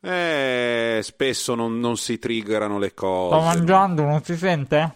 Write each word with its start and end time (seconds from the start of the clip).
Eh, 0.00 1.00
spesso 1.02 1.54
non, 1.54 1.80
non 1.80 1.96
si 1.96 2.18
triggerano 2.18 2.78
le 2.78 2.94
cose. 2.94 3.34
Sto 3.34 3.44
mangiando, 3.44 4.02
non 4.04 4.22
si 4.22 4.36
sente? 4.36 4.94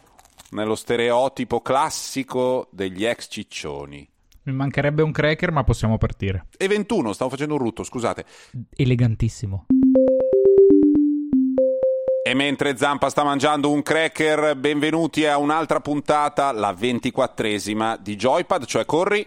Nello 0.51 0.75
stereotipo 0.75 1.61
classico 1.61 2.69
degli 2.71 3.05
ex 3.05 3.27
ciccioni. 3.29 4.09
Mi 4.45 4.53
mancherebbe 4.53 5.03
un 5.03 5.13
cracker, 5.13 5.51
ma 5.51 5.65
possiamo 5.65 5.99
partire. 5.99 6.47
E 6.57 6.69
21, 6.69 7.13
stavo 7.13 7.31
facendo 7.31 7.55
un 7.55 7.61
rutto, 7.61 7.85
scusate. 7.85 8.25
Elegantissimo. 8.77 9.67
E 12.25 12.35
mentre 12.35 12.77
Zampa 12.77 13.09
sta 13.11 13.25
mangiando 13.25 13.71
un 13.71 13.83
cracker, 13.83 14.57
benvenuti 14.57 15.27
a 15.27 15.39
un'altra 15.39 15.81
puntata, 15.81 16.53
la 16.53 16.73
ventiquattresima 16.73 17.97
di 17.97 18.15
Joypad, 18.17 18.65
cioè 18.65 18.85
corri. 18.85 19.27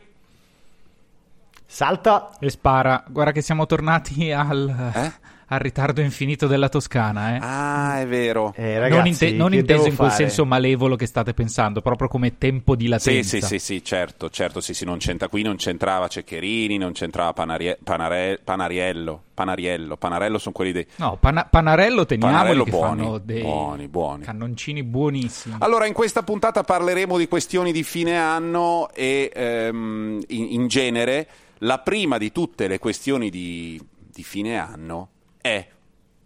Salta 1.65 2.31
e 2.39 2.49
spara. 2.49 3.03
Guarda 3.07 3.31
che 3.31 3.41
siamo 3.41 3.65
tornati 3.65 4.31
al, 4.31 4.91
eh? 4.95 5.13
Al 5.47 5.59
ritardo 5.59 6.01
infinito 6.01 6.47
della 6.47 6.69
Toscana. 6.69 7.35
Eh? 7.35 7.39
Ah, 7.41 7.99
è 8.01 8.07
vero. 8.07 8.53
Eh, 8.55 8.79
ragazzi, 8.79 8.97
non, 8.97 9.07
inte- 9.07 9.31
non 9.31 9.53
inteso 9.53 9.87
in 9.87 9.95
quel 9.95 10.09
fare? 10.09 10.23
senso 10.23 10.45
malevolo 10.45 10.95
che 10.95 11.05
state 11.05 11.33
pensando, 11.33 11.81
proprio 11.81 12.07
come 12.07 12.37
tempo 12.37 12.75
di 12.75 12.87
latenza. 12.87 13.29
Sì, 13.37 13.41
sì, 13.41 13.47
sì, 13.47 13.59
sì 13.59 13.83
certo, 13.83 14.29
certo, 14.29 14.61
sì, 14.61 14.73
sì, 14.73 14.85
non 14.85 14.97
c'entra 14.97 15.27
qui, 15.27 15.41
non 15.43 15.55
c'entrava 15.55 16.07
Ceccherini, 16.07 16.77
non 16.77 16.93
c'entrava 16.93 17.33
Panarie- 17.33 17.77
Panare- 17.83 18.39
Panariello. 18.43 19.23
Panariello, 19.35 19.97
Panarello 19.97 20.37
sono 20.37 20.53
quelli 20.55 20.71
dei... 20.71 20.87
No, 20.95 21.17
Pana- 21.19 21.43
Panarello 21.43 22.05
teniamoli 22.05 22.37
Panarello 22.37 22.63
che 22.63 22.69
buoni, 22.71 23.01
fanno 23.03 23.17
dei 23.17 23.41
buoni, 23.41 23.87
buoni. 23.89 24.23
cannoncini 24.23 24.81
buonissimi. 24.81 25.55
Allora, 25.59 25.85
in 25.85 25.93
questa 25.93 26.23
puntata 26.23 26.63
parleremo 26.63 27.17
di 27.17 27.27
questioni 27.27 27.73
di 27.73 27.83
fine 27.83 28.17
anno 28.17 28.89
e 28.93 29.29
ehm, 29.35 30.21
in, 30.27 30.47
in 30.53 30.67
genere 30.67 31.27
la 31.59 31.79
prima 31.79 32.17
di 32.17 32.31
tutte 32.31 32.67
le 32.69 32.79
questioni 32.79 33.29
di, 33.29 33.77
di 34.09 34.23
fine 34.23 34.57
anno 34.57 35.09
è 35.45 35.67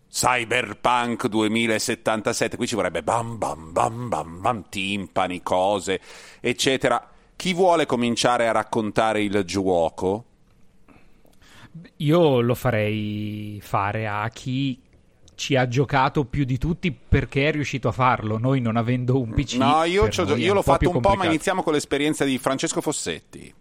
Cyberpunk 0.09 1.27
2077. 1.27 2.55
Qui 2.55 2.67
ci 2.67 2.75
vorrebbe 2.75 3.03
bam 3.03 3.37
bam 3.37 3.73
bam 3.73 4.07
bam 4.07 4.41
bam, 4.41 4.63
timpani, 4.69 5.43
cose, 5.43 5.99
eccetera. 6.39 7.05
Chi 7.35 7.53
vuole 7.53 7.85
cominciare 7.85 8.47
a 8.47 8.53
raccontare 8.53 9.21
il 9.21 9.43
gioco? 9.45 10.25
Io 11.97 12.39
lo 12.39 12.55
farei 12.55 13.59
fare 13.61 14.07
a 14.07 14.27
chi 14.29 14.81
ci 15.35 15.55
ha 15.55 15.67
giocato 15.67 16.25
più 16.25 16.43
di 16.43 16.57
tutti 16.57 16.91
perché 16.91 17.49
è 17.49 17.51
riuscito 17.51 17.89
a 17.89 17.91
farlo, 17.91 18.37
noi 18.37 18.59
non 18.59 18.77
avendo 18.77 19.19
un 19.19 19.33
PC. 19.33 19.55
No, 19.55 19.83
io, 19.83 20.07
io 20.35 20.53
l'ho 20.53 20.61
fatto 20.61 20.89
un 20.89 20.99
po', 20.99 21.13
ma 21.15 21.25
iniziamo 21.25 21.61
con 21.61 21.73
l'esperienza 21.73 22.25
di 22.25 22.37
Francesco 22.37 22.81
Fossetti. 22.81 23.53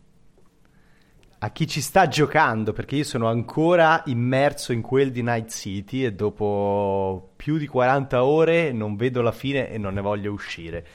A 1.40 1.50
chi 1.50 1.68
ci 1.68 1.80
sta 1.80 2.08
giocando, 2.08 2.72
perché 2.72 2.96
io 2.96 3.04
sono 3.04 3.28
ancora 3.28 4.02
immerso 4.06 4.72
in 4.72 4.80
quel 4.80 5.12
di 5.12 5.22
Night 5.22 5.50
City 5.50 6.04
e 6.04 6.12
dopo 6.12 7.32
più 7.36 7.58
di 7.58 7.66
40 7.66 8.24
ore 8.24 8.72
non 8.72 8.96
vedo 8.96 9.22
la 9.22 9.30
fine 9.30 9.70
e 9.70 9.78
non 9.78 9.94
ne 9.94 10.00
voglio 10.00 10.32
uscire. 10.32 10.86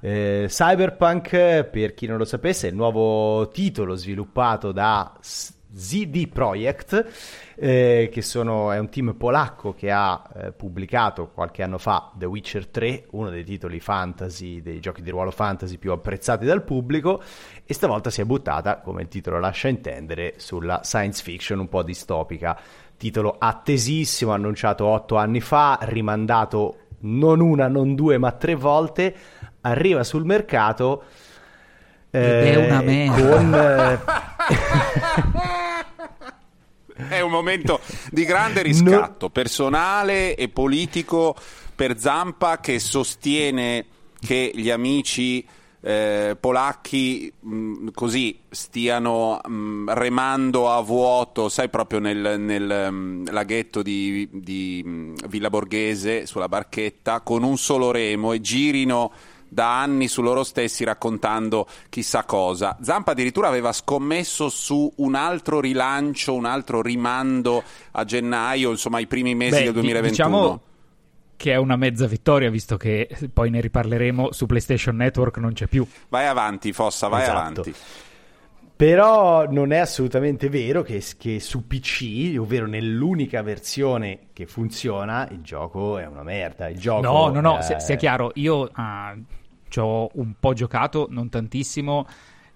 Eh, 0.00 0.46
Cyberpunk, 0.48 1.64
per 1.64 1.94
chi 1.94 2.06
non 2.06 2.18
lo 2.18 2.24
sapesse, 2.24 2.66
è 2.66 2.70
il 2.70 2.76
nuovo 2.76 3.48
titolo 3.48 3.94
sviluppato 3.94 4.72
da 4.72 5.16
ZD 5.74 6.28
Projekt, 6.28 7.06
eh, 7.56 8.08
che 8.12 8.22
sono, 8.22 8.70
è 8.70 8.78
un 8.78 8.88
team 8.88 9.14
polacco 9.14 9.74
che 9.74 9.90
ha 9.90 10.22
eh, 10.36 10.52
pubblicato 10.52 11.28
qualche 11.28 11.62
anno 11.62 11.78
fa 11.78 12.12
The 12.14 12.26
Witcher 12.26 12.68
3, 12.68 13.06
uno 13.10 13.30
dei 13.30 13.42
titoli 13.42 13.80
fantasy, 13.80 14.62
dei 14.62 14.78
giochi 14.78 15.02
di 15.02 15.10
ruolo 15.10 15.32
fantasy 15.32 15.76
più 15.78 15.90
apprezzati 15.90 16.44
dal 16.44 16.62
pubblico, 16.62 17.20
e 17.64 17.74
stavolta 17.74 18.10
si 18.10 18.20
è 18.20 18.24
buttata, 18.24 18.78
come 18.78 19.02
il 19.02 19.08
titolo 19.08 19.40
lascia 19.40 19.68
intendere, 19.68 20.34
sulla 20.36 20.82
science 20.84 21.22
fiction 21.22 21.58
un 21.58 21.68
po' 21.68 21.82
distopica. 21.82 22.58
Titolo 22.96 23.34
attesissimo, 23.36 24.30
annunciato 24.32 24.86
otto 24.86 25.16
anni 25.16 25.40
fa, 25.40 25.78
rimandato 25.82 26.78
non 27.00 27.40
una, 27.40 27.66
non 27.66 27.96
due, 27.96 28.16
ma 28.18 28.30
tre 28.32 28.54
volte, 28.54 29.14
arriva 29.62 30.04
sul 30.04 30.24
mercato. 30.24 31.02
Ed 32.10 32.22
è 32.22 32.66
una 32.66 32.80
merda. 32.80 33.36
Con, 33.36 33.54
eh, 33.54 33.98
È 36.96 37.20
un 37.20 37.30
momento 37.30 37.80
di 38.10 38.24
grande 38.24 38.62
riscatto 38.62 39.28
personale 39.28 40.36
e 40.36 40.48
politico 40.48 41.34
per 41.74 41.98
Zampa 41.98 42.60
che 42.60 42.78
sostiene 42.78 43.86
che 44.20 44.52
gli 44.54 44.70
amici 44.70 45.44
eh, 45.80 46.36
polacchi 46.38 47.30
mh, 47.38 47.88
così 47.92 48.38
stiano 48.48 49.38
mh, 49.46 49.92
remando 49.92 50.70
a 50.70 50.80
vuoto, 50.80 51.50
sai, 51.50 51.68
proprio 51.68 51.98
nel, 51.98 52.40
nel 52.40 52.90
mh, 52.90 53.30
laghetto 53.32 53.82
di, 53.82 54.26
di 54.32 55.12
Villa 55.28 55.50
Borghese 55.50 56.26
sulla 56.26 56.48
barchetta 56.48 57.20
con 57.20 57.42
un 57.42 57.58
solo 57.58 57.90
remo 57.90 58.32
e 58.32 58.40
girino 58.40 59.12
da 59.54 59.80
anni 59.80 60.08
su 60.08 60.20
loro 60.20 60.42
stessi 60.42 60.82
raccontando 60.84 61.66
chissà 61.88 62.24
cosa. 62.24 62.76
Zampa 62.82 63.12
addirittura 63.12 63.46
aveva 63.46 63.72
scommesso 63.72 64.48
su 64.48 64.92
un 64.96 65.14
altro 65.14 65.60
rilancio, 65.60 66.34
un 66.34 66.44
altro 66.44 66.82
rimando 66.82 67.62
a 67.92 68.04
gennaio, 68.04 68.70
insomma 68.70 68.96
ai 68.96 69.06
primi 69.06 69.34
mesi 69.36 69.58
Beh, 69.58 69.62
del 69.62 69.72
di- 69.74 69.80
2021. 69.80 70.28
Diciamo 70.28 70.60
che 71.36 71.52
è 71.52 71.56
una 71.56 71.76
mezza 71.76 72.06
vittoria, 72.06 72.50
visto 72.50 72.76
che 72.76 73.08
poi 73.32 73.50
ne 73.50 73.60
riparleremo 73.60 74.32
su 74.32 74.46
PlayStation 74.46 74.96
Network 74.96 75.36
non 75.38 75.52
c'è 75.52 75.66
più. 75.66 75.86
Vai 76.08 76.26
avanti, 76.26 76.72
Fossa, 76.72 77.08
vai 77.08 77.22
Esatto. 77.22 77.38
avanti. 77.38 77.74
Però 78.76 79.48
non 79.48 79.70
è 79.72 79.78
assolutamente 79.78 80.48
vero 80.48 80.82
che, 80.82 81.00
che 81.16 81.38
su 81.38 81.66
PC, 81.66 82.34
ovvero 82.40 82.66
nell'unica 82.66 83.40
versione 83.42 84.30
che 84.32 84.46
funziona, 84.46 85.28
il 85.30 85.42
gioco 85.42 85.96
è 85.98 86.06
una 86.06 86.24
merda. 86.24 86.68
Il 86.68 86.78
gioco 86.80 87.02
No, 87.02 87.28
no, 87.28 87.40
no, 87.40 87.58
eh, 87.60 87.62
se- 87.62 87.78
sia 87.78 87.94
chiaro, 87.94 88.32
io 88.34 88.68
ah, 88.72 89.14
ci 89.74 89.80
ho 89.80 90.08
un 90.14 90.34
po' 90.38 90.52
giocato, 90.52 91.08
non 91.10 91.28
tantissimo, 91.28 92.06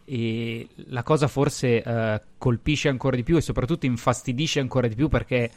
e 0.05 0.69
la 0.87 1.03
cosa 1.03 1.27
forse 1.27 1.83
eh, 1.83 2.23
colpisce 2.39 2.89
ancora 2.89 3.17
di 3.17 3.25
più 3.25 3.37
e 3.37 3.41
soprattutto 3.41 3.87
infastidisce 3.87 4.61
ancora 4.61 4.87
di 4.87 4.95
più 4.95 5.09
perché 5.09 5.51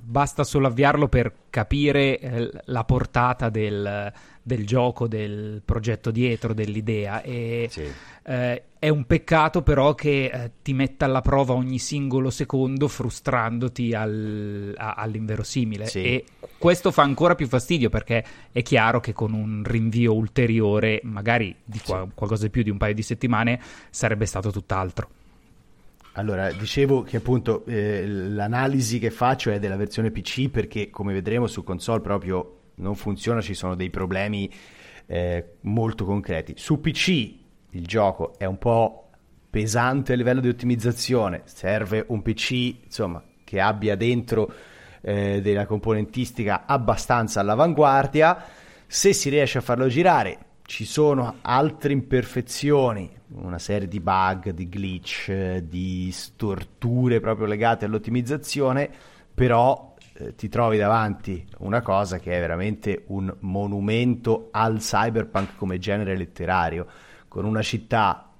basta 0.00 0.44
solo 0.44 0.66
avviarlo 0.68 1.08
per 1.08 1.32
capire 1.50 2.18
eh, 2.18 2.50
la 2.66 2.84
portata 2.84 3.48
del, 3.48 4.12
del 4.42 4.66
gioco, 4.66 5.06
del 5.08 5.60
progetto 5.64 6.10
dietro, 6.10 6.54
dell'idea. 6.54 7.22
E 7.22 7.68
Sì. 7.70 7.84
eh, 8.24 8.62
è 8.78 8.88
un 8.88 9.04
peccato 9.06 9.62
però 9.62 9.94
che 9.94 10.26
eh, 10.32 10.50
ti 10.62 10.72
metta 10.72 11.04
alla 11.06 11.20
prova 11.20 11.52
ogni 11.54 11.78
singolo 11.78 12.30
secondo 12.30 12.86
frustrandoti 12.88 13.92
al- 13.94 14.72
a- 14.76 14.94
all'inverosimile 14.94 15.86
Sì. 15.86 16.02
e 16.04 16.24
questo 16.58 16.90
fa 16.92 17.02
ancora 17.02 17.34
più 17.34 17.48
fastidio 17.48 17.88
perché 17.90 18.24
è 18.52 18.62
chiaro 18.62 19.00
che 19.00 19.12
con 19.12 19.32
un 19.32 19.62
rinvio 19.64 20.14
ulteriore 20.14 21.00
magari 21.02 21.54
di 21.64 21.80
qua- 21.84 22.06
qualcosa 22.14 22.44
di 22.44 22.50
più 22.50 22.62
di 22.62 22.70
un 22.70 22.76
paio 22.78 22.94
di 22.94 23.02
settimane 23.02 23.60
sarebbe 23.90 24.26
stato 24.26 24.50
tutt'altro 24.52 25.08
Allora, 26.18 26.50
dicevo 26.50 27.02
che 27.02 27.18
appunto 27.18 27.64
eh, 27.66 28.04
l'analisi 28.04 28.98
che 28.98 29.12
faccio 29.12 29.52
è 29.52 29.60
della 29.60 29.76
versione 29.76 30.10
PC 30.10 30.48
perché 30.48 30.90
come 30.90 31.12
vedremo 31.12 31.46
su 31.46 31.62
console 31.62 32.00
proprio 32.00 32.56
non 32.76 32.96
funziona, 32.96 33.40
ci 33.40 33.54
sono 33.54 33.76
dei 33.76 33.88
problemi 33.88 34.52
eh, 35.06 35.58
molto 35.60 36.04
concreti. 36.04 36.54
Su 36.56 36.80
PC 36.80 37.08
il 37.70 37.86
gioco 37.86 38.36
è 38.36 38.46
un 38.46 38.58
po' 38.58 39.10
pesante 39.48 40.14
a 40.14 40.16
livello 40.16 40.40
di 40.40 40.48
ottimizzazione, 40.48 41.42
serve 41.44 42.04
un 42.08 42.20
PC 42.20 42.50
insomma 42.86 43.22
che 43.44 43.60
abbia 43.60 43.94
dentro 43.94 44.52
eh, 45.00 45.40
della 45.40 45.66
componentistica 45.66 46.66
abbastanza 46.66 47.38
all'avanguardia. 47.38 48.44
Se 48.88 49.12
si 49.12 49.28
riesce 49.28 49.58
a 49.58 49.60
farlo 49.60 49.86
girare, 49.86 50.46
ci 50.68 50.84
sono 50.84 51.36
altre 51.40 51.94
imperfezioni, 51.94 53.10
una 53.28 53.58
serie 53.58 53.88
di 53.88 54.00
bug, 54.00 54.50
di 54.50 54.68
glitch, 54.68 55.60
di 55.60 56.10
storture 56.12 57.20
proprio 57.20 57.46
legate 57.46 57.86
all'ottimizzazione, 57.86 58.90
però 59.32 59.94
eh, 60.12 60.34
ti 60.34 60.50
trovi 60.50 60.76
davanti 60.76 61.42
una 61.60 61.80
cosa 61.80 62.18
che 62.18 62.36
è 62.36 62.38
veramente 62.38 63.04
un 63.06 63.34
monumento 63.40 64.48
al 64.50 64.76
cyberpunk 64.80 65.56
come 65.56 65.78
genere 65.78 66.14
letterario, 66.18 66.86
con 67.28 67.46
una 67.46 67.62
città 67.62 68.30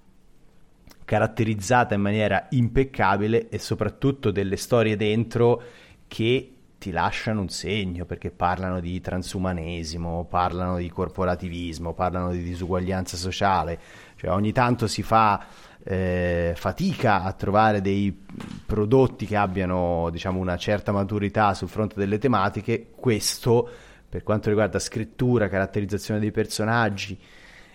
caratterizzata 1.06 1.94
in 1.94 2.02
maniera 2.02 2.46
impeccabile 2.50 3.48
e 3.48 3.58
soprattutto 3.58 4.30
delle 4.30 4.58
storie 4.58 4.96
dentro 4.96 5.62
che 6.06 6.57
ti 6.78 6.92
lasciano 6.92 7.40
un 7.40 7.48
segno 7.48 8.04
perché 8.04 8.30
parlano 8.30 8.78
di 8.80 9.00
transumanesimo, 9.00 10.26
parlano 10.28 10.78
di 10.78 10.88
corporativismo, 10.88 11.92
parlano 11.92 12.30
di 12.30 12.42
disuguaglianza 12.42 13.16
sociale, 13.16 13.78
cioè 14.16 14.30
ogni 14.30 14.52
tanto 14.52 14.86
si 14.86 15.02
fa 15.02 15.44
eh, 15.82 16.52
fatica 16.56 17.22
a 17.24 17.32
trovare 17.32 17.80
dei 17.80 18.16
prodotti 18.64 19.26
che 19.26 19.36
abbiano 19.36 20.08
diciamo 20.10 20.38
una 20.38 20.56
certa 20.56 20.92
maturità 20.92 21.52
sul 21.54 21.68
fronte 21.68 21.96
delle 21.96 22.18
tematiche, 22.18 22.90
questo 22.94 23.68
per 24.08 24.22
quanto 24.22 24.48
riguarda 24.48 24.78
scrittura, 24.78 25.48
caratterizzazione 25.48 26.20
dei 26.20 26.30
personaggi, 26.30 27.18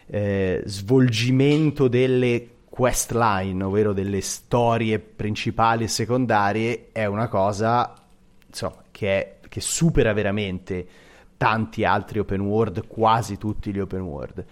eh, 0.08 0.64
svolgimento 0.66 1.88
delle 1.88 2.48
quest 2.70 3.12
line, 3.12 3.64
ovvero 3.64 3.94
delle 3.94 4.22
storie 4.22 4.98
principali 4.98 5.84
e 5.84 5.88
secondarie, 5.88 6.90
è 6.92 7.06
una 7.06 7.28
cosa 7.28 7.94
insomma, 8.48 8.83
che, 8.94 9.10
è, 9.10 9.48
che 9.50 9.60
supera 9.60 10.14
veramente 10.14 10.88
tanti 11.36 11.84
altri 11.84 12.20
open 12.20 12.40
world, 12.40 12.88
quasi 12.88 13.38
tutti 13.38 13.74
gli 13.74 13.80
open 13.80 14.02
world. 14.02 14.46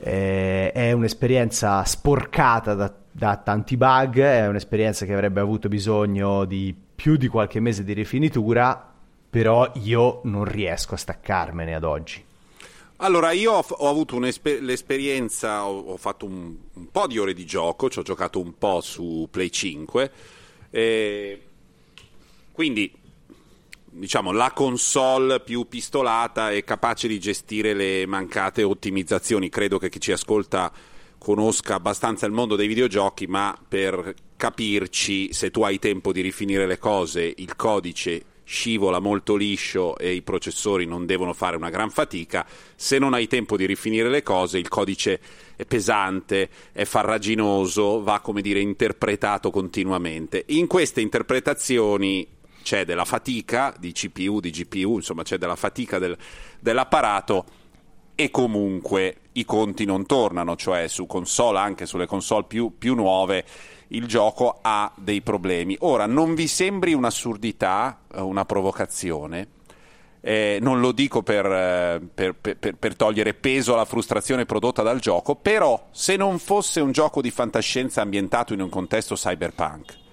Eh, 0.00 0.70
è 0.70 0.92
un'esperienza 0.92 1.82
sporcata 1.84 2.74
da, 2.74 2.92
da, 3.10 3.36
tanti 3.36 3.78
bug, 3.78 4.18
è 4.18 4.46
un'esperienza 4.46 5.06
che 5.06 5.14
avrebbe 5.14 5.40
avuto 5.40 5.68
bisogno 5.68 6.44
di 6.44 6.74
più 6.94 7.16
di 7.16 7.28
qualche 7.28 7.60
mese 7.60 7.84
di 7.84 7.94
rifinitura, 7.94 8.92
però 9.30 9.70
io 9.76 10.20
non 10.24 10.44
riesco 10.44 10.94
a 10.94 10.98
staccarmene 10.98 11.74
ad 11.74 11.84
oggi. 11.84 12.22
Allora, 12.96 13.30
io 13.30 13.52
ho, 13.52 13.64
ho 13.66 13.88
avuto 13.88 14.18
l'esperienza, 14.18 15.64
ho, 15.64 15.78
ho 15.78 15.96
fatto 15.96 16.26
un, 16.26 16.54
un, 16.72 16.90
po' 16.90 17.06
di 17.06 17.18
ore 17.18 17.32
di 17.32 17.46
gioco, 17.46 17.88
ci 17.88 18.00
ho 18.00 18.02
giocato 18.02 18.40
un 18.40 18.58
po' 18.58 18.80
su 18.80 19.28
Play 19.30 19.50
5, 19.50 20.12
eh, 20.70 21.42
quindi 22.50 22.92
diciamo, 23.90 24.32
la 24.32 24.52
console 24.52 25.40
più 25.40 25.66
pistolata 25.68 26.50
e 26.50 26.64
capace 26.64 27.08
di 27.08 27.18
gestire 27.18 27.74
le 27.74 28.06
mancate 28.06 28.62
ottimizzazioni. 28.62 29.48
Credo 29.48 29.78
che 29.78 29.88
chi 29.88 30.00
ci 30.00 30.12
ascolta 30.12 30.72
conosca 31.18 31.74
abbastanza 31.74 32.26
il 32.26 32.32
mondo 32.32 32.56
dei 32.56 32.68
videogiochi, 32.68 33.26
ma 33.26 33.58
per 33.66 34.14
capirci, 34.36 35.32
se 35.32 35.50
tu 35.50 35.62
hai 35.62 35.78
tempo 35.78 36.12
di 36.12 36.20
rifinire 36.20 36.66
le 36.66 36.78
cose, 36.78 37.32
il 37.36 37.56
codice 37.56 38.24
scivola 38.48 38.98
molto 38.98 39.36
liscio 39.36 39.98
e 39.98 40.14
i 40.14 40.22
processori 40.22 40.86
non 40.86 41.04
devono 41.04 41.34
fare 41.34 41.56
una 41.56 41.68
gran 41.68 41.90
fatica. 41.90 42.46
Se 42.76 42.98
non 42.98 43.12
hai 43.12 43.26
tempo 43.26 43.58
di 43.58 43.66
rifinire 43.66 44.08
le 44.08 44.22
cose, 44.22 44.56
il 44.56 44.68
codice 44.68 45.20
è 45.54 45.66
pesante, 45.66 46.48
è 46.72 46.84
farraginoso, 46.84 48.02
va 48.02 48.20
come 48.20 48.40
dire 48.40 48.60
interpretato 48.60 49.50
continuamente. 49.50 50.44
In 50.46 50.66
queste 50.66 51.02
interpretazioni 51.02 52.26
c'è 52.62 52.84
della 52.84 53.04
fatica 53.04 53.74
di 53.78 53.92
CPU, 53.92 54.40
di 54.40 54.50
GPU, 54.50 54.96
insomma 54.96 55.22
c'è 55.22 55.38
della 55.38 55.56
fatica 55.56 55.98
del, 55.98 56.16
dell'apparato 56.60 57.44
e 58.20 58.30
comunque 58.30 59.18
i 59.34 59.44
conti 59.44 59.84
non 59.84 60.04
tornano, 60.04 60.56
cioè 60.56 60.88
su 60.88 61.06
console, 61.06 61.58
anche 61.58 61.86
sulle 61.86 62.06
console 62.06 62.46
più, 62.48 62.74
più 62.76 62.96
nuove, 62.96 63.44
il 63.88 64.06
gioco 64.06 64.58
ha 64.60 64.92
dei 64.96 65.22
problemi. 65.22 65.76
Ora, 65.80 66.06
non 66.06 66.34
vi 66.34 66.48
sembri 66.48 66.94
un'assurdità, 66.94 68.00
eh, 68.12 68.20
una 68.20 68.44
provocazione? 68.44 69.48
Eh, 70.20 70.58
non 70.60 70.80
lo 70.80 70.90
dico 70.90 71.22
per, 71.22 71.46
eh, 71.46 72.00
per, 72.12 72.34
per, 72.34 72.74
per, 72.74 72.96
togliere 72.96 73.34
peso 73.34 73.74
alla 73.74 73.84
frustrazione 73.84 74.46
prodotta 74.46 74.82
dal 74.82 74.98
gioco, 74.98 75.36
però 75.36 75.86
se 75.92 76.16
non 76.16 76.40
fosse 76.40 76.80
un 76.80 76.90
gioco 76.90 77.22
di 77.22 77.30
fantascienza 77.30 78.02
ambientato 78.02 78.52
in 78.52 78.60
un 78.60 78.68
contesto 78.68 79.14
cyberpunk 79.14 80.06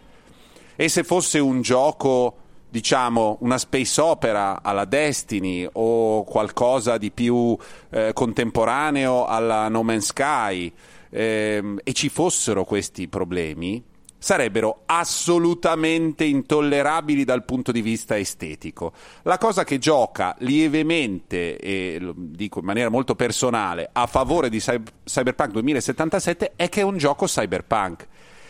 e 0.75 0.89
se 0.89 1.03
fosse 1.03 1.39
un 1.39 1.61
gioco 1.61 2.37
diciamo, 2.69 3.37
una 3.39 3.57
space 3.57 4.01
opera 4.01 4.61
alla 4.61 4.83
Destiny 4.83 5.65
o 5.71 6.25
qualcosa 6.25 6.97
di 6.97 7.09
più 7.09 7.57
eh, 7.89 8.11
contemporaneo 8.11 9.25
alla 9.25 9.69
No 9.69 9.81
Man's 9.81 10.07
Sky 10.07 10.73
ehm, 11.09 11.79
e 11.81 11.93
ci 11.93 12.09
fossero 12.09 12.65
questi 12.65 13.07
problemi, 13.07 13.81
sarebbero 14.17 14.81
assolutamente 14.87 16.25
intollerabili 16.25 17.23
dal 17.23 17.45
punto 17.45 17.71
di 17.71 17.81
vista 17.81 18.17
estetico. 18.17 18.91
La 19.21 19.37
cosa 19.37 19.63
che 19.63 19.77
gioca 19.77 20.35
lievemente, 20.39 21.57
e 21.57 21.97
lo 21.99 22.13
dico 22.13 22.59
in 22.59 22.65
maniera 22.65 22.89
molto 22.89 23.15
personale, 23.15 23.87
a 23.91 24.05
favore 24.05 24.49
di 24.49 24.59
Cyberpunk 24.59 25.51
2077 25.51 26.53
è 26.57 26.67
che 26.67 26.81
è 26.81 26.83
un 26.83 26.97
gioco 26.97 27.25
cyberpunk. 27.25 28.07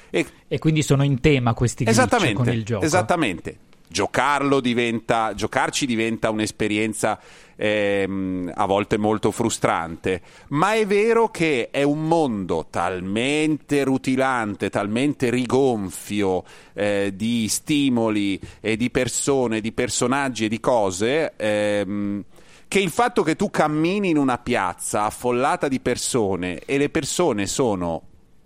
E, 0.09 0.25
e 0.47 0.59
quindi 0.59 0.81
sono 0.81 1.03
in 1.03 1.19
tema 1.19 1.53
questi 1.53 1.83
glitch 1.83 2.33
con 2.33 2.49
il 2.49 2.63
gioco. 2.63 2.85
Esattamente 2.85 3.57
giocarlo 3.87 4.59
diventa, 4.59 5.33
giocarci 5.33 5.85
diventa 5.85 6.29
un'esperienza 6.29 7.19
ehm, 7.55 8.51
a 8.53 8.65
volte 8.65 8.97
molto 8.97 9.31
frustrante, 9.31 10.21
ma 10.49 10.73
è 10.73 10.85
vero 10.85 11.29
che 11.29 11.69
è 11.71 11.83
un 11.83 12.05
mondo 12.07 12.67
talmente 12.69 13.83
rutilante, 13.83 14.69
talmente 14.69 15.29
rigonfio 15.29 16.43
eh, 16.73 17.13
di 17.15 17.47
stimoli 17.47 18.39
e 18.59 18.75
di 18.75 18.89
persone, 18.89 19.61
di 19.61 19.71
personaggi 19.71 20.45
e 20.45 20.49
di 20.49 20.59
cose. 20.59 21.33
Ehm, 21.37 22.23
che 22.67 22.79
il 22.79 22.89
fatto 22.89 23.21
che 23.21 23.35
tu 23.35 23.51
cammini 23.51 24.09
in 24.09 24.17
una 24.17 24.39
piazza 24.39 25.03
affollata 25.03 25.67
di 25.67 25.79
persone 25.79 26.59
e 26.65 26.77
le 26.77 26.89
persone 26.89 27.45
sono 27.45 28.01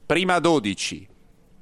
prima 0.06 0.40
12, 0.40 1.08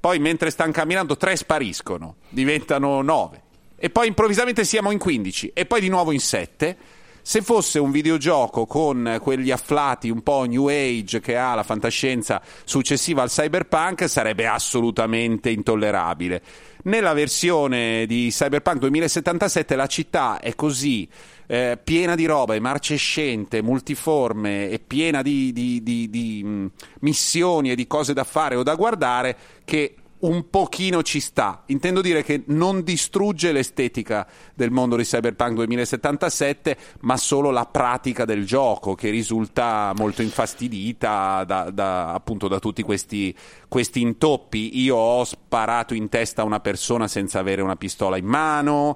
poi 0.08 0.20
mentre 0.20 0.52
stanno 0.52 0.72
camminando 0.72 1.18
3 1.18 1.36
spariscono, 1.36 2.16
diventano 2.30 3.02
9 3.02 3.42
e 3.76 3.90
poi 3.90 4.08
improvvisamente 4.08 4.64
siamo 4.64 4.92
in 4.92 5.00
15 5.00 5.52
e 5.54 5.66
poi 5.66 5.82
di 5.82 5.90
nuovo 5.90 6.14
in 6.14 6.22
7. 6.22 6.78
Se 7.22 7.42
fosse 7.42 7.78
un 7.78 7.92
videogioco 7.92 8.66
con 8.66 9.20
quegli 9.22 9.52
afflati 9.52 10.10
un 10.10 10.22
po' 10.22 10.46
new 10.46 10.68
age 10.68 11.20
che 11.20 11.36
ha 11.36 11.56
la 11.56 11.64
fantascienza 11.64 12.42
successiva 12.64 13.22
al 13.22 13.30
cyberpunk 13.30 14.08
sarebbe 14.08 14.48
assolutamente 14.48 15.50
intollerabile. 15.50 16.42
Nella 16.84 17.12
versione 17.12 18.06
di 18.06 18.30
Cyberpunk 18.30 18.78
2077 18.78 19.76
la 19.76 19.88
città 19.88 20.40
è 20.40 20.56
così 20.56 21.06
eh, 21.48 21.80
piena 21.82 22.16
di 22.16 22.26
roba, 22.26 22.54
è 22.54 22.60
marcescente, 22.60 23.62
multiforme 23.62 24.70
e 24.70 24.80
piena 24.80 25.22
di, 25.22 25.52
di, 25.54 25.82
di, 25.82 26.10
di 26.10 26.42
mm, 26.46 26.66
missioni 27.00 27.72
e 27.72 27.76
di 27.76 27.88
cose 27.88 28.14
da 28.14 28.24
fare 28.24 28.56
o 28.56 28.64
da 28.64 28.76
guardare 28.76 29.36
che 29.66 29.96
un 30.20 30.50
pochino 30.50 31.04
ci 31.04 31.20
sta. 31.20 31.64
Intendo 31.68 32.02
dire 32.02 32.24
che 32.24 32.44
non 32.48 32.84
distrugge 32.84 33.52
l'estetica 33.52 34.28
del 34.56 34.72
mondo 34.72 34.96
di 34.96 35.04
Cyberpunk 35.04 35.54
2077, 35.54 36.78
ma 37.02 37.18
solo 37.18 37.52
la 37.52 37.66
pratica 37.66 38.26
del 38.26 38.46
gioco 38.46 38.96
che 38.96 39.10
risulta 39.10 39.94
molto 39.96 40.22
infastidita 40.22 41.44
da, 41.44 41.70
da, 41.70 42.14
appunto 42.14 42.48
da 42.48 42.60
tutti 42.60 42.82
questi, 42.82 43.36
questi 43.68 44.02
intoppi. 44.02 44.80
Io 44.82 44.96
ho 44.96 45.24
sparato 45.24 45.94
in 45.94 46.10
testa 46.10 46.42
a 46.42 46.46
una 46.46 46.60
persona 46.62 47.08
senza 47.08 47.40
avere 47.40 47.62
una 47.62 47.76
pistola 47.76 48.18
in 48.18 48.26
mano, 48.26 48.96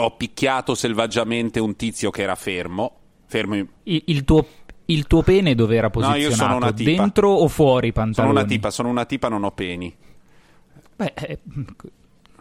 ho 0.00 0.16
picchiato 0.16 0.74
selvaggiamente 0.74 1.60
un 1.60 1.76
tizio 1.76 2.10
che 2.10 2.22
era 2.22 2.34
fermo. 2.34 2.96
fermo 3.26 3.56
in... 3.56 3.66
il, 3.84 4.02
il 4.06 4.24
tuo 4.24 4.46
il 4.86 5.06
tuo 5.06 5.22
pene 5.22 5.54
dove 5.54 5.76
era 5.76 5.90
posizionato? 5.90 6.22
No, 6.22 6.28
io 6.28 6.36
sono 6.36 6.56
una 6.56 6.72
tipa. 6.72 6.90
Dentro 6.90 7.30
o 7.30 7.48
fuori 7.48 7.88
i 7.88 7.92
pantaloni? 7.92 8.34
Sono 8.34 8.40
una 8.40 8.44
tipa, 8.44 8.70
sono 8.70 8.88
una 8.88 9.04
tipa, 9.04 9.28
non 9.28 9.44
ho 9.44 9.50
peni. 9.52 9.94
Beh, 10.96 11.12
eh, 11.16 11.38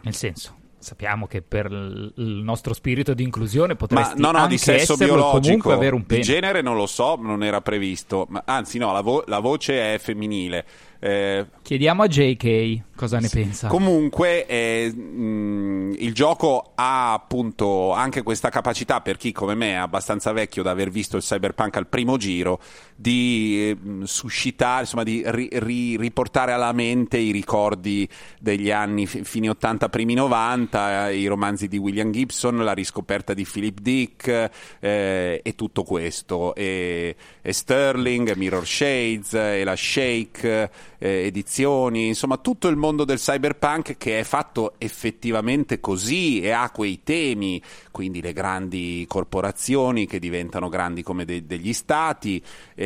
nel 0.02 0.16
senso, 0.16 0.56
sappiamo 0.78 1.28
che 1.28 1.42
per 1.42 1.68
il 1.72 2.42
nostro 2.44 2.74
spirito 2.74 3.14
di 3.14 3.24
inclusione 3.24 3.76
potresti 3.76 4.20
ma, 4.20 4.32
no, 4.32 4.40
no, 4.40 4.48
di 4.48 4.58
sesso 4.58 4.98
biologico, 4.98 5.72
avere 5.72 5.96
un 5.96 6.06
pene. 6.06 6.22
Di 6.22 6.28
genere 6.28 6.62
non 6.62 6.76
lo 6.76 6.88
so, 6.88 7.16
non 7.16 7.44
era 7.44 7.62
previsto, 7.62 8.26
ma, 8.30 8.42
anzi 8.46 8.80
no, 8.80 8.92
la, 8.92 9.02
vo- 9.02 9.24
la 9.28 9.40
voce 9.40 9.94
è 9.94 10.00
femminile. 10.00 10.66
Eh, 11.04 11.48
Chiediamo 11.64 12.04
a 12.04 12.08
JK 12.08 12.82
cosa 12.96 13.18
ne 13.20 13.28
pensa. 13.28 13.68
Comunque 13.68 14.46
eh, 14.46 14.94
mh, 14.94 15.96
il 15.98 16.14
gioco 16.14 16.74
ha 16.76 17.14
appunto 17.14 17.92
anche 17.92 18.22
questa 18.22 18.50
capacità 18.50 19.02
per 19.02 19.18
chi 19.18 19.32
come 19.32 19.56
me 19.56 19.72
è 19.72 19.76
abbastanza 19.76 20.32
vecchio 20.32 20.62
da 20.62 20.70
aver 20.70 20.92
visto 20.92 21.18
il 21.18 21.24
cyberpunk 21.24 21.76
al 21.78 21.88
primo 21.88 22.18
giro 22.18 22.60
di 23.02 23.70
eh, 23.70 24.06
suscitare, 24.06 24.82
insomma 24.82 25.04
di 25.04 25.24
ri- 25.26 25.50
ri- 25.52 25.98
riportare 25.98 26.52
alla 26.52 26.72
mente 26.72 27.18
i 27.18 27.32
ricordi 27.32 28.08
degli 28.40 28.70
anni 28.70 29.08
f- 29.08 29.22
fine 29.24 29.50
80, 29.50 29.90
primi 29.90 30.14
90, 30.14 31.10
eh, 31.10 31.18
i 31.18 31.26
romanzi 31.26 31.68
di 31.68 31.78
William 31.78 32.12
Gibson, 32.12 32.64
la 32.64 32.74
riscoperta 32.74 33.34
di 33.34 33.44
Philip 33.44 33.80
Dick 33.80 34.50
eh, 34.80 35.42
e 35.44 35.56
tutto 35.56 35.84
questo. 35.84 36.54
E, 36.54 37.16
e 37.42 37.54
Sterling, 37.54 38.36
Mirror 38.36 38.68
Shades 38.68 39.34
e 39.34 39.64
la 39.64 39.76
Shake 39.76 40.70
eh, 41.00 41.26
edizioni, 41.26 42.08
insomma 42.08 42.38
tutto 42.38 42.68
il 42.68 42.76
mondo 42.76 43.04
del 43.04 43.18
cyberpunk 43.18 43.98
che 43.98 44.20
è 44.20 44.24
fatto 44.24 44.76
effettivamente 44.78 45.80
così 45.80 46.42
e 46.42 46.52
ha 46.52 46.70
quei 46.70 47.02
temi, 47.04 47.60
quindi 47.90 48.22
le 48.22 48.34
grandi 48.34 49.06
corporazioni 49.08 50.06
che 50.06 50.20
diventano 50.20 50.70
grandi 50.70 51.02
come 51.02 51.26
de- 51.26 51.48
degli 51.48 51.74
stati, 51.74 52.42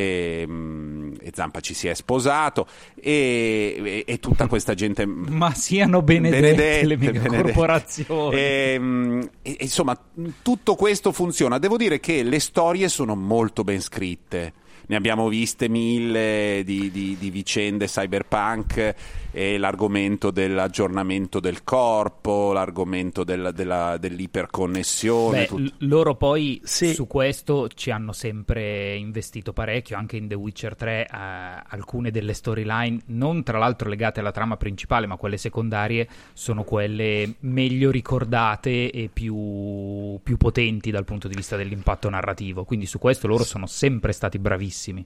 e, 0.06 0.46
mm, 0.48 1.14
e, 1.22 1.32
Zampa 1.34 1.60
ci 1.60 1.74
si 1.74 1.88
è 1.88 1.94
sposato 1.94 2.68
e, 2.96 4.04
e, 4.06 4.20
tutta 4.20 4.48
questa 4.48 4.74
gente... 4.74 5.06
Ma 5.06 5.54
siano 5.54 6.02
benedette, 6.02 6.42
benedette 6.42 6.86
le 6.86 6.98
mega 6.98 7.20
benedette. 7.22 7.42
corporazioni. 7.42 8.80
Mm, 8.80 9.22
e, 9.42 9.58
insomma 9.60 9.98
tutto 10.42 10.76
questo 10.76 11.12
funziona, 11.12 11.58
devo 11.58 11.78
dire 11.78 12.00
che 12.00 12.24
le 12.24 12.40
storie 12.40 12.90
sono 12.90 13.16
molto 13.16 13.64
ben 13.64 13.82
scritte 13.82 14.54
ne 14.88 14.96
abbiamo 14.96 15.28
viste 15.30 15.68
mille 15.68 16.62
di, 16.64 16.92
di, 16.92 17.18
di 17.20 17.30
vicende 17.32 17.88
cyberpunk 17.88 18.94
e 19.38 19.58
l'argomento 19.58 20.32
dell'aggiornamento 20.32 21.42
del 21.42 21.66
corpo, 21.66 22.54
l'argomento 22.54 23.26
della, 23.26 23.52
della, 23.52 23.98
dell'iperconnessione. 23.98 25.50
Beh, 25.52 25.74
loro 25.80 26.16
poi 26.16 26.62
sì. 26.64 26.94
su 26.94 27.06
questo 27.06 27.68
ci 27.68 27.92
hanno 27.92 28.14
sempre 28.14 28.96
investito 28.96 29.52
parecchio, 29.52 29.98
anche 29.98 30.16
in 30.16 30.30
The 30.30 30.36
Witcher 30.36 30.78
3 30.78 31.02
eh, 31.02 31.08
alcune 31.12 32.12
delle 32.12 32.34
storyline, 32.34 33.02
non 33.08 33.44
tra 33.44 33.58
l'altro 33.58 33.90
legate 33.90 34.22
alla 34.22 34.32
trama 34.32 34.56
principale, 34.56 35.06
ma 35.06 35.18
quelle 35.18 35.36
secondarie, 35.36 36.08
sono 36.32 36.64
quelle 36.64 37.36
meglio 37.40 37.92
ricordate 37.92 38.90
e 38.90 39.10
più, 39.12 40.18
più 40.24 40.38
potenti 40.38 40.92
dal 40.92 41.04
punto 41.04 41.28
di 41.28 41.36
vista 41.36 41.58
dell'impatto 41.58 42.10
narrativo. 42.10 42.64
Quindi 42.64 42.86
su 42.86 43.00
questo 43.00 43.28
loro 43.28 43.44
sono 43.44 43.66
sempre 43.66 44.14
stati 44.14 44.40
bravissimi. 44.40 45.06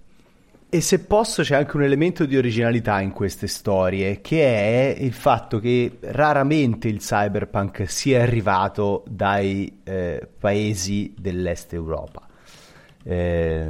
E 0.72 0.82
se 0.82 1.00
posso 1.00 1.42
c'è 1.42 1.56
anche 1.56 1.78
un 1.78 1.82
elemento 1.82 2.28
di 2.28 2.38
originalità 2.38 3.02
in 3.02 3.12
queste 3.12 3.48
storie, 3.48 4.22
che 4.22 4.94
è 4.94 5.02
il 5.02 5.14
fatto 5.14 5.58
che 5.58 5.98
raramente 6.00 6.88
il 6.88 7.00
cyberpunk 7.00 7.90
sia 7.90 8.22
arrivato 8.22 9.04
dai 9.10 9.80
eh, 9.84 10.28
paesi 10.38 11.16
dell'est 11.18 11.74
Europa, 11.74 12.28
eh, 13.02 13.62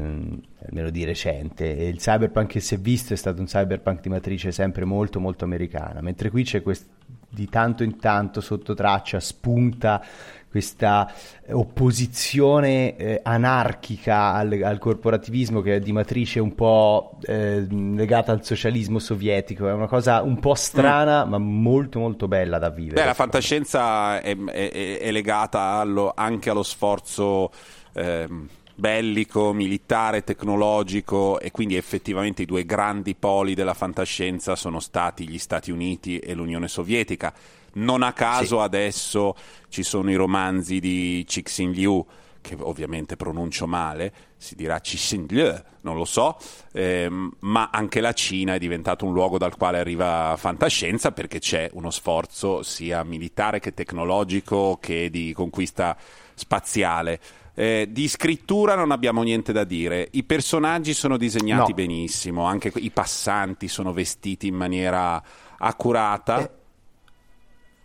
almeno 0.66 0.90
di 0.90 1.06
recente. 1.06 1.66
Il 1.68 2.00
cyberpunk 2.00 2.48
che 2.48 2.60
si 2.60 2.76
è 2.76 2.78
visto 2.78 3.14
è 3.14 3.16
stato 3.16 3.40
un 3.40 3.46
cyberpunk 3.46 4.02
di 4.02 4.10
matrice 4.10 4.52
sempre 4.52 4.84
molto 4.84 5.22
molto 5.22 5.46
americana, 5.46 6.02
mentre 6.02 6.30
qui 6.30 6.44
c'è 6.44 6.62
quest- 6.62 6.90
di 7.30 7.48
tanto 7.48 7.84
in 7.84 7.98
tanto 7.98 8.42
sotto 8.42 8.74
traccia 8.74 9.22
spunta 9.22 10.04
questa 10.50 11.12
opposizione 11.52 12.96
eh, 12.96 13.20
anarchica 13.24 14.34
al, 14.34 14.60
al, 14.64 14.80
corporativismo 14.80 15.62
che 15.62 15.76
è 15.76 15.80
di 15.80 15.92
matrice 15.92 16.40
un 16.40 16.56
po' 16.56 17.18
eh, 17.22 17.66
legata 17.70 18.32
al 18.32 18.44
socialismo 18.44 19.00
sovietico, 19.00 19.68
è 19.68 19.72
una 19.72 19.88
cosa 19.88 20.22
un 20.22 20.40
po' 20.40 20.56
strana 20.56 21.26
mm. 21.26 21.30
ma 21.30 21.38
molto 21.38 22.00
molto 22.00 22.28
bella 22.28 22.58
da 22.58 22.70
vivere. 22.70 23.02
Beh, 23.02 23.06
la 23.06 23.14
fantascienza 23.14 24.20
è, 24.22 24.36
è, 24.36 25.00
è 25.00 25.12
legata 25.12 25.74
allo, 25.74 26.12
anche 26.16 26.50
allo 26.50 26.64
sforzo... 26.64 27.52
Ehm 27.94 28.50
bellico, 28.80 29.52
militare, 29.52 30.24
tecnologico 30.24 31.40
e 31.40 31.52
quindi 31.52 31.76
effettivamente 31.76 32.44
i 32.44 32.46
due 32.46 32.66
grandi 32.66 33.14
poli 33.14 33.54
della 33.54 33.74
fantascienza 33.74 34.56
sono 34.56 34.80
stati 34.80 35.28
gli 35.28 35.38
Stati 35.38 35.70
Uniti 35.70 36.18
e 36.18 36.34
l'Unione 36.34 36.70
Sovietica. 36.70 37.34
Non 37.74 38.04
a 38.04 38.14
caso 38.14 38.58
sì. 38.58 38.64
adesso 38.64 39.36
ci 39.70 39.84
sono 39.84 40.12
i 40.12 40.16
romanzi 40.16 40.80
di 40.80 41.26
Cixin 41.28 41.72
Liu, 41.72 42.06
che 42.42 42.56
ovviamente 42.60 43.16
pronuncio 43.16 43.68
male, 43.68 44.14
si 44.38 44.56
dirà 44.56 44.80
Cixin 44.80 45.26
Liu, 45.30 45.54
non 45.82 45.96
lo 45.96 46.06
so, 46.06 46.38
ehm, 46.74 47.32
ma 47.40 47.70
anche 47.72 48.02
la 48.02 48.14
Cina 48.14 48.56
è 48.56 48.60
diventato 48.60 49.06
un 49.06 49.14
luogo 49.14 49.38
dal 49.38 49.56
quale 49.56 49.80
arriva 49.80 50.36
fantascienza 50.38 51.12
perché 51.12 51.40
c'è 51.40 51.70
uno 51.74 51.90
sforzo 51.90 52.64
sia 52.64 53.04
militare 53.04 53.60
che 53.60 53.74
tecnologico 53.74 54.78
che 54.82 55.10
di 55.10 55.34
conquista 55.34 55.96
spaziale. 56.34 57.20
Eh, 57.54 57.88
di 57.90 58.08
scrittura 58.08 58.76
non 58.76 58.92
abbiamo 58.92 59.22
niente 59.22 59.52
da 59.52 59.66
dire, 59.66 60.08
i 60.12 60.24
personaggi 60.24 60.94
sono 60.94 61.18
disegnati 61.18 61.72
no. 61.72 61.76
benissimo, 61.76 62.46
anche 62.46 62.72
i 62.76 62.90
passanti 62.90 63.68
sono 63.68 63.92
vestiti 63.92 64.48
in 64.48 64.56
maniera 64.56 65.22
accurata. 65.58 66.40
Eh 66.40 66.59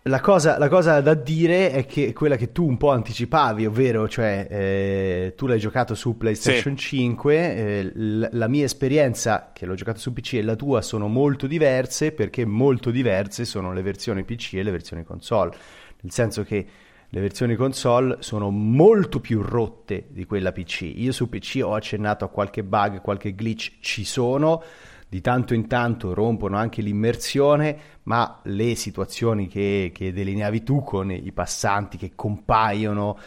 la 0.07 0.21
cosa, 0.21 0.59
la 0.59 0.69
cosa, 0.69 1.01
da 1.01 1.15
dire 1.15 1.71
è 1.71 1.87
che 1.87 2.13
quella 2.13 2.35
che 2.35 2.51
tu 2.51 2.67
un 2.67 2.77
po' 2.77 2.91
anticipavi, 2.91 3.65
ovvero, 3.65 4.07
cioè, 4.07 4.47
eh, 4.47 5.33
tu 5.35 5.47
l'hai 5.47 5.57
giocato 5.57 5.95
su 5.95 6.15
PlayStation 6.15 6.77
sì. 6.77 6.87
5, 6.89 7.55
eh, 7.55 7.83
l- 7.85 8.29
la 8.31 8.47
mia 8.47 8.65
esperienza, 8.65 9.49
che 9.51 9.65
l'ho 9.65 9.73
giocato 9.73 9.97
su 9.97 10.13
PC, 10.13 10.33
e 10.33 10.43
la 10.43 10.55
tua 10.55 10.83
sono 10.83 11.07
molto 11.07 11.47
diverse, 11.47 12.11
perché 12.11 12.45
molto 12.45 12.91
diverse 12.91 13.45
sono 13.45 13.73
le 13.73 13.81
versioni 13.81 14.23
PC 14.23 14.53
e 14.53 14.63
le 14.63 14.69
versioni 14.69 15.03
console. 15.03 15.55
Nel 16.01 16.11
senso 16.11 16.43
che 16.43 16.67
le 17.09 17.19
versioni 17.19 17.55
console 17.55 18.17
sono 18.19 18.51
molto 18.51 19.19
più 19.19 19.41
rotte 19.41 20.05
di 20.09 20.25
quella 20.25 20.51
PC. 20.51 20.81
Io 20.97 21.13
su 21.13 21.29
PC 21.29 21.61
ho 21.63 21.73
accennato 21.73 22.25
a 22.25 22.29
qualche 22.29 22.63
bug, 22.63 23.01
qualche 23.01 23.33
glitch, 23.33 23.77
ci 23.79 24.03
sono 24.03 24.61
di 25.07 25.21
tanto 25.21 25.53
in 25.53 25.67
tanto 25.67 26.13
rompono 26.13 26.57
anche 26.57 26.81
l'immersione, 26.81 27.77
ma 28.03 28.39
le 28.43 28.75
situazioni 28.75 29.47
che, 29.47 29.91
che 29.93 30.11
delineavi 30.11 30.63
tu 30.63 30.83
con 30.83 31.11
i 31.11 31.31
passanti 31.31 31.97
che 31.97 32.11
compaiono 32.15 33.17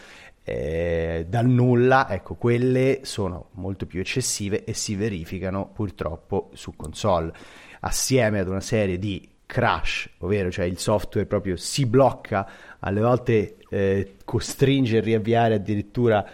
eh, 0.45 1.27
dal 1.29 1.47
nulla, 1.47 2.09
ecco, 2.11 2.35
quelle 2.35 3.01
sono 3.03 3.51
molto 3.53 3.87
più 3.87 4.01
eccessive 4.01 4.65
e 4.65 4.73
si 4.73 4.95
verificano 4.95 5.69
purtroppo 5.73 6.51
su 6.55 6.75
console, 6.75 7.33
assieme 7.81 8.41
ad 8.41 8.49
una 8.49 8.61
serie 8.61 8.99
di 8.99 9.29
crash, 9.45 10.11
ovvero 10.19 10.51
cioè 10.51 10.65
il 10.65 10.79
software 10.79 11.27
proprio 11.27 11.57
si 11.57 11.87
blocca, 11.87 12.49
alle 12.81 13.01
volte 13.01 13.57
eh, 13.71 14.17
costringe 14.25 14.99
a 14.99 15.01
riavviare 15.01 15.55
addirittura 15.55 16.27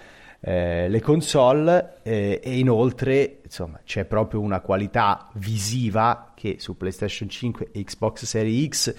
eh, 0.46 0.90
le 0.90 1.00
console 1.00 2.00
eh, 2.02 2.38
e 2.44 2.58
inoltre 2.58 3.40
insomma 3.42 3.80
c'è 3.82 4.04
proprio 4.04 4.40
una 4.40 4.60
qualità 4.60 5.30
visiva 5.36 6.32
che 6.34 6.56
su 6.58 6.76
PlayStation 6.76 7.30
5 7.30 7.70
e 7.72 7.82
Xbox 7.82 8.24
Series 8.26 8.68
X 8.68 8.94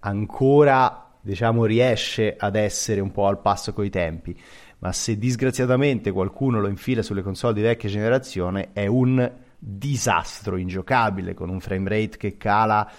ancora 0.00 1.10
diciamo 1.18 1.64
riesce 1.64 2.36
ad 2.36 2.56
essere 2.56 3.00
un 3.00 3.10
po' 3.10 3.26
al 3.26 3.40
passo 3.40 3.72
coi 3.72 3.88
tempi. 3.88 4.38
Ma 4.80 4.92
se 4.92 5.16
disgraziatamente 5.16 6.10
qualcuno 6.10 6.60
lo 6.60 6.68
infila 6.68 7.00
sulle 7.00 7.22
console 7.22 7.54
di 7.54 7.62
vecchia 7.62 7.88
generazione 7.88 8.70
è 8.74 8.86
un 8.86 9.32
disastro 9.58 10.58
ingiocabile 10.58 11.32
con 11.32 11.48
un 11.48 11.60
frame 11.60 11.88
rate 11.88 12.18
che 12.18 12.36
cala 12.36 12.90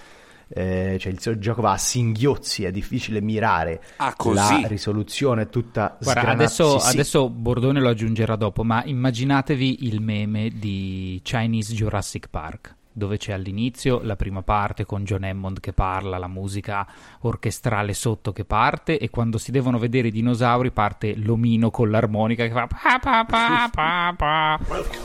eh, 0.53 0.97
cioè 0.99 1.11
il 1.11 1.39
gioco 1.39 1.61
va 1.61 1.71
a 1.71 1.77
singhiozzi, 1.77 2.63
è 2.63 2.71
difficile 2.71 3.21
mirare 3.21 3.81
ah, 3.97 4.13
la 4.33 4.61
risoluzione 4.65 5.43
è 5.43 5.49
tutta 5.49 5.97
Guarda, 5.99 6.29
adesso, 6.29 6.79
sì, 6.79 6.91
adesso 6.91 7.29
Bordone 7.29 7.79
lo 7.79 7.89
aggiungerà 7.89 8.35
dopo, 8.35 8.63
ma 8.63 8.83
immaginatevi 8.83 9.85
il 9.87 10.01
meme 10.01 10.49
di 10.53 11.19
Chinese 11.23 11.73
Jurassic 11.73 12.27
Park 12.29 12.75
dove 12.95 13.17
c'è 13.17 13.33
all'inizio 13.33 14.01
la 14.03 14.15
prima 14.15 14.43
parte 14.43 14.85
con 14.85 15.03
John 15.03 15.23
Hammond 15.23 15.59
che 15.59 15.73
parla, 15.73 16.19
la 16.19 16.27
musica 16.27 16.85
orchestrale 17.21 17.93
sotto 17.93 18.31
che 18.31 18.45
parte 18.45 18.99
e 18.99 19.09
quando 19.09 19.39
si 19.39 19.49
devono 19.51 19.79
vedere 19.79 20.09
i 20.09 20.11
dinosauri 20.11 20.71
parte 20.71 21.15
l'omino 21.15 21.71
con 21.71 21.89
l'armonica 21.89 22.45
che 22.45 22.51
fa 22.51 22.67
pa 22.67 22.99
pa 22.99 23.25
pa 23.25 23.69
pa 23.71 24.13
pa. 24.15 24.59
Welcome 24.67 25.01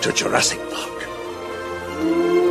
to 0.00 0.12
Jurassic 0.12 0.60
Park. 0.68 2.49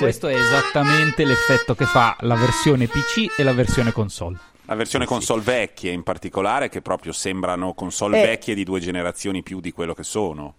Questo 0.00 0.28
è 0.28 0.34
esattamente 0.34 1.26
l'effetto 1.26 1.74
che 1.74 1.84
fa 1.84 2.16
la 2.20 2.34
versione 2.34 2.86
PC 2.86 3.38
e 3.38 3.42
la 3.42 3.52
versione 3.52 3.92
console. 3.92 4.38
La 4.64 4.74
versione 4.74 5.04
console 5.04 5.42
vecchie 5.42 5.92
in 5.92 6.02
particolare, 6.02 6.70
che 6.70 6.80
proprio 6.80 7.12
sembrano 7.12 7.74
console 7.74 8.22
eh. 8.22 8.26
vecchie 8.26 8.54
di 8.54 8.64
due 8.64 8.80
generazioni 8.80 9.42
più 9.42 9.60
di 9.60 9.72
quello 9.72 9.92
che 9.92 10.02
sono. 10.02 10.54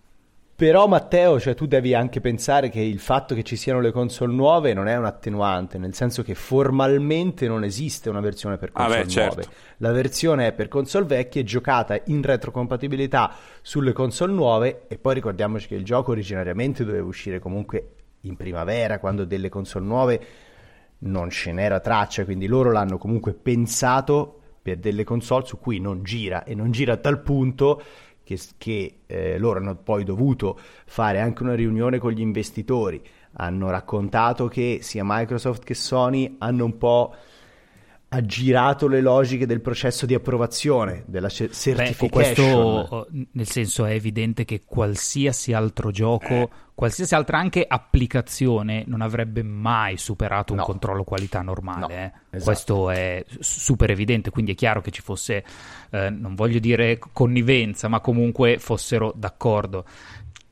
Però 0.55 0.85
Matteo, 0.85 1.39
cioè, 1.39 1.55
tu 1.55 1.65
devi 1.65 1.95
anche 1.95 2.21
pensare 2.21 2.69
che 2.69 2.81
il 2.81 2.99
fatto 2.99 3.33
che 3.33 3.41
ci 3.41 3.55
siano 3.55 3.79
le 3.79 3.91
console 3.91 4.31
nuove 4.31 4.75
non 4.75 4.87
è 4.87 4.95
un 4.95 5.05
attenuante, 5.05 5.79
nel 5.79 5.95
senso 5.95 6.21
che 6.21 6.35
formalmente 6.35 7.47
non 7.47 7.63
esiste 7.63 8.11
una 8.11 8.19
versione 8.19 8.57
per 8.57 8.71
console 8.71 8.99
ah 8.99 9.01
beh, 9.01 9.07
certo. 9.07 9.35
nuove. 9.37 9.51
La 9.77 9.91
versione 9.91 10.47
è 10.47 10.51
per 10.51 10.67
console 10.67 11.05
vecchie, 11.07 11.43
giocata 11.43 11.99
in 12.05 12.21
retrocompatibilità 12.21 13.33
sulle 13.63 13.91
console 13.91 14.33
nuove 14.33 14.83
e 14.87 14.99
poi 14.99 15.15
ricordiamoci 15.15 15.65
che 15.65 15.73
il 15.73 15.83
gioco 15.83 16.11
originariamente 16.11 16.85
doveva 16.85 17.07
uscire 17.07 17.39
comunque 17.39 17.95
in 18.21 18.35
primavera, 18.35 18.99
quando 18.99 19.25
delle 19.25 19.49
console 19.49 19.85
nuove 19.85 20.25
non 20.99 21.29
ce 21.29 21.51
n'era 21.51 21.79
traccia, 21.79 22.25
quindi 22.25 22.47
loro 22.47 22.71
l'hanno 22.71 22.97
comunque 22.97 23.33
pensato 23.33 24.39
per 24.61 24.77
delle 24.77 25.03
console 25.03 25.45
su 25.45 25.59
cui 25.59 25.79
non 25.79 26.03
gira 26.03 26.43
e 26.43 26.53
non 26.53 26.71
gira 26.71 26.93
a 26.93 26.97
tal 26.97 27.21
punto 27.21 27.81
che, 28.23 28.39
che 28.57 28.99
eh, 29.07 29.37
loro 29.37 29.59
hanno 29.59 29.75
poi 29.75 30.03
dovuto 30.03 30.59
fare 30.85 31.19
anche 31.19 31.43
una 31.43 31.55
riunione 31.55 31.97
con 31.97 32.11
gli 32.11 32.21
investitori, 32.21 33.01
hanno 33.33 33.69
raccontato 33.69 34.47
che 34.47 34.79
sia 34.81 35.03
Microsoft 35.03 35.63
che 35.63 35.73
Sony 35.73 36.35
hanno 36.39 36.65
un 36.65 36.77
po' 36.77 37.15
aggirato 38.13 38.89
le 38.89 38.99
logiche 38.99 39.45
del 39.45 39.61
processo 39.61 40.05
di 40.05 40.13
approvazione 40.13 41.03
della 41.07 41.29
certification. 41.29 41.95
Beh, 41.95 42.09
questo 42.09 43.07
nel 43.31 43.47
senso 43.47 43.85
è 43.85 43.93
evidente 43.93 44.43
che 44.43 44.63
qualsiasi 44.65 45.53
altro 45.53 45.91
gioco, 45.91 46.33
eh. 46.33 46.49
qualsiasi 46.75 47.15
altra 47.15 47.37
anche 47.37 47.65
applicazione 47.65 48.83
non 48.85 48.99
avrebbe 48.99 49.43
mai 49.43 49.95
superato 49.95 50.51
un 50.51 50.59
no. 50.59 50.65
controllo 50.65 51.05
qualità 51.05 51.41
normale. 51.41 51.79
No, 51.79 51.87
eh. 51.89 52.11
esatto. 52.31 52.43
Questo 52.43 52.89
è 52.89 53.23
super 53.39 53.89
evidente, 53.91 54.29
quindi 54.29 54.51
è 54.51 54.55
chiaro 54.55 54.81
che 54.81 54.91
ci 54.91 55.01
fosse, 55.01 55.45
eh, 55.91 56.09
non 56.09 56.35
voglio 56.35 56.59
dire 56.59 56.99
connivenza, 57.13 57.87
ma 57.87 58.01
comunque 58.01 58.57
fossero 58.59 59.13
d'accordo 59.15 59.85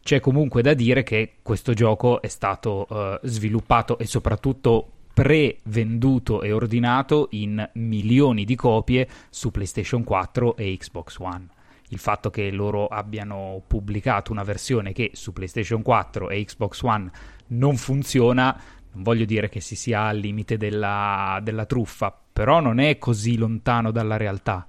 c'è 0.01 0.21
comunque 0.21 0.63
da 0.63 0.73
dire 0.73 1.03
che 1.03 1.33
questo 1.43 1.73
gioco 1.73 2.19
è 2.21 2.29
stato 2.29 2.87
uh, 2.89 3.19
sviluppato 3.27 3.99
e 3.99 4.07
soprattutto 4.07 4.93
pre-venduto 5.19 6.43
e 6.43 6.53
ordinato 6.53 7.27
in 7.31 7.69
milioni 7.73 8.45
di 8.45 8.55
copie 8.55 9.05
su 9.29 9.51
PlayStation 9.51 10.05
4 10.05 10.55
e 10.55 10.77
Xbox 10.77 11.17
One. 11.17 11.45
Il 11.89 11.97
fatto 11.97 12.29
che 12.29 12.49
loro 12.51 12.87
abbiano 12.87 13.61
pubblicato 13.67 14.31
una 14.31 14.43
versione 14.43 14.93
che 14.93 15.11
su 15.11 15.33
PlayStation 15.33 15.81
4 15.81 16.29
e 16.29 16.45
Xbox 16.45 16.81
One 16.83 17.11
non 17.47 17.75
funziona, 17.75 18.57
non 18.93 19.03
voglio 19.03 19.25
dire 19.25 19.49
che 19.49 19.59
si 19.59 19.75
sia 19.75 20.03
al 20.03 20.19
limite 20.19 20.55
della, 20.55 21.41
della 21.43 21.65
truffa, 21.65 22.17
però 22.31 22.61
non 22.61 22.79
è 22.79 22.97
così 22.97 23.35
lontano 23.35 23.91
dalla 23.91 24.15
realtà. 24.15 24.65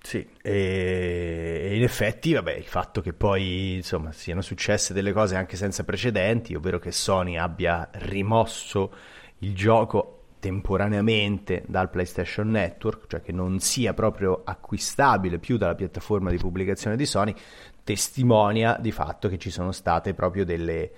Sì, 0.00 0.26
e 0.40 1.72
in 1.74 1.82
effetti, 1.82 2.32
vabbè, 2.32 2.54
il 2.54 2.64
fatto 2.64 3.02
che 3.02 3.12
poi 3.12 3.74
insomma 3.74 4.10
siano 4.12 4.40
successe 4.40 4.94
delle 4.94 5.12
cose 5.12 5.36
anche 5.36 5.56
senza 5.56 5.84
precedenti, 5.84 6.54
ovvero 6.54 6.78
che 6.78 6.92
Sony 6.92 7.36
abbia 7.36 7.90
rimosso 7.92 9.16
il 9.38 9.54
gioco 9.54 10.14
temporaneamente 10.38 11.64
dal 11.66 11.90
PlayStation 11.90 12.48
Network, 12.50 13.06
cioè 13.08 13.22
che 13.22 13.32
non 13.32 13.58
sia 13.58 13.92
proprio 13.94 14.42
acquistabile 14.44 15.38
più 15.38 15.56
dalla 15.56 15.74
piattaforma 15.74 16.30
di 16.30 16.36
pubblicazione 16.36 16.96
di 16.96 17.06
Sony, 17.06 17.34
testimonia 17.82 18.76
di 18.80 18.92
fatto 18.92 19.28
che 19.28 19.38
ci 19.38 19.50
sono 19.50 19.72
state 19.72 20.14
proprio 20.14 20.44
delle 20.44 20.90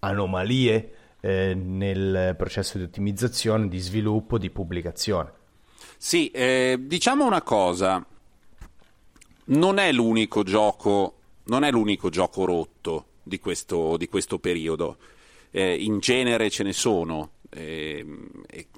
anomalie 0.00 0.92
eh, 1.20 1.54
nel 1.54 2.34
processo 2.36 2.78
di 2.78 2.84
ottimizzazione, 2.84 3.68
di 3.68 3.78
sviluppo, 3.78 4.38
di 4.38 4.50
pubblicazione. 4.50 5.32
Sì, 5.96 6.30
eh, 6.30 6.78
diciamo 6.80 7.26
una 7.26 7.42
cosa, 7.42 8.04
non 9.46 9.78
è 9.78 9.90
l'unico 9.90 10.44
gioco, 10.44 11.14
non 11.44 11.64
è 11.64 11.70
l'unico 11.70 12.08
gioco 12.08 12.44
rotto 12.44 13.06
di 13.22 13.40
questo, 13.40 13.96
di 13.96 14.06
questo 14.08 14.38
periodo. 14.38 14.98
Eh, 15.50 15.74
in 15.74 15.98
genere 15.98 16.50
ce 16.50 16.62
ne 16.62 16.72
sono, 16.72 17.30
eh, 17.50 18.04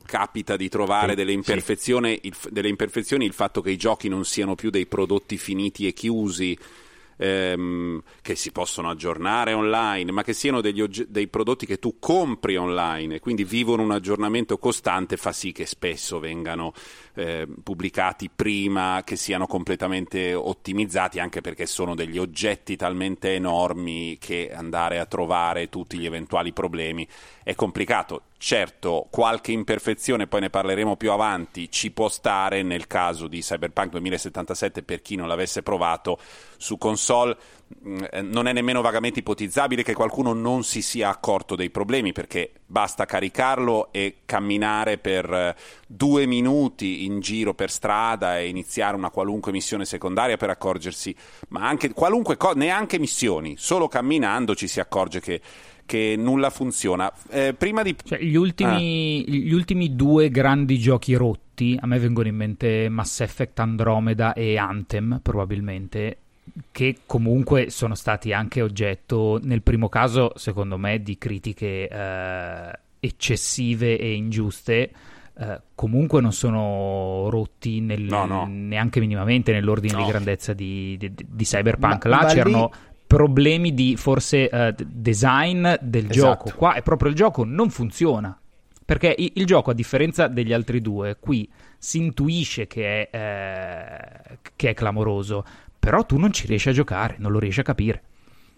capita 0.07 0.57
di 0.57 0.69
trovare 0.69 1.15
delle 1.15 1.33
imperfezioni, 1.33 2.19
il, 2.23 2.35
delle 2.51 2.69
imperfezioni, 2.69 3.25
il 3.25 3.33
fatto 3.33 3.61
che 3.61 3.71
i 3.71 3.77
giochi 3.77 4.09
non 4.09 4.25
siano 4.25 4.55
più 4.55 4.71
dei 4.71 4.87
prodotti 4.87 5.37
finiti 5.39 5.87
e 5.87 5.93
chiusi, 5.93 6.57
ehm, 7.21 8.03
che 8.23 8.35
si 8.35 8.51
possono 8.51 8.89
aggiornare 8.89 9.53
online, 9.53 10.11
ma 10.11 10.23
che 10.23 10.33
siano 10.33 10.59
ogge- 10.59 11.07
dei 11.09 11.29
prodotti 11.29 11.67
che 11.67 11.79
tu 11.79 11.99
compri 11.99 12.57
online 12.57 13.17
e 13.17 13.21
quindi 13.21 13.45
vivono 13.45 13.83
un 13.83 13.91
aggiornamento 13.91 14.57
costante, 14.59 15.17
fa 15.19 15.33
sì 15.33 15.53
che 15.53 15.67
spesso 15.67 16.19
vengano 16.19 16.73
eh, 17.15 17.47
pubblicati 17.63 18.31
prima 18.35 19.03
che 19.05 19.17
siano 19.17 19.47
completamente 19.47 20.33
ottimizzati, 20.35 21.21
anche 21.21 21.43
perché 21.43 21.67
sono 21.67 21.95
degli 21.95 22.19
oggetti 22.19 22.77
talmente 22.77 23.35
enormi 23.35 24.17
che 24.19 24.51
andare 24.53 24.99
a 24.99 25.07
trovare 25.07 25.69
tutti 25.69 25.99
gli 25.99 26.07
eventuali 26.07 26.53
problemi 26.53 27.07
è 27.43 27.55
complicato. 27.55 28.23
Certo, 28.43 29.07
qualche 29.11 29.53
imperfezione, 29.53 30.27
poi 30.27 30.41
ne 30.41 30.49
parleremo 30.49 30.97
più 30.97 31.11
avanti, 31.13 31.71
ci 31.71 31.91
può 31.91 32.09
stare 32.09 32.63
nel 32.63 32.87
caso 32.87 33.29
di 33.29 33.41
Cyberpunk 33.41 33.91
2077 33.91 34.83
per 34.83 35.03
chi 35.03 35.15
non 35.15 35.29
l'avesse 35.29 35.63
provato 35.63 36.19
su 36.57 36.79
console. 36.79 37.37
Mm, 37.87 38.05
eh, 38.11 38.23
non 38.23 38.49
è 38.49 38.55
nemmeno 38.55 38.81
vagamente 38.81 39.19
ipotizzabile 39.19 39.83
che 39.83 39.93
qualcuno 39.93 40.33
non 40.33 40.65
si 40.65 40.81
sia 40.81 41.11
accorto 41.11 41.55
dei 41.55 41.69
problemi 41.69 42.13
perché 42.13 42.51
basta 42.65 43.05
caricarlo 43.05 43.93
e 43.93 44.21
camminare 44.25 44.97
per 44.97 45.31
eh, 45.31 45.55
due 45.87 46.25
minuti 46.25 47.05
in 47.05 47.21
giro 47.21 47.53
per 47.53 47.71
strada 47.71 48.39
e 48.39 48.49
iniziare 48.49 48.97
una 48.97 49.11
qualunque 49.11 49.53
missione 49.53 49.85
secondaria 49.85 50.39
per 50.39 50.49
accorgersi, 50.49 51.15
ma 51.49 51.69
anche 51.69 51.93
qualunque 51.93 52.39
cosa, 52.39 52.55
neanche 52.55 52.99
missioni, 52.99 53.57
solo 53.59 53.87
camminando 53.87 54.55
ci 54.55 54.67
si 54.67 54.81
accorge 54.81 55.21
che 55.21 55.43
che 55.91 56.15
nulla 56.17 56.51
funziona. 56.51 57.13
Eh, 57.29 57.53
prima 57.53 57.83
di... 57.83 57.97
Cioè, 58.01 58.21
gli, 58.21 58.37
ultimi, 58.37 59.25
ah. 59.27 59.33
gli 59.33 59.53
ultimi 59.53 59.97
due 59.97 60.31
grandi 60.31 60.79
giochi 60.79 61.15
rotti, 61.15 61.77
a 61.81 61.87
me 61.89 61.99
vengono 61.99 62.29
in 62.29 62.37
mente 62.37 62.89
Mass 62.89 63.19
Effect 63.19 63.59
Andromeda 63.59 64.33
e 64.33 64.57
Anthem, 64.57 65.19
probabilmente, 65.21 66.19
che 66.71 66.99
comunque 67.07 67.71
sono 67.71 67.97
stati 67.97 68.33
anche 68.33 68.63
oggetto, 68.63 69.41
nel 69.43 69.63
primo 69.63 69.89
caso, 69.89 70.31
secondo 70.37 70.79
me, 70.79 71.03
di 71.03 71.19
critiche 71.19 71.89
eh, 71.89 72.79
eccessive 73.01 73.99
e 73.99 74.13
ingiuste. 74.13 74.91
Eh, 75.37 75.61
comunque 75.75 76.21
non 76.21 76.33
sono 76.33 77.29
rotti 77.31 77.81
nel, 77.81 78.03
no, 78.03 78.27
no. 78.27 78.47
neanche 78.49 79.01
minimamente 79.01 79.51
nell'ordine 79.51 79.95
no. 79.95 80.05
di 80.05 80.09
grandezza 80.09 80.53
di, 80.53 80.97
di, 80.97 81.13
di 81.17 81.45
Cyberpunk. 81.45 82.05
Ma, 82.05 82.11
Là 82.11 82.23
ma 82.23 82.29
c'erano 82.29 82.71
lì 82.73 82.89
problemi 83.11 83.75
di 83.75 83.97
forse 83.97 84.49
uh, 84.53 84.73
design 84.87 85.69
del 85.81 86.09
esatto. 86.11 86.13
gioco. 86.13 86.53
Qua 86.57 86.75
è 86.75 86.83
proprio 86.83 87.11
il 87.11 87.17
gioco 87.17 87.43
non 87.45 87.69
funziona. 87.69 88.39
Perché 88.85 89.13
il, 89.19 89.33
il, 89.35 89.47
gioco, 89.47 89.73
a 89.73 89.75
differenza 89.75 90.29
degli 90.29 90.53
altri 90.53 90.81
due, 90.81 91.17
qui 91.19 91.51
si 91.77 91.99
intuisce 91.99 92.69
che 92.69 93.09
è, 93.09 93.17
eh, 93.17 94.39
che 94.55 94.71
è 94.71 94.75
clamoroso, 94.75 95.45
però 95.77 96.07
tu 96.07 96.19
non 96.19 96.33
ci 96.33 96.47
riesci 96.47 96.69
a 96.69 96.73
giocare, 96.73 97.17
non 97.19 97.33
lo 97.33 97.41
riesci 97.41 97.59
a 97.59 97.65
capire. 97.65 98.03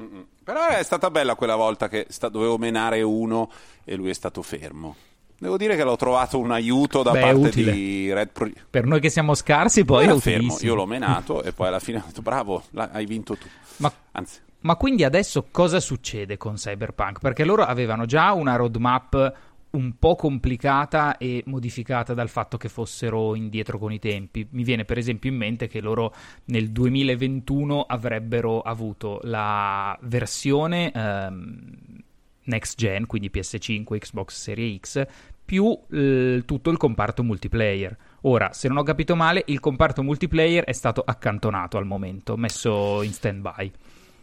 Mm-mm. 0.02 0.26
Però 0.44 0.68
è 0.68 0.82
stata 0.82 1.10
bella 1.10 1.34
quella 1.34 1.56
volta 1.56 1.88
che 1.88 2.04
sta, 2.10 2.28
dovevo 2.28 2.58
menare 2.58 3.00
uno 3.00 3.50
e 3.84 3.94
lui 3.94 4.10
è 4.10 4.14
stato 4.14 4.42
fermo. 4.42 4.96
Devo 5.42 5.56
dire 5.56 5.74
che 5.74 5.82
l'ho 5.82 5.96
trovato 5.96 6.38
un 6.38 6.52
aiuto 6.52 7.02
da 7.02 7.10
Beh, 7.10 7.20
parte 7.20 7.48
utile. 7.48 7.72
di 7.72 8.12
Red 8.12 8.28
Pro... 8.30 8.48
Per 8.70 8.86
noi 8.86 9.00
che 9.00 9.10
siamo 9.10 9.34
scarsi, 9.34 9.84
poi 9.84 10.06
è 10.06 10.16
fermo. 10.18 10.56
Io 10.60 10.76
l'ho 10.76 10.86
menato 10.86 11.42
e 11.42 11.52
poi 11.52 11.66
alla 11.66 11.80
fine 11.80 11.98
ho 11.98 12.04
detto 12.06 12.22
bravo, 12.22 12.62
hai 12.76 13.04
vinto 13.06 13.34
tu. 13.36 13.48
Ma, 13.78 13.92
Anzi. 14.12 14.38
ma 14.60 14.76
quindi 14.76 15.02
adesso 15.02 15.48
cosa 15.50 15.80
succede 15.80 16.36
con 16.36 16.54
Cyberpunk? 16.54 17.18
Perché 17.18 17.44
loro 17.44 17.64
avevano 17.64 18.06
già 18.06 18.30
una 18.34 18.54
roadmap 18.54 19.34
un 19.70 19.98
po' 19.98 20.14
complicata 20.14 21.16
e 21.16 21.42
modificata 21.46 22.14
dal 22.14 22.28
fatto 22.28 22.56
che 22.56 22.68
fossero 22.68 23.34
indietro 23.34 23.78
con 23.78 23.90
i 23.90 23.98
tempi. 23.98 24.46
Mi 24.50 24.62
viene 24.62 24.84
per 24.84 24.96
esempio 24.96 25.28
in 25.28 25.38
mente 25.38 25.66
che 25.66 25.80
loro 25.80 26.14
nel 26.44 26.70
2021 26.70 27.80
avrebbero 27.80 28.60
avuto 28.60 29.18
la 29.24 29.98
versione 30.02 30.92
ehm, 30.92 32.00
next 32.44 32.76
gen, 32.76 33.06
quindi 33.06 33.30
PS5, 33.32 33.98
Xbox 33.98 34.34
Series 34.34 34.80
X, 34.80 35.06
più 35.52 35.78
eh, 35.92 36.44
tutto 36.46 36.70
il 36.70 36.78
comparto 36.78 37.22
multiplayer. 37.22 37.94
Ora, 38.22 38.54
se 38.54 38.68
non 38.68 38.78
ho 38.78 38.82
capito 38.82 39.14
male, 39.14 39.42
il 39.48 39.60
comparto 39.60 40.02
multiplayer 40.02 40.64
è 40.64 40.72
stato 40.72 41.02
accantonato 41.04 41.76
al 41.76 41.84
momento, 41.84 42.38
messo 42.38 43.02
in 43.02 43.12
stand-by. 43.12 43.70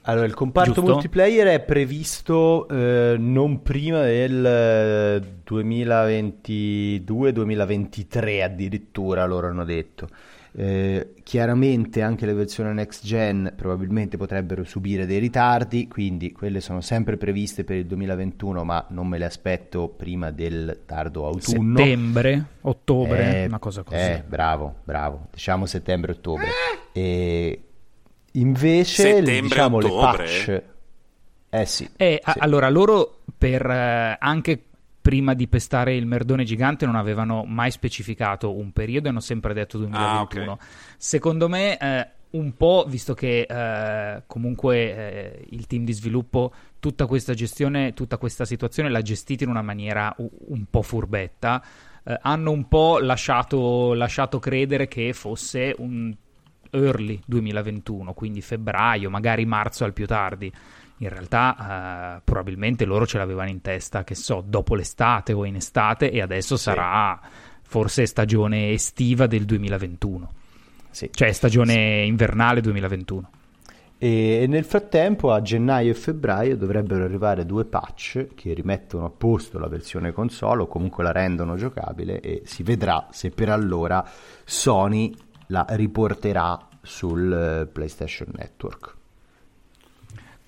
Allora, 0.04 0.26
il 0.26 0.34
comparto 0.34 0.74
Giusto? 0.74 0.92
multiplayer 0.92 1.48
è 1.50 1.60
previsto 1.60 2.68
eh, 2.68 3.16
non 3.20 3.62
prima 3.62 4.02
del 4.02 5.24
2022-2023 5.48 8.28
eh, 8.28 8.42
addirittura, 8.42 9.26
loro 9.26 9.50
hanno 9.50 9.66
detto. 9.66 10.08
Eh, 10.52 11.14
chiaramente 11.24 12.02
anche 12.02 12.26
le 12.26 12.34
versioni 12.34 12.74
next 12.74 13.06
gen 13.06 13.54
probabilmente 13.56 14.18
potrebbero 14.18 14.64
subire 14.64 15.06
dei 15.06 15.20
ritardi, 15.20 15.88
quindi 15.88 16.32
quelle 16.32 16.60
sono 16.60 16.82
sempre 16.82 17.18
previste 17.18 17.64
per 17.64 17.78
il 17.78 17.86
2021, 17.86 18.64
ma 18.64 18.86
non 18.90 19.08
me 19.08 19.18
le 19.18 19.26
aspetto 19.26 19.90
prima 19.90 20.32
del 20.32 20.82
tardo 20.86 21.28
autunno. 21.28 21.78
Settembre, 21.78 22.46
ottobre, 22.62 23.44
eh, 23.44 23.46
una 23.46 23.60
cosa 23.60 23.84
così. 23.84 23.98
Eh, 23.98 24.24
bravo, 24.26 24.76
bravo, 24.84 25.28
diciamo 25.32 25.66
settembre-ottobre. 25.66 26.48
E 26.92 27.62
invece 28.34 29.04
settembre, 29.04 29.42
diciamo 29.42 29.78
ottobre. 29.78 30.26
le 30.26 30.44
patch 30.44 30.64
eh 31.50 31.66
sì. 31.66 31.90
Eh, 31.98 32.22
sì. 32.24 32.40
allora 32.40 32.70
loro 32.70 33.22
per 33.36 33.66
eh, 33.66 34.18
anche 34.20 34.66
prima 35.02 35.34
di 35.34 35.48
pestare 35.48 35.96
il 35.96 36.06
merdone 36.06 36.44
gigante 36.44 36.86
non 36.86 36.96
avevano 36.96 37.44
mai 37.46 37.72
specificato 37.72 38.56
un 38.56 38.72
periodo 38.72 39.08
e 39.08 39.10
hanno 39.12 39.20
sempre 39.20 39.54
detto 39.54 39.78
2021. 39.78 40.44
Ah, 40.44 40.52
okay. 40.52 40.68
Secondo 40.98 41.48
me 41.48 41.78
eh, 41.78 42.08
un 42.32 42.56
po', 42.56 42.86
visto 42.88 43.14
che 43.14 43.42
eh, 43.42 44.24
comunque 44.28 44.78
eh, 44.78 45.46
il 45.50 45.66
team 45.68 45.84
di 45.84 45.94
sviluppo 45.94 46.54
tutta 46.80 47.06
questa 47.06 47.34
gestione, 47.34 47.94
tutta 47.94 48.18
questa 48.18 48.46
situazione 48.46 48.90
l'ha 48.90 49.02
gestita 49.02 49.44
in 49.44 49.50
una 49.50 49.62
maniera 49.62 50.14
un, 50.18 50.30
un 50.48 50.66
po' 50.70 50.82
furbetta, 50.82 51.64
eh, 52.04 52.18
hanno 52.22 52.52
un 52.52 52.68
po' 52.68 53.00
lasciato, 53.00 53.94
lasciato 53.94 54.40
credere 54.40 54.88
che 54.88 55.14
fosse 55.14 55.74
un 55.78 56.16
early 56.72 57.20
2021, 57.26 58.14
quindi 58.14 58.42
febbraio, 58.42 59.10
magari 59.10 59.46
marzo 59.46 59.86
al 59.86 59.94
più 59.94 60.06
tardi 60.06 60.52
in 61.00 61.10
realtà 61.10 62.18
eh, 62.18 62.22
probabilmente 62.24 62.86
loro 62.86 63.06
ce 63.06 63.18
l'avevano 63.18 63.50
in 63.50 63.62
testa, 63.62 64.04
che 64.04 64.16
so, 64.16 64.44
dopo 64.46 64.76
l'estate 64.76 65.34
o 65.34 65.46
in 65.46 65.56
estate 65.56 66.12
e 66.12 66.22
adesso 66.22 66.58
sì. 66.58 66.64
sarà 66.64 67.20
forse 67.62 68.06
stagione 68.06 68.72
estiva 68.72 69.28
del 69.28 69.46
2021. 69.46 70.32
Sì. 70.90 71.10
Cioè 71.12 71.32
stagione 71.32 71.74
sì. 71.74 72.08
invernale 72.08 72.62
2021. 72.62 73.30
E 74.02 74.46
nel 74.48 74.64
frattempo 74.64 75.34
a 75.34 75.42
gennaio 75.42 75.92
e 75.92 75.94
febbraio 75.94 76.56
dovrebbero 76.56 77.04
arrivare 77.04 77.46
due 77.46 77.66
patch 77.66 78.28
che 78.34 78.54
rimettono 78.54 79.06
a 79.06 79.10
posto 79.10 79.60
la 79.60 79.68
versione 79.68 80.14
console 80.14 80.62
o 80.62 80.68
comunque 80.68 81.04
la 81.04 81.12
rendono 81.12 81.58
giocabile 81.58 82.22
e 82.22 82.44
si 82.46 82.64
vedrà 82.64 83.08
se 83.12 83.30
per 83.30 83.50
allora 83.50 84.04
Sony 84.46 85.14
la 85.48 85.66
riporterà 85.72 86.58
sul 86.82 87.32
eh, 87.32 87.66
PlayStation 87.68 88.30
Network. 88.34 88.96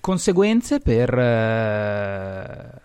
Conseguenze 0.02 0.80
per 0.80 1.16
uh, 1.16 2.80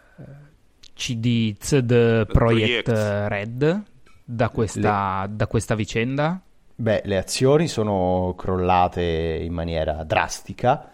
CD 0.94 1.58
CD 1.58 2.28
Projekt 2.28 2.90
Red 2.90 3.84
da 4.24 4.50
questa, 4.50 5.26
le... 5.28 5.36
da 5.36 5.48
questa 5.48 5.74
vicenda? 5.74 6.40
Beh, 6.76 7.02
le 7.06 7.18
azioni 7.18 7.68
sono 7.68 8.36
crollate 8.38 9.02
in 9.42 9.52
maniera 9.52 10.04
drastica, 10.04 10.92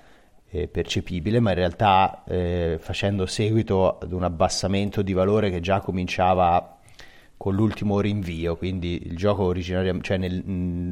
eh, 0.49 0.69
percepibile, 0.69 1.41
ma 1.41 1.49
in 1.49 1.57
realtà 1.57 2.23
eh, 2.25 2.77
facendo 2.79 3.25
seguito 3.25 3.97
ad 3.97 4.13
un 4.13 4.23
abbassamento 4.23 5.01
di 5.01 5.11
valore 5.11 5.49
che 5.49 5.59
già 5.59 5.81
cominciava 5.81 6.77
con 7.35 7.55
l'ultimo 7.55 7.99
rinvio, 7.99 8.55
quindi 8.55 9.05
il 9.05 9.17
gioco 9.17 9.43
originario, 9.43 9.99
cioè 9.99 10.15
nel, 10.15 10.41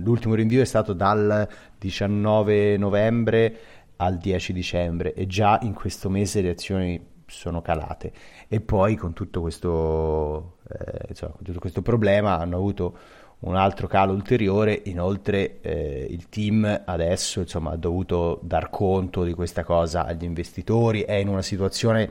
l'ultimo 0.03 0.33
rinvio 0.33 0.61
è 0.61 0.65
stato 0.65 0.91
dal 0.91 1.47
19 1.77 2.75
novembre 2.75 3.55
al 4.01 4.17
10 4.17 4.51
dicembre 4.51 5.13
e 5.13 5.27
già 5.27 5.59
in 5.61 5.73
questo 5.73 6.09
mese 6.09 6.41
le 6.41 6.49
azioni 6.49 7.09
sono 7.27 7.61
calate. 7.61 8.11
E 8.47 8.59
poi 8.59 8.95
con 8.95 9.13
tutto 9.13 9.41
questo, 9.41 10.57
eh, 10.67 11.05
insomma, 11.09 11.33
con 11.33 11.43
tutto 11.43 11.59
questo 11.59 11.81
problema 11.81 12.37
hanno 12.37 12.57
avuto 12.57 12.97
un 13.41 13.55
altro 13.55 13.87
calo 13.87 14.13
ulteriore, 14.13 14.81
inoltre 14.85 15.61
eh, 15.61 16.07
il 16.09 16.29
team 16.29 16.83
adesso 16.85 17.39
insomma, 17.39 17.71
ha 17.71 17.77
dovuto 17.77 18.39
dar 18.43 18.69
conto 18.69 19.23
di 19.23 19.33
questa 19.33 19.63
cosa 19.63 20.05
agli 20.05 20.23
investitori, 20.23 21.01
è 21.01 21.13
in 21.13 21.27
una 21.27 21.41
situazione 21.41 22.09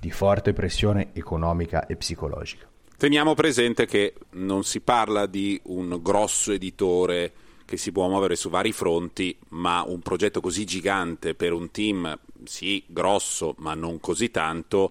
di 0.00 0.10
forte 0.10 0.52
pressione 0.52 1.10
economica 1.12 1.86
e 1.86 1.96
psicologica. 1.96 2.66
Teniamo 2.96 3.34
presente 3.34 3.86
che 3.86 4.14
non 4.30 4.64
si 4.64 4.80
parla 4.80 5.26
di 5.26 5.60
un 5.64 6.00
grosso 6.02 6.52
editore 6.52 7.32
che 7.68 7.76
si 7.76 7.92
può 7.92 8.08
muovere 8.08 8.34
su 8.34 8.48
vari 8.48 8.72
fronti, 8.72 9.36
ma 9.50 9.84
un 9.86 10.00
progetto 10.00 10.40
così 10.40 10.64
gigante 10.64 11.34
per 11.34 11.52
un 11.52 11.70
team, 11.70 12.18
sì, 12.44 12.82
grosso, 12.86 13.54
ma 13.58 13.74
non 13.74 14.00
così 14.00 14.30
tanto, 14.30 14.90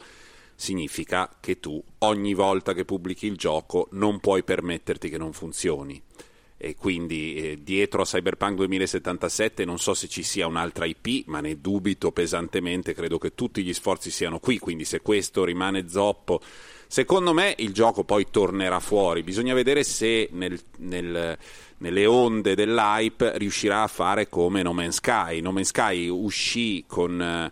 significa 0.53 1.37
che 1.39 1.59
tu 1.59 1.83
ogni 1.99 2.35
volta 2.35 2.73
che 2.73 2.85
pubblichi 2.85 3.25
il 3.25 3.35
gioco 3.35 3.87
non 3.93 4.19
puoi 4.19 4.43
permetterti 4.43 5.09
che 5.09 5.17
non 5.17 5.33
funzioni. 5.33 5.99
E 6.55 6.75
quindi 6.75 7.33
eh, 7.33 7.63
dietro 7.63 8.03
a 8.03 8.05
Cyberpunk 8.05 8.57
2077 8.57 9.65
non 9.65 9.79
so 9.79 9.95
se 9.95 10.07
ci 10.07 10.21
sia 10.21 10.45
un'altra 10.45 10.85
IP, 10.85 11.25
ma 11.25 11.39
ne 11.39 11.59
dubito 11.59 12.11
pesantemente, 12.11 12.93
credo 12.93 13.17
che 13.17 13.33
tutti 13.33 13.63
gli 13.63 13.73
sforzi 13.73 14.11
siano 14.11 14.37
qui, 14.37 14.59
quindi 14.59 14.85
se 14.85 15.01
questo 15.01 15.43
rimane 15.43 15.89
zoppo, 15.89 16.41
secondo 16.87 17.33
me 17.33 17.55
il 17.57 17.73
gioco 17.73 18.03
poi 18.03 18.27
tornerà 18.29 18.79
fuori, 18.79 19.23
bisogna 19.23 19.55
vedere 19.55 19.83
se 19.83 20.29
nel, 20.31 20.59
nel, 20.77 21.37
nelle 21.79 22.05
onde 22.05 22.55
dell'hype 22.55 23.37
riuscirà 23.37 23.83
a 23.83 23.87
fare 23.87 24.29
come 24.29 24.61
No 24.61 24.73
Man's 24.73 24.95
Sky. 24.95 25.41
No 25.41 25.51
Man's 25.51 25.67
Sky 25.67 26.07
uscì 26.07 26.85
con... 26.87 27.51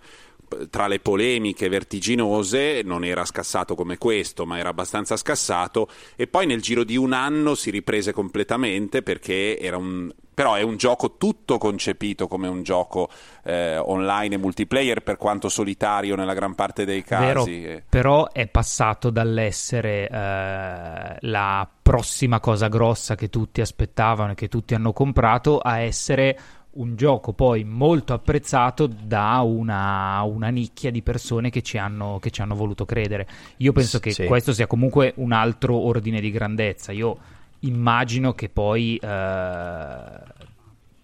Eh, 0.50 0.70
tra 0.70 0.88
le 0.88 1.00
polemiche 1.00 1.70
vertiginose 1.70 2.82
non 2.84 3.04
era 3.04 3.26
scassato 3.26 3.76
come 3.76 3.98
questo, 3.98 4.46
ma 4.46 4.58
era 4.58 4.70
abbastanza 4.70 5.16
scassato 5.16 5.88
e 6.16 6.28
poi 6.28 6.46
nel 6.46 6.62
giro 6.62 6.84
di 6.84 6.98
un 6.98 7.14
anno 7.14 7.56
si 7.56 7.70
riprese 7.70 8.12
completamente 8.12 9.02
perché 9.02 9.58
era 9.60 9.78
un 9.78 10.12
però 10.36 10.54
è 10.56 10.62
un 10.62 10.76
gioco 10.76 11.16
tutto 11.16 11.58
concepito 11.58 12.28
come 12.28 12.50
un 12.50 12.62
gioco 12.62 13.10
eh, 13.44 13.78
online 13.78 14.36
e 14.36 14.38
multiplayer 14.38 15.02
per 15.02 15.16
quanto 15.16 15.48
solitario 15.48 16.16
nella 16.18 16.34
gran 16.34 16.56
parte 16.56 16.84
dei 16.84 17.04
casi. 17.04 17.62
Vero, 17.62 17.82
però 17.88 18.30
è 18.30 18.46
passato 18.48 19.10
dall'essere 19.10 20.10
eh, 20.10 21.18
la 21.22 21.70
prossima 21.82 22.42
cosa 22.42 22.68
grossa 22.68 23.16
che 23.16 23.30
tutti 23.30 23.62
aspettavano 23.62 24.34
e 24.34 24.36
che 24.36 24.50
tutti 24.50 24.74
hanno 24.76 24.92
comprato 24.92 25.60
a 25.60 25.80
essere 25.80 26.38
un 26.76 26.96
gioco 26.96 27.34
poi 27.34 27.64
molto 27.64 28.14
apprezzato 28.14 28.88
da 28.88 29.40
una, 29.42 30.22
una 30.24 30.50
nicchia 30.50 30.92
di 30.92 31.02
persone 31.02 31.50
che 31.50 31.62
ci, 31.62 31.78
hanno, 31.78 32.20
che 32.20 32.32
ci, 32.32 32.42
hanno, 32.42 32.56
voluto 32.56 32.86
credere. 32.86 33.28
Io 33.58 33.72
penso 33.72 34.00
che 34.00 34.12
sì. 34.12 34.26
questo 34.26 34.54
sia 34.54 34.68
comunque 34.68 35.14
un 35.18 35.32
altro 35.32 35.76
ordine 35.76 36.20
di 36.20 36.32
grandezza. 36.32 36.92
Io 36.92 37.18
immagino 37.60 38.34
che 38.34 38.50
poi 38.50 38.98
eh, 38.98 40.08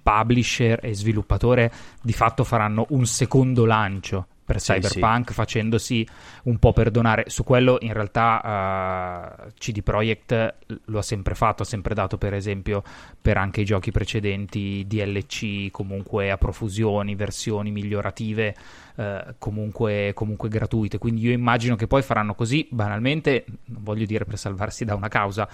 publisher 0.03 0.79
e 0.81 0.93
sviluppatore 0.93 1.71
di 2.01 2.13
fatto 2.13 2.43
faranno 2.43 2.85
un 2.89 3.05
secondo 3.05 3.65
lancio 3.65 4.27
per 4.51 4.59
Cyberpunk 4.59 5.29
sì, 5.29 5.33
facendosi 5.33 6.07
un 6.43 6.57
po' 6.57 6.73
perdonare. 6.73 7.25
Su 7.27 7.43
quello 7.43 7.77
in 7.81 7.93
realtà 7.93 9.37
uh, 9.45 9.51
CD 9.57 9.81
Projekt 9.81 10.55
lo 10.85 10.99
ha 10.99 11.01
sempre 11.01 11.35
fatto, 11.35 11.63
ha 11.63 11.65
sempre 11.65 11.93
dato 11.93 12.17
per 12.17 12.33
esempio 12.33 12.83
per 13.21 13.37
anche 13.37 13.61
i 13.61 13.65
giochi 13.65 13.91
precedenti 13.91 14.85
DLC 14.85 15.71
comunque 15.71 16.31
a 16.31 16.37
profusioni, 16.37 17.15
versioni 17.15 17.71
migliorative 17.71 18.55
uh, 18.95 19.03
comunque, 19.37 20.11
comunque 20.13 20.49
gratuite. 20.49 20.97
Quindi 20.97 21.21
io 21.21 21.31
immagino 21.31 21.75
che 21.75 21.87
poi 21.87 22.01
faranno 22.01 22.35
così 22.35 22.67
banalmente, 22.69 23.45
non 23.65 23.83
voglio 23.83 24.05
dire 24.05 24.25
per 24.25 24.37
salvarsi 24.37 24.83
da 24.83 24.95
una 24.95 25.07
causa, 25.07 25.47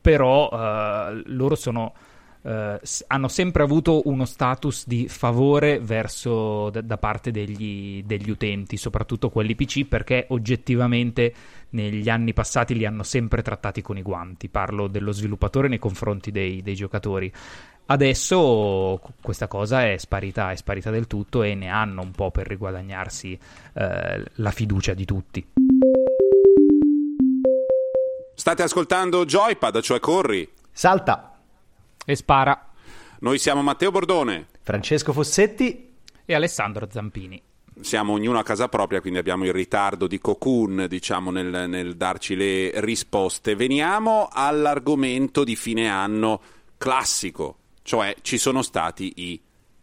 però 0.00 0.48
uh, 0.48 1.22
loro 1.26 1.54
sono 1.54 1.94
eh, 2.42 2.80
hanno 3.08 3.28
sempre 3.28 3.62
avuto 3.62 4.02
uno 4.04 4.24
status 4.24 4.86
di 4.86 5.08
favore 5.08 5.78
verso, 5.78 6.70
da, 6.70 6.80
da 6.80 6.96
parte 6.96 7.30
degli, 7.30 8.02
degli, 8.04 8.30
utenti, 8.30 8.76
soprattutto 8.76 9.30
quelli 9.30 9.54
PC, 9.54 9.86
perché 9.86 10.26
oggettivamente 10.28 11.34
negli 11.70 12.08
anni 12.08 12.32
passati 12.32 12.74
li 12.74 12.86
hanno 12.86 13.02
sempre 13.02 13.42
trattati 13.42 13.82
con 13.82 13.98
i 13.98 14.02
guanti. 14.02 14.48
Parlo 14.48 14.88
dello 14.88 15.12
sviluppatore 15.12 15.68
nei 15.68 15.78
confronti 15.78 16.30
dei, 16.30 16.62
dei 16.62 16.74
giocatori. 16.74 17.30
Adesso 17.86 19.00
questa 19.20 19.48
cosa 19.48 19.84
è 19.84 19.96
sparita, 19.98 20.52
è 20.52 20.56
sparita 20.56 20.90
del 20.90 21.08
tutto 21.08 21.42
e 21.42 21.54
ne 21.56 21.68
hanno 21.68 22.02
un 22.02 22.12
po' 22.12 22.30
per 22.30 22.46
riguadagnarsi 22.46 23.36
eh, 23.74 24.24
la 24.32 24.50
fiducia 24.52 24.94
di 24.94 25.04
tutti. 25.04 25.44
State 28.32 28.62
ascoltando 28.62 29.24
Joypad, 29.24 29.80
cioè 29.80 29.98
corri. 29.98 30.48
Salta 30.70 31.29
e 32.04 32.16
spara. 32.16 32.70
Noi 33.20 33.38
siamo 33.38 33.62
Matteo 33.62 33.90
Bordone, 33.90 34.46
Francesco 34.62 35.12
Fossetti 35.12 35.92
e 36.24 36.34
Alessandro 36.34 36.88
Zampini. 36.90 37.42
Siamo 37.80 38.12
ognuno 38.12 38.38
a 38.38 38.42
casa 38.42 38.68
propria, 38.68 39.00
quindi 39.00 39.18
abbiamo 39.18 39.44
il 39.44 39.52
ritardo 39.52 40.06
di 40.06 40.18
Cocoon, 40.18 40.86
diciamo, 40.88 41.30
nel, 41.30 41.68
nel 41.68 41.96
darci 41.96 42.34
le 42.34 42.72
risposte. 42.80 43.54
Veniamo 43.54 44.28
all'argomento 44.30 45.44
di 45.44 45.56
fine 45.56 45.88
anno 45.88 46.40
classico, 46.76 47.56
cioè 47.82 48.14
ci 48.22 48.38
sono 48.38 48.62
stati 48.62 49.12
i 49.16 49.40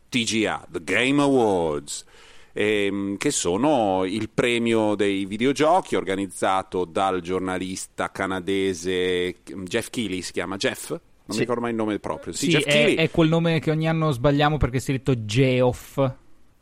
TGA, 0.10 0.68
The 0.70 0.84
Game 0.84 1.22
Awards, 1.22 2.06
ehm, 2.54 3.18
che 3.18 3.32
sono 3.32 4.04
il 4.06 4.30
premio 4.30 4.96
dei 4.96 5.26
videogiochi 5.26 5.96
organizzato 5.96 6.86
dal 6.86 7.22
giornalista 7.22 8.12
canadese 8.12 9.38
Jeff 9.44 9.90
Keighley, 9.90 10.22
si 10.22 10.32
chiama 10.32 10.58
Jeff? 10.58 10.96
Non 11.28 11.36
sì. 11.36 11.36
mi 11.36 11.40
ricordo 11.40 11.62
mai 11.62 11.72
il 11.72 11.76
nome 11.76 12.00
proprio. 12.00 12.34
Sì, 12.34 12.52
sì 12.52 12.58
è, 12.58 12.96
è, 12.96 13.12
quel 13.12 13.28
nome 13.28 13.60
che 13.60 13.72
ogni 13.72 13.88
anno 13.88 14.12
sbagliamo 14.12 14.58
perché 14.58 14.78
è 14.78 14.92
detto 14.92 15.26
Geoff. 15.26 16.12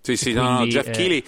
Sì, 0.01 0.17
sì, 0.17 0.33
no, 0.33 0.59
no, 0.59 0.65
Jeff 0.65 0.87
è... 0.87 0.91
Keighley. 0.91 1.23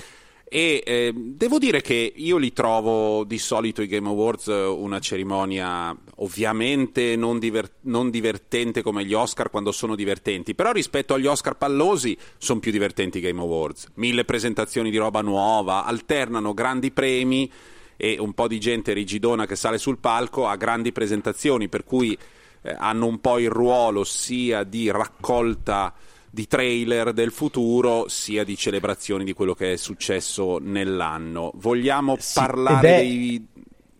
E 0.50 0.82
eh, 0.86 1.13
devo 1.13 1.58
dire 1.58 1.82
che 1.82 2.13
io 2.15 2.38
li 2.38 2.54
trovo 2.54 3.26
di 3.26 3.38
solito 3.38 3.82
i 3.82 3.88
Game 3.88 4.08
Awards 4.08 4.47
una 4.47 5.00
cerimonia 5.00 5.93
ovviamente 6.15 7.17
non, 7.17 7.38
diver- 7.38 7.80
non, 7.82 8.10
divertente 8.10 8.82
come 8.82 9.04
gli 9.04 9.13
Oscar 9.13 9.50
quando 9.50 9.73
sono 9.73 9.93
divertenti, 9.93 10.56
però 10.56 10.71
rispetto 10.71 11.13
agli 11.13 11.26
Oscar 11.26 11.58
pallosi 11.58 12.17
sono 12.38 12.62
più 12.62 12.71
divertenti 12.71 13.17
i 13.17 13.21
Game 13.21 13.41
Awards. 13.41 13.89
Mille 13.95 14.23
presentazioni 14.23 14.89
di 14.89 14.95
roba 14.95 15.21
nuova, 15.21 15.84
alternano 15.84 16.54
grandi 16.54 16.91
premi 16.91 17.52
e 17.97 18.15
un 18.17 18.34
po' 18.34 18.47
di 18.47 18.60
gente 18.60 18.93
rigidona 18.93 19.45
che 19.45 19.58
sale 19.58 19.78
sul 19.78 19.97
palco 19.97 20.47
a 20.47 20.56
grandi 20.56 20.93
presentazioni, 20.93 21.67
per 21.67 21.84
cui 21.84 22.17
eh, 22.62 22.76
hanno 22.78 23.06
un 23.06 23.20
po' 23.20 23.39
il 23.39 23.50
ruolo 23.50 24.04
sia 24.04 24.63
di 24.63 24.89
raccolta 24.91 25.93
di 26.30 26.46
trailer 26.46 27.13
del 27.13 27.32
futuro 27.32 28.08
sia 28.10 28.43
di 28.43 28.56
celebrazioni 28.56 29.24
di 29.24 29.34
quello 29.34 29.54
che 29.54 29.74
è 29.74 29.76
successo 29.76 30.60
nell'anno. 30.62 31.52
Vogliamo 31.56 32.15
sì, 32.20 32.39
parlare 32.39 32.88
ed 32.88 32.93
è, 32.93 32.98
dei... 33.00 33.48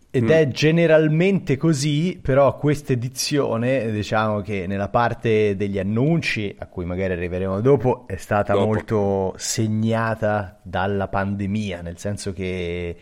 Ed 0.10 0.24
mm. 0.24 0.30
è 0.30 0.48
generalmente 0.48 1.58
così, 1.58 2.20
però 2.22 2.58
questa 2.58 2.94
edizione, 2.94 3.92
diciamo 3.92 4.42
che 4.42 4.68
nella 4.68 4.90
parte 4.90 5.56
degli 5.56 5.80
annunci, 5.80 6.56
a 6.60 6.68
cui 6.68 6.86
magari 6.86 7.14
arriveremo 7.14 7.60
dopo, 7.60 8.06
è 8.08 8.16
stata 8.16 8.54
dopo. 8.54 8.66
molto 8.66 9.34
segnata 9.38 10.60
dalla 10.62 11.08
pandemia, 11.08 11.82
nel 11.82 11.98
senso 11.98 12.34
che 12.34 12.96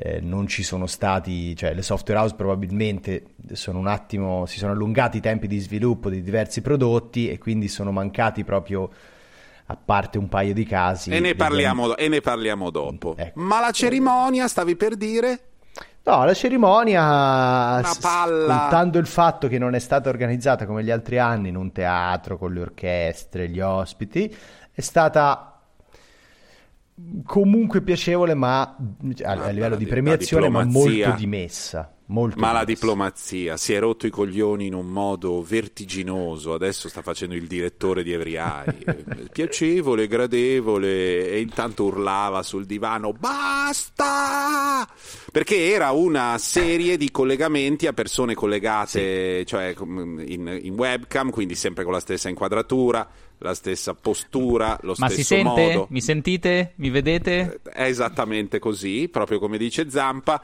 eh, 0.00 0.20
non 0.20 0.46
ci 0.46 0.62
sono 0.62 0.86
stati, 0.86 1.56
cioè 1.56 1.74
le 1.74 1.82
software 1.82 2.20
house 2.20 2.36
probabilmente 2.36 3.34
sono 3.54 3.80
un 3.80 3.88
attimo, 3.88 4.46
si 4.46 4.58
sono 4.58 4.70
allungati 4.70 5.16
i 5.16 5.20
tempi 5.20 5.48
di 5.48 5.58
sviluppo 5.58 6.08
di 6.08 6.22
diversi 6.22 6.62
prodotti 6.62 7.28
e 7.28 7.38
quindi 7.38 7.66
sono 7.66 7.90
mancati 7.90 8.44
proprio 8.44 8.88
a 9.66 9.76
parte 9.76 10.16
un 10.16 10.28
paio 10.28 10.54
di 10.54 10.64
casi. 10.64 11.10
E 11.10 11.18
ne 11.18 11.34
parliamo, 11.34 11.96
e 11.96 12.06
ne 12.06 12.20
parliamo 12.20 12.70
dopo. 12.70 13.16
Ecco. 13.16 13.40
Ma 13.40 13.58
la 13.58 13.72
cerimonia, 13.72 14.46
stavi 14.46 14.76
per 14.76 14.94
dire? 14.94 15.40
No, 16.04 16.24
la 16.24 16.32
cerimonia, 16.32 17.02
Una 17.02 17.96
palla. 18.00 18.58
contando 18.60 18.98
il 18.98 19.06
fatto 19.06 19.48
che 19.48 19.58
non 19.58 19.74
è 19.74 19.80
stata 19.80 20.08
organizzata 20.08 20.64
come 20.64 20.84
gli 20.84 20.92
altri 20.92 21.18
anni 21.18 21.48
in 21.48 21.56
un 21.56 21.72
teatro 21.72 22.38
con 22.38 22.52
le 22.52 22.60
orchestre, 22.60 23.48
gli 23.48 23.60
ospiti, 23.60 24.34
è 24.72 24.80
stata 24.80 25.57
comunque 27.24 27.82
piacevole, 27.82 28.34
ma 28.34 28.62
a, 28.62 29.30
a 29.30 29.50
livello 29.50 29.76
di 29.76 29.86
premiazione, 29.86 30.48
ma 30.48 30.64
molto 30.64 31.12
dimessa. 31.16 31.92
Molto 32.10 32.40
ma 32.40 32.52
la 32.52 32.64
diplomazia 32.64 33.58
si 33.58 33.74
è 33.74 33.78
rotto 33.78 34.06
i 34.06 34.10
coglioni 34.10 34.64
in 34.64 34.72
un 34.72 34.86
modo 34.86 35.42
vertiginoso. 35.42 36.54
Adesso 36.54 36.88
sta 36.88 37.02
facendo 37.02 37.34
il 37.34 37.46
direttore 37.46 38.02
di 38.02 38.12
Every 38.12 38.34
Eye. 38.36 39.28
Piacevole, 39.30 40.06
gradevole, 40.06 41.28
e 41.28 41.38
intanto 41.40 41.84
urlava 41.84 42.42
sul 42.42 42.64
divano: 42.64 43.12
Basta! 43.12 44.88
Perché 45.30 45.70
era 45.70 45.90
una 45.90 46.38
serie 46.38 46.96
di 46.96 47.10
collegamenti 47.10 47.86
a 47.86 47.92
persone 47.92 48.32
collegate, 48.32 49.40
sì. 49.40 49.46
cioè 49.46 49.74
in, 49.78 50.58
in 50.62 50.74
webcam, 50.74 51.28
quindi 51.28 51.54
sempre 51.54 51.84
con 51.84 51.92
la 51.92 52.00
stessa 52.00 52.30
inquadratura 52.30 53.06
la 53.38 53.54
stessa 53.54 53.94
postura, 53.94 54.78
lo 54.82 54.94
Ma 54.98 55.06
stesso 55.06 55.14
si 55.14 55.22
sente? 55.22 55.44
modo. 55.48 55.86
Mi 55.90 56.00
sentite? 56.00 56.72
Mi 56.76 56.90
vedete? 56.90 57.60
È 57.62 57.84
esattamente 57.84 58.58
così, 58.58 59.08
proprio 59.08 59.38
come 59.38 59.58
dice 59.58 59.90
Zampa. 59.90 60.42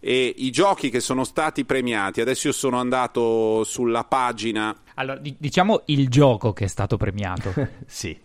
E 0.00 0.34
i 0.36 0.50
giochi 0.50 0.90
che 0.90 1.00
sono 1.00 1.24
stati 1.24 1.64
premiati, 1.64 2.20
adesso 2.20 2.48
io 2.48 2.52
sono 2.52 2.78
andato 2.78 3.64
sulla 3.64 4.04
pagina. 4.04 4.76
Allora, 4.94 5.18
diciamo 5.20 5.82
il 5.86 6.08
gioco 6.08 6.52
che 6.52 6.64
è 6.64 6.68
stato 6.68 6.96
premiato. 6.98 7.54
sì. 7.86 8.16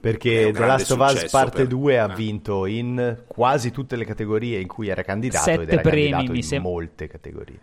Perché 0.00 0.50
The 0.50 0.64
Last 0.64 0.90
of 0.92 0.98
Us 0.98 1.28
Parte 1.28 1.58
per... 1.58 1.66
2 1.66 1.98
ha 1.98 2.08
vinto 2.08 2.64
in 2.64 3.24
quasi 3.26 3.70
tutte 3.70 3.96
le 3.96 4.06
categorie 4.06 4.58
in 4.58 4.66
cui 4.66 4.88
era 4.88 5.02
candidato 5.02 5.44
Sette 5.44 5.62
ed 5.62 5.68
era 5.68 5.80
premi, 5.82 6.10
candidato 6.10 6.54
in 6.54 6.62
molte 6.62 7.06
categorie. 7.06 7.60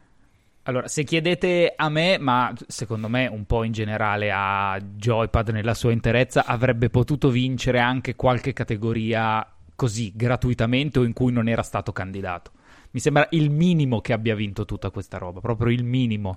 Allora, 0.68 0.90
se 0.90 1.06
chiedete 1.06 1.72
a 1.74 1.88
me, 1.88 2.18
ma 2.18 2.54
secondo 2.68 3.08
me 3.08 3.26
un 3.28 3.46
po' 3.46 3.64
in 3.64 3.72
generale 3.72 4.32
a 4.34 4.78
Joypad 4.78 5.50
nella 5.50 5.74
sua 5.74 5.94
interezza, 5.94 6.46
avrebbe 6.46 6.90
potuto 6.90 7.30
vincere 7.30 7.80
anche 7.80 8.16
qualche 8.16 8.52
categoria 8.52 9.50
così 9.76 10.12
gratuitamente 10.14 11.00
o 11.00 11.04
in 11.06 11.14
cui 11.14 11.32
non 11.32 11.48
era 11.48 11.64
stato 11.64 11.94
candidato. 11.94 12.52
Mi 12.92 13.00
sembra 13.00 13.28
il 13.32 13.50
minimo 13.50 14.02
che 14.02 14.12
abbia 14.12 14.36
vinto 14.36 14.66
tutta 14.66 14.90
questa 14.90 15.18
roba, 15.18 15.40
proprio 15.40 15.72
il 15.72 15.86
minimo. 15.86 16.36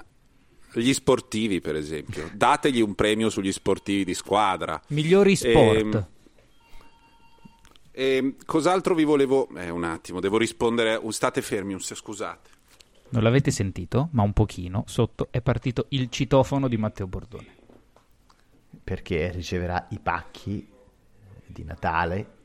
Gli 0.74 0.92
sportivi, 0.92 1.60
per 1.60 1.74
esempio. 1.74 2.30
Dategli 2.32 2.80
un 2.80 2.94
premio 2.94 3.30
sugli 3.30 3.50
sportivi 3.50 4.04
di 4.04 4.14
squadra. 4.14 4.80
Migliori 4.88 5.34
sport. 5.34 6.08
E, 7.90 8.02
e, 8.16 8.34
cos'altro 8.46 8.94
vi 8.94 9.02
volevo... 9.02 9.48
Eh, 9.56 9.70
un 9.70 9.82
attimo, 9.82 10.20
devo 10.20 10.38
rispondere... 10.38 11.00
State 11.08 11.42
fermi, 11.42 11.74
scusate. 11.80 12.58
Non 13.12 13.22
l'avete 13.22 13.50
sentito, 13.50 14.08
ma 14.12 14.22
un 14.22 14.32
pochino 14.32 14.84
sotto 14.86 15.28
è 15.30 15.40
partito 15.40 15.86
il 15.90 16.08
citofono 16.10 16.68
di 16.68 16.76
Matteo 16.76 17.08
Bordone. 17.08 17.56
Perché 18.84 19.30
riceverà 19.30 19.86
i 19.90 19.98
pacchi 19.98 20.68
di 21.46 21.64
Natale 21.64 22.38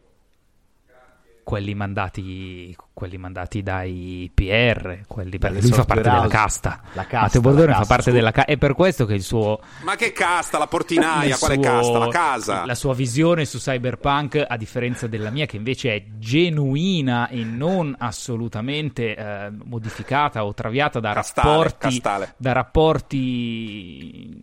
quelli 1.46 1.76
mandati, 1.76 2.76
quelli 2.92 3.20
mandati 3.20 3.62
dai 3.62 4.32
PR, 4.34 5.02
quelli 5.08 5.38
perché 5.38 5.62
lui 5.62 5.72
fa 5.72 5.86
parte 5.86 6.10
house. 6.10 6.22
della 6.22 6.34
casta. 6.34 6.82
La 6.94 7.04
casta 7.04 7.20
Matteo 7.20 7.42
Bordone 7.42 7.74
fa 7.76 7.86
parte 7.86 8.12
della 8.12 8.32
casta. 8.32 8.52
È 8.52 8.58
per 8.58 8.74
questo 8.74 9.06
che 9.06 9.14
il 9.14 9.22
suo. 9.22 9.62
Ma 9.84 9.96
che 9.96 10.12
casta? 10.12 10.58
La 10.58 10.66
portinaia? 10.66 11.38
Quale 11.38 11.54
suo, 11.54 11.64
casta? 11.64 11.98
La 12.00 12.08
casa? 12.08 12.66
La 12.66 12.74
sua 12.74 12.96
visione 12.96 13.46
su 13.46 13.60
Cyberpunk, 13.60 14.44
a 14.46 14.58
differenza 14.58 15.06
della 15.06 15.30
mia, 15.30 15.46
che 15.46 15.58
invece 15.58 15.94
è 15.94 16.04
genuina 16.18 17.28
e 17.30 17.44
non 17.44 17.96
assolutamente 17.96 19.16
eh, 19.16 19.52
modificata 19.52 20.44
o 20.44 20.54
traviata 20.56 21.00
da 21.00 21.14
castale, 21.14 21.48
rapporti. 21.48 21.78
Castale. 21.78 22.34
Da 22.38 22.52
rapporti 22.54 24.42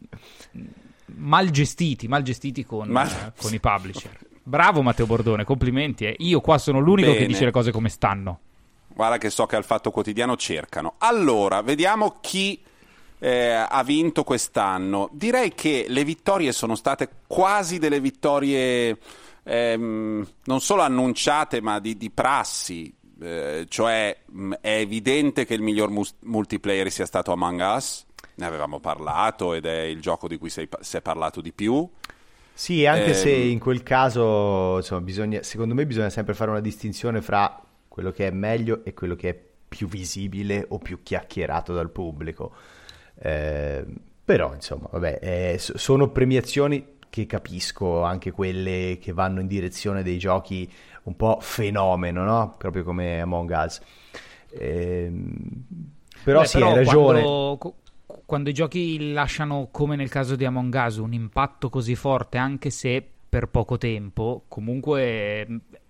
mal 1.17 1.51
gestiti, 1.51 2.07
mal 2.07 2.23
gestiti 2.23 2.65
con, 2.65 2.89
Ma... 2.89 3.05
eh, 3.05 3.33
con 3.37 3.53
i 3.53 3.59
publisher. 3.59 4.17
Bravo 4.43 4.83
Matteo 4.83 5.07
Bordone, 5.07 5.45
complimenti. 5.45 6.05
Eh. 6.05 6.17
Io 6.19 6.41
qua 6.41 6.59
sono 6.59 6.81
l'unico 6.81 7.09
Bene. 7.09 7.21
che 7.21 7.27
dice 7.27 7.45
le 7.45 7.51
cose 7.51 7.71
come 7.71 7.89
stanno. 7.89 8.41
Guarda 8.89 9.19
che 9.19 9.31
so 9.31 9.47
che 9.47 9.57
al 9.57 9.65
Fatto 9.65 9.91
Quotidiano 9.91 10.37
cercano. 10.37 10.95
Allora, 10.99 11.63
vediamo 11.63 12.19
chi 12.21 12.61
eh, 13.19 13.51
ha 13.51 13.83
vinto 13.85 14.25
quest'anno. 14.25 15.09
Direi 15.13 15.55
che 15.55 15.87
le 15.89 16.05
vittorie 16.05 16.53
sono 16.53 16.75
state 16.75 17.09
quasi 17.27 17.79
delle 17.79 18.01
vittorie 18.01 18.99
ehm, 19.45 20.27
non 20.45 20.61
solo 20.61 20.83
annunciate, 20.83 21.61
ma 21.61 21.79
di, 21.79 21.97
di 21.97 22.11
prassi. 22.11 22.93
Eh, 23.21 23.67
cioè, 23.69 24.19
mh, 24.27 24.53
è 24.61 24.77
evidente 24.79 25.47
che 25.47 25.55
il 25.55 25.63
miglior 25.63 25.91
mus- 25.91 26.17
multiplayer 26.21 26.91
sia 26.91 27.07
stato 27.07 27.33
Among 27.33 27.61
Us. 27.61 28.05
Ne 28.35 28.47
avevamo 28.47 28.81
parlato 28.81 29.55
ed 29.55 29.67
è 29.67 29.83
il 29.83 30.01
gioco 30.01 30.27
di 30.27 30.37
cui 30.37 30.51
si 30.51 30.67
è 30.91 31.01
parlato 31.01 31.41
di 31.41 31.53
più. 31.53 31.89
Sì, 32.55 32.87
anche 32.87 33.11
eh, 33.11 33.15
se 33.15 33.31
in 33.31 33.59
quel 33.59 33.83
caso, 33.83 34.77
insomma, 34.77 35.01
bisogna, 35.01 35.43
secondo 35.43 35.75
me 35.75 35.87
bisogna 35.87 36.11
sempre 36.11 36.35
fare 36.35 36.51
una 36.51 36.61
distinzione 36.61 37.21
fra 37.21 37.61
quello 37.89 38.11
che 38.11 38.27
è 38.27 38.31
meglio 38.31 38.85
e 38.85 38.95
quello 38.95 39.17
che 39.17 39.29
è 39.31 39.41
più 39.69 39.89
visibile 39.89 40.67
o 40.69 40.79
più 40.79 41.03
chiacchierato 41.03 41.73
dal 41.73 41.91
pubblico. 41.91 42.53
Eh, 43.19 43.85
però, 44.25 44.55
insomma, 44.55 44.89
vabbè, 44.91 45.19
eh, 45.21 45.59
sono 45.59 46.11
premiazioni 46.11 46.99
che 47.11 47.27
capisco, 47.27 48.03
anche 48.03 48.31
quelle 48.31 48.99
che 49.01 49.13
vanno 49.13 49.41
in 49.41 49.47
direzione 49.47 50.03
dei 50.03 50.19
giochi 50.19 50.71
un 51.05 51.17
po' 51.17 51.39
fenomeno, 51.41 52.25
no? 52.25 52.55
Proprio 52.57 52.85
come 52.85 53.21
Among 53.21 53.51
Us. 53.51 53.81
Eh, 54.51 55.13
però 56.23 56.41
Beh, 56.41 56.47
sì, 56.47 56.59
però 56.59 56.71
hai 56.71 56.77
ragione. 56.77 57.21
Quando, 57.23 57.75
quando 58.33 58.49
i 58.49 58.55
giochi 58.55 59.13
lasciano, 59.13 59.69
come 59.71 59.95
nel 59.95 60.09
caso 60.09 60.37
di 60.37 60.47
Among 60.47 60.75
Us, 60.87 60.97
un 60.97 61.13
impatto 61.13 61.69
così 61.69 61.95
forte, 61.95 62.39
anche 62.39 62.71
se 62.71 63.07
per 63.29 63.49
poco 63.49 63.77
tempo, 63.77 64.45
comunque 64.49 65.47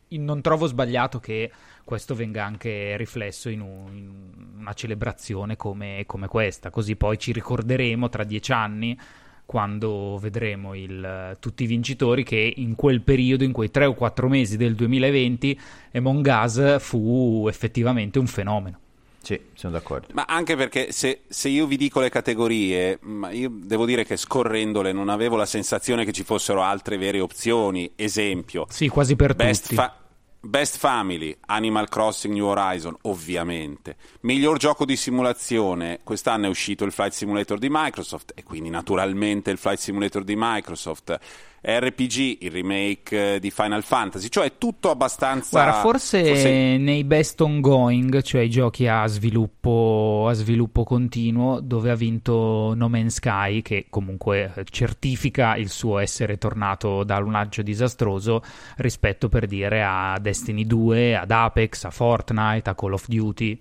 non 0.09 0.40
trovo 0.40 0.66
sbagliato 0.66 1.20
che 1.20 1.52
questo 1.85 2.16
venga 2.16 2.44
anche 2.44 2.96
riflesso 2.96 3.48
in, 3.48 3.61
un, 3.61 3.96
in 3.96 4.59
una 4.59 4.72
celebrazione 4.72 5.55
come, 5.55 6.02
come, 6.05 6.26
questa. 6.26 6.70
Così 6.70 6.96
poi 6.96 7.16
ci 7.16 7.31
ricorderemo 7.31 8.09
tra 8.09 8.24
dieci 8.24 8.50
anni, 8.50 8.98
quando 9.46 10.18
vedremo 10.20 10.74
il, 10.74 11.37
tutti 11.38 11.62
i 11.62 11.66
vincitori, 11.68 12.24
che 12.24 12.55
in 12.57 12.74
quel 12.74 13.02
periodo, 13.02 13.44
in 13.44 13.52
quei 13.52 13.70
tre 13.70 13.85
o 13.85 13.94
quattro 13.94 14.28
mesi 14.28 14.57
del 14.57 14.74
2020, 14.74 15.61
Among 15.92 16.26
Us 16.26 16.81
fu 16.81 17.46
effettivamente 17.48 18.18
un 18.18 18.26
fenomeno. 18.26 18.81
Sì, 19.22 19.40
sono 19.54 19.72
d'accordo. 19.72 20.08
Ma 20.12 20.24
anche 20.26 20.56
perché 20.56 20.90
se, 20.90 21.22
se, 21.28 21.48
io 21.48 21.66
vi 21.66 21.76
dico 21.76 22.00
le 22.00 22.11
categorie, 22.11 22.98
io 23.30 23.50
devo 23.52 23.87
dire 23.87 24.04
che 24.04 24.16
scorrendole 24.16 24.92
non 24.92 25.08
avevo 25.08 25.37
la 25.37 25.46
sensazione 25.46 26.04
che 26.04 26.12
ci 26.12 26.24
fossero 26.24 26.62
altre 26.62 26.96
vere 26.96 27.20
opzioni. 27.20 27.92
Esempio, 27.94 28.66
sì, 28.68 28.88
quasi 28.88 29.14
per 29.14 29.35
Best 29.35 29.62
tutti. 29.62 29.74
Fa- 29.76 29.96
Best 30.44 30.78
Family, 30.78 31.37
Animal 31.46 31.88
Crossing 31.88 32.35
New 32.35 32.46
Horizon, 32.46 32.96
ovviamente. 33.02 33.94
Miglior 34.22 34.58
gioco 34.58 34.85
di 34.85 34.96
simulazione, 34.96 36.00
quest'anno 36.02 36.46
è 36.46 36.48
uscito 36.48 36.85
il 36.85 36.90
Flight 36.90 37.12
Simulator 37.12 37.58
di 37.58 37.68
Microsoft 37.70 38.32
e 38.35 38.42
quindi 38.42 38.68
naturalmente 38.68 39.52
il 39.52 39.58
Flight 39.58 39.78
Simulator 39.78 40.24
di 40.24 40.35
Microsoft. 40.37 41.16
RPG, 41.64 42.38
il 42.40 42.51
remake 42.51 43.38
di 43.38 43.53
Final 43.53 43.85
Fantasy, 43.85 44.29
cioè 44.29 44.59
tutto 44.59 44.90
abbastanza... 44.90 45.62
Guarda, 45.62 45.81
forse, 45.81 46.25
forse... 46.25 46.77
nei 46.77 47.05
best 47.05 47.40
ongoing, 47.40 48.20
cioè 48.22 48.40
i 48.40 48.51
giochi 48.51 48.88
a 48.88 49.07
sviluppo, 49.07 50.27
a 50.29 50.33
sviluppo 50.33 50.83
continuo, 50.83 51.61
dove 51.61 51.90
ha 51.90 51.94
vinto 51.94 52.75
No 52.75 52.88
Man's 52.88 53.14
Sky, 53.14 53.62
che 53.62 53.87
comunque 53.90 54.53
certifica 54.70 55.55
il 55.55 55.70
suo 55.70 55.98
essere 55.98 56.37
tornato 56.37 57.05
da 57.05 57.18
un 57.18 57.31
lancio 57.31 57.62
disastroso 57.62 58.42
rispetto 58.79 59.29
per 59.29 59.46
dire 59.46 59.85
a 59.85 60.18
Destiny 60.20 60.66
2, 60.66 61.16
ad 61.16 61.31
Apex, 61.31 61.85
a 61.85 61.90
Fortnite, 61.90 62.70
a 62.70 62.75
Call 62.75 62.94
of 62.94 63.07
Duty. 63.07 63.61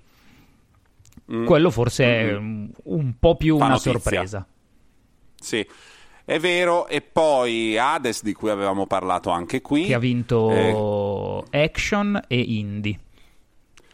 Mm. 1.32 1.46
Quello 1.46 1.70
forse 1.70 2.06
mm-hmm. 2.06 2.66
è 2.66 2.70
un 2.86 3.14
po' 3.20 3.36
più 3.36 3.58
Fa 3.58 3.66
una 3.66 3.74
notizia. 3.74 3.92
sorpresa. 3.92 4.48
Sì. 5.40 5.68
È 6.32 6.39
vero, 6.39 6.88
e 6.88 7.02
poi 7.02 7.78
Hades 7.78 8.24
di 8.24 8.32
cui 8.32 8.50
avevamo 8.50 8.88
parlato 8.88 9.32
anche 9.32 9.60
qui. 9.60 9.88
Che 9.88 9.94
ha 9.94 10.00
vinto 10.00 11.44
eh... 11.52 11.62
Action 11.62 12.24
e 12.26 12.39
Indie. 12.39 12.98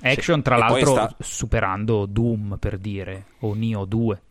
Action, 0.02 0.38
sì. 0.38 0.43
tra 0.43 0.56
e 0.56 0.60
l'altro, 0.60 0.91
sta... 0.91 1.15
superando 1.17 2.06
Doom 2.06 2.58
per 2.60 2.78
dire, 2.78 3.26
o 3.39 3.56
Neo 3.56 3.86
2. 3.86 4.21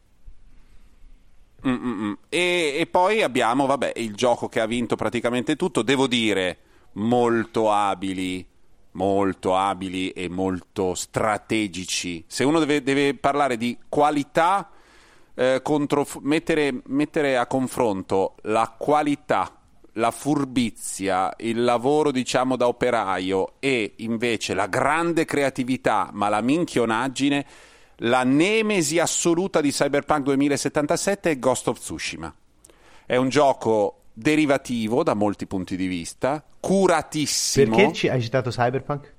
E, 2.28 2.76
e, 2.78 2.86
poi 2.88 3.22
abbiamo, 3.24 3.66
vabbè, 3.66 3.94
il 3.96 4.14
gioco 4.14 4.48
che 4.48 4.60
ha 4.60 4.66
vinto 4.66 4.94
praticamente 4.94 5.56
tutto. 5.56 5.82
Devo 5.82 6.06
dire, 6.06 6.58
molto 6.92 7.72
abili, 7.72 8.46
molto 8.92 9.56
abili 9.56 10.10
e 10.10 10.28
molto 10.28 10.94
strategici. 10.94 12.22
Se 12.28 12.44
uno 12.44 12.60
deve, 12.60 12.84
deve 12.84 13.14
parlare 13.14 13.56
di 13.56 13.76
qualità 13.88 14.70
eh, 15.36 15.60
contro, 15.62 16.06
mettere, 16.22 16.82
mettere 16.86 17.36
a 17.36 17.46
confronto 17.46 18.34
la 18.42 18.74
qualità 18.76 19.52
la 19.96 20.10
furbizia, 20.10 21.32
il 21.38 21.64
lavoro 21.64 22.10
diciamo 22.10 22.56
da 22.56 22.68
operaio 22.68 23.54
e 23.60 23.94
invece 23.96 24.52
la 24.52 24.66
grande 24.66 25.24
creatività, 25.24 26.10
ma 26.12 26.28
la 26.28 26.42
minchionaggine, 26.42 27.46
la 28.00 28.22
nemesi 28.22 28.98
assoluta 28.98 29.60
di 29.60 29.70
Cyberpunk 29.70 30.22
2077 30.24 31.30
è 31.30 31.38
Ghost 31.38 31.68
of 31.68 31.78
Tsushima. 31.78 32.34
È 33.06 33.16
un 33.16 33.28
gioco 33.30 34.02
derivativo 34.12 35.02
da 35.02 35.14
molti 35.14 35.46
punti 35.46 35.76
di 35.76 35.86
vista, 35.86 36.44
curatissimo. 36.60 37.76
Perché 37.76 37.92
ci 37.92 38.08
hai 38.08 38.20
citato 38.20 38.50
Cyberpunk? 38.50 39.14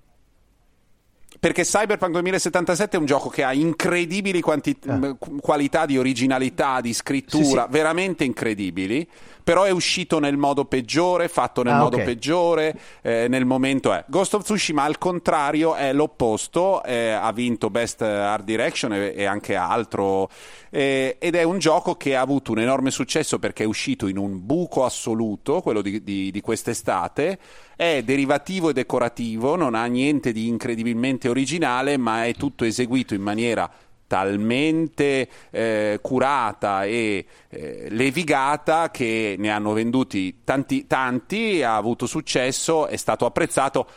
Perché 1.40 1.64
Cyberpunk 1.64 2.14
2077 2.14 2.98
è 2.98 3.00
un 3.00 3.06
gioco 3.06 3.30
che 3.30 3.44
ha 3.44 3.54
incredibili 3.54 4.42
quanti- 4.42 4.76
ah. 4.88 5.16
qualità 5.40 5.86
di 5.86 5.98
originalità, 5.98 6.82
di 6.82 6.94
scrittura, 6.94 7.44
sì, 7.44 7.52
sì. 7.52 7.66
veramente 7.70 8.24
incredibili, 8.24 9.08
però 9.48 9.64
è 9.64 9.70
uscito 9.70 10.20
nel 10.20 10.36
modo 10.36 10.66
peggiore, 10.66 11.30
fatto 11.30 11.64
nel 11.64 11.76
ah, 11.76 11.78
modo 11.78 11.96
okay. 11.96 12.08
peggiore, 12.08 12.78
eh, 13.02 13.28
nel 13.30 13.46
momento 13.46 13.94
è. 13.94 14.04
Ghost 14.06 14.34
of 14.34 14.44
Tsushima 14.44 14.84
al 14.84 14.98
contrario 14.98 15.76
è 15.76 15.94
l'opposto, 15.94 16.84
eh, 16.84 17.12
ha 17.12 17.32
vinto 17.32 17.70
Best 17.70 18.02
Art 18.02 18.44
Direction 18.44 18.92
e, 18.92 19.14
e 19.16 19.24
anche 19.24 19.56
altro, 19.56 20.30
eh, 20.70 21.16
ed 21.18 21.36
è 21.36 21.44
un 21.44 21.60
gioco 21.60 21.96
che 21.96 22.18
ha 22.18 22.20
avuto 22.20 22.52
un 22.52 22.60
enorme 22.60 22.92
successo 22.92 23.40
perché 23.40 23.64
è 23.64 23.66
uscito 23.66 24.08
in 24.08 24.18
un 24.18 24.46
buco 24.46 24.84
assoluto, 24.84 25.62
quello 25.62 25.82
di, 25.82 26.04
di, 26.04 26.30
di 26.30 26.42
quest'estate, 26.42 27.40
è 27.78 28.02
derivativo 28.04 28.72
e 28.72 28.74
decorativo, 28.74 29.56
non 29.56 29.76
ha 29.76 29.86
niente 29.86 30.34
di 30.34 30.50
incredibilmente 30.50 31.30
originale, 31.30 31.96
ma 31.96 32.26
è 32.26 32.34
tutto 32.34 32.66
eseguito 32.66 33.14
in 33.14 33.22
maniera 33.22 33.72
talmente 34.08 35.28
eh, 35.52 36.00
curata 36.02 36.86
e 36.86 37.26
eh, 37.50 37.88
levigata 37.90 38.90
che 38.90 39.36
ne 39.38 39.50
hanno 39.50 39.74
venduti 39.74 40.40
tanti, 40.44 40.88
tanti, 40.88 41.62
ha 41.62 41.76
avuto 41.76 42.06
successo, 42.06 42.88
è 42.88 42.96
stato 42.96 43.26
apprezzato 43.26 43.88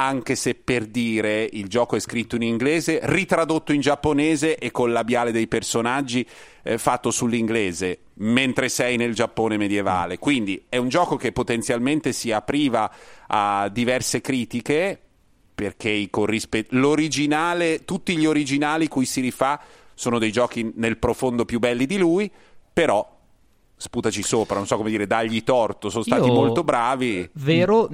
anche 0.00 0.36
se 0.36 0.54
per 0.54 0.86
dire 0.86 1.48
il 1.52 1.66
gioco 1.66 1.96
è 1.96 2.00
scritto 2.00 2.36
in 2.36 2.42
inglese, 2.42 3.00
ritradotto 3.02 3.72
in 3.72 3.80
giapponese 3.80 4.56
e 4.56 4.70
col 4.70 4.92
labiale 4.92 5.32
dei 5.32 5.48
personaggi 5.48 6.26
eh, 6.62 6.78
fatto 6.78 7.10
sull'inglese, 7.10 7.98
mentre 8.14 8.68
sei 8.68 8.96
nel 8.96 9.14
Giappone 9.14 9.56
medievale. 9.56 10.18
Quindi 10.18 10.66
è 10.68 10.76
un 10.76 10.88
gioco 10.88 11.16
che 11.16 11.32
potenzialmente 11.32 12.12
si 12.12 12.30
apriva 12.30 12.90
a 13.26 13.68
diverse 13.72 14.20
critiche, 14.20 15.00
perché 15.58 16.06
corrispe- 16.08 16.66
l'originale, 16.70 17.84
tutti 17.84 18.16
gli 18.16 18.26
originali 18.26 18.86
cui 18.86 19.04
si 19.04 19.20
rifà 19.20 19.60
sono 19.92 20.20
dei 20.20 20.30
giochi 20.30 20.70
nel 20.76 20.98
profondo 20.98 21.44
più 21.44 21.58
belli 21.58 21.84
di 21.84 21.98
lui, 21.98 22.30
però 22.72 23.16
sputaci 23.74 24.22
sopra, 24.22 24.54
non 24.54 24.68
so 24.68 24.76
come 24.76 24.90
dire, 24.90 25.08
dagli 25.08 25.42
torto, 25.42 25.90
sono 25.90 26.04
stati 26.04 26.28
Io, 26.28 26.32
molto 26.32 26.62
bravi. 26.62 27.28
Vero, 27.32 27.90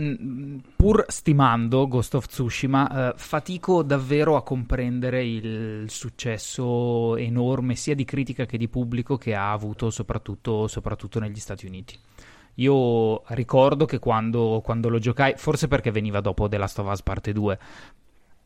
pur 0.77 1.07
stimando 1.09 1.88
Ghost 1.88 2.16
of 2.16 2.27
Tsushima, 2.27 3.12
eh, 3.12 3.14
fatico 3.16 3.83
davvero 3.83 4.37
a 4.37 4.42
comprendere 4.42 5.24
il 5.24 5.87
successo 5.88 7.16
enorme 7.16 7.77
sia 7.77 7.94
di 7.94 8.05
critica 8.05 8.44
che 8.44 8.59
di 8.59 8.68
pubblico 8.68 9.16
che 9.16 9.35
ha 9.35 9.53
avuto 9.53 9.88
soprattutto, 9.88 10.68
soprattutto 10.68 11.18
negli 11.18 11.40
Stati 11.40 11.64
Uniti. 11.64 11.98
Io 12.57 13.23
ricordo 13.29 13.85
che 13.85 13.99
quando, 13.99 14.61
quando, 14.64 14.88
lo 14.88 14.99
giocai, 14.99 15.35
forse 15.37 15.69
perché 15.69 15.90
veniva 15.90 16.21
dopo 16.21 16.49
The 16.49 16.57
Last 16.57 16.79
of 16.79 16.90
Us 16.90 17.03
Parte 17.03 17.33
2, 17.33 17.59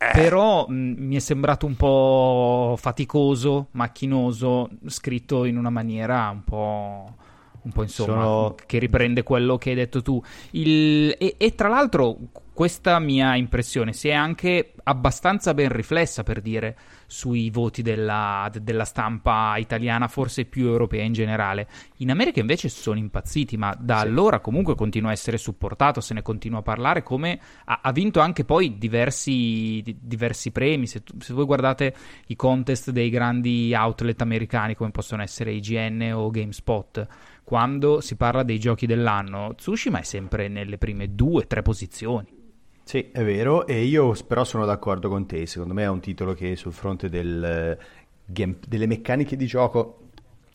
eh. 0.01 0.11
Però 0.13 0.67
mh, 0.69 0.95
mi 0.97 1.17
è 1.17 1.19
sembrato 1.19 1.67
un 1.67 1.75
po' 1.75 2.77
faticoso, 2.79 3.69
macchinoso, 3.73 4.71
scritto 4.87 5.45
in 5.45 5.57
una 5.57 5.71
maniera 5.71 6.31
un 6.31 6.45
po' 6.45 7.15
un 7.61 7.73
po' 7.73 7.83
insomma, 7.83 8.23
Sono... 8.23 8.55
che 8.65 8.79
riprende 8.79 9.25
quello 9.25 9.59
che 9.59 9.71
hai 9.71 9.77
detto 9.77 10.01
tu. 10.01 10.23
Il... 10.53 11.15
E, 11.19 11.35
e, 11.37 11.55
tra 11.57 11.69
l'altro 11.69 12.17
questa 12.59 12.99
mia 12.99 13.37
impressione 13.37 13.93
si 13.93 14.09
è 14.09 14.13
anche 14.13 14.73
abbastanza 14.83 15.55
ben 15.55 15.69
riflessa, 15.69 16.25
per 16.25 16.41
dire, 16.41 16.77
sui 17.07 17.51
voti 17.51 17.83
della, 17.83 18.51
della 18.61 18.85
stampa 18.85 19.57
italiana, 19.59 20.09
forse 20.09 20.45
più 20.45 20.67
europea 20.67 21.05
in 21.05 21.13
generale. 21.13 21.69
In 21.99 22.11
America 22.11 22.41
invece 22.41 22.69
sono 22.69 22.99
impazziti, 22.99 23.57
ma 23.57 23.73
da 23.79 23.99
sì. 24.01 24.07
allora 24.07 24.41
comunque 24.41 24.75
continua 24.75 25.11
a 25.11 25.13
essere 25.13 25.39
supportato, 25.39 26.01
se 26.01 26.15
ne 26.15 26.23
continua 26.23 26.59
a 26.59 26.63
parlare, 26.63 27.05
come 27.05 27.39
ha, 27.67 27.79
ha 27.81 27.93
vinto 27.93 28.19
anche 28.19 28.45
poi 28.45 28.77
diversi, 28.77 29.81
diversi 29.97 30.51
premi. 30.51 30.89
Se, 30.89 31.05
se 31.17 31.35
voi 31.35 31.45
guardate 31.45 31.95
i 32.27 32.35
contest 32.35 32.91
dei 32.91 33.09
grandi 33.09 33.73
outlet 33.73 34.21
americani, 34.21 34.75
come 34.75 34.91
possono 34.91 35.23
essere 35.23 35.53
IGN 35.53 36.11
o 36.13 36.29
GameSpot, 36.29 37.07
quando 37.45 38.01
si 38.01 38.17
parla 38.17 38.43
dei 38.43 38.59
giochi 38.59 38.87
dell'anno, 38.87 39.55
Tsushima 39.55 40.01
è 40.01 40.03
sempre 40.03 40.49
nelle 40.49 40.77
prime 40.77 41.15
due, 41.15 41.47
tre 41.47 41.63
posizioni. 41.63 42.47
Sì, 42.89 43.11
è 43.13 43.23
vero, 43.23 43.67
e 43.67 43.83
io 43.83 44.15
però 44.27 44.45
sono 44.45 44.65
d'accordo 44.65 45.11
con 45.11 45.27
te, 45.27 45.45
secondo 45.45 45.75
me 45.75 45.83
è 45.83 45.89
un 45.89 46.01
titolo 46.01 46.33
che 46.33 46.57
sul 46.57 46.73
fronte 46.73 47.11
del, 47.11 47.77
game, 48.25 48.57
delle 48.67 48.87
meccaniche 48.87 49.37
di 49.37 49.45
gioco, 49.45 50.09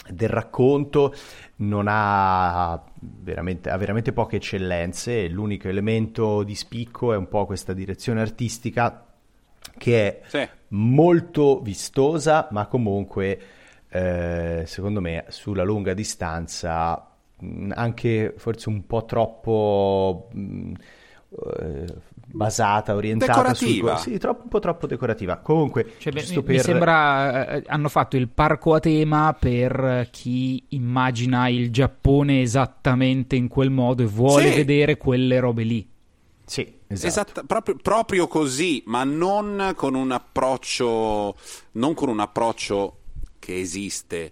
del 0.09 0.29
racconto, 0.29 1.13
non 1.57 1.85
ha 1.87 2.83
veramente, 2.99 3.69
ha 3.69 3.77
veramente 3.77 4.13
poche 4.13 4.37
eccellenze, 4.37 5.27
l'unico 5.27 5.67
elemento 5.67 6.41
di 6.41 6.55
spicco 6.55 7.13
è 7.13 7.17
un 7.17 7.27
po' 7.27 7.45
questa 7.45 7.73
direzione 7.73 8.21
artistica 8.21 9.05
che 9.77 10.21
è 10.21 10.21
sì. 10.25 10.49
molto 10.69 11.61
vistosa, 11.61 12.47
ma 12.49 12.65
comunque 12.65 13.39
eh, 13.89 14.63
secondo 14.65 15.01
me 15.01 15.25
sulla 15.27 15.61
lunga 15.61 15.93
distanza 15.93 17.11
anche 17.69 18.33
forse 18.37 18.69
un 18.69 18.87
po' 18.87 19.05
troppo 19.05 20.29
mh, 20.31 20.71
eh, 21.59 21.85
basata, 22.25 22.95
orientata 22.95 23.33
decorativa. 23.33 23.97
Sul... 23.97 24.11
Sì, 24.13 24.19
troppo, 24.19 24.43
un 24.43 24.49
po' 24.49 24.59
troppo 24.59 24.87
decorativa. 24.87 25.37
Comunque, 25.37 25.93
cioè, 25.97 26.13
mi, 26.13 26.21
per... 26.21 26.43
mi, 26.45 26.59
sembra 26.59 27.47
eh, 27.47 27.63
hanno 27.67 27.89
fatto 27.89 28.17
il 28.17 28.29
parco 28.29 28.73
a 28.73 28.79
tema 28.79 29.35
per 29.37 30.07
chi 30.11 30.63
immagina 30.69 31.47
il 31.47 31.71
Giappone 31.71 32.41
esattamente 32.41 33.35
in 33.35 33.47
quel 33.47 33.69
modo 33.69 34.03
e 34.03 34.07
vuole 34.07 34.49
sì. 34.49 34.55
vedere 34.55 34.97
quelle 34.97 35.39
robe 35.39 35.63
lì. 35.63 35.87
Sì, 36.45 36.61
esatto. 36.87 37.07
esatto 37.07 37.43
proprio, 37.45 37.75
proprio, 37.81 38.27
così, 38.27 38.83
ma 38.87 39.03
non 39.03 39.73
con 39.75 39.95
un 39.95 40.11
approccio 40.11 41.35
non 41.71 41.93
con 41.93 42.09
un 42.09 42.19
approccio 42.19 42.97
che 43.39 43.59
esiste 43.59 44.31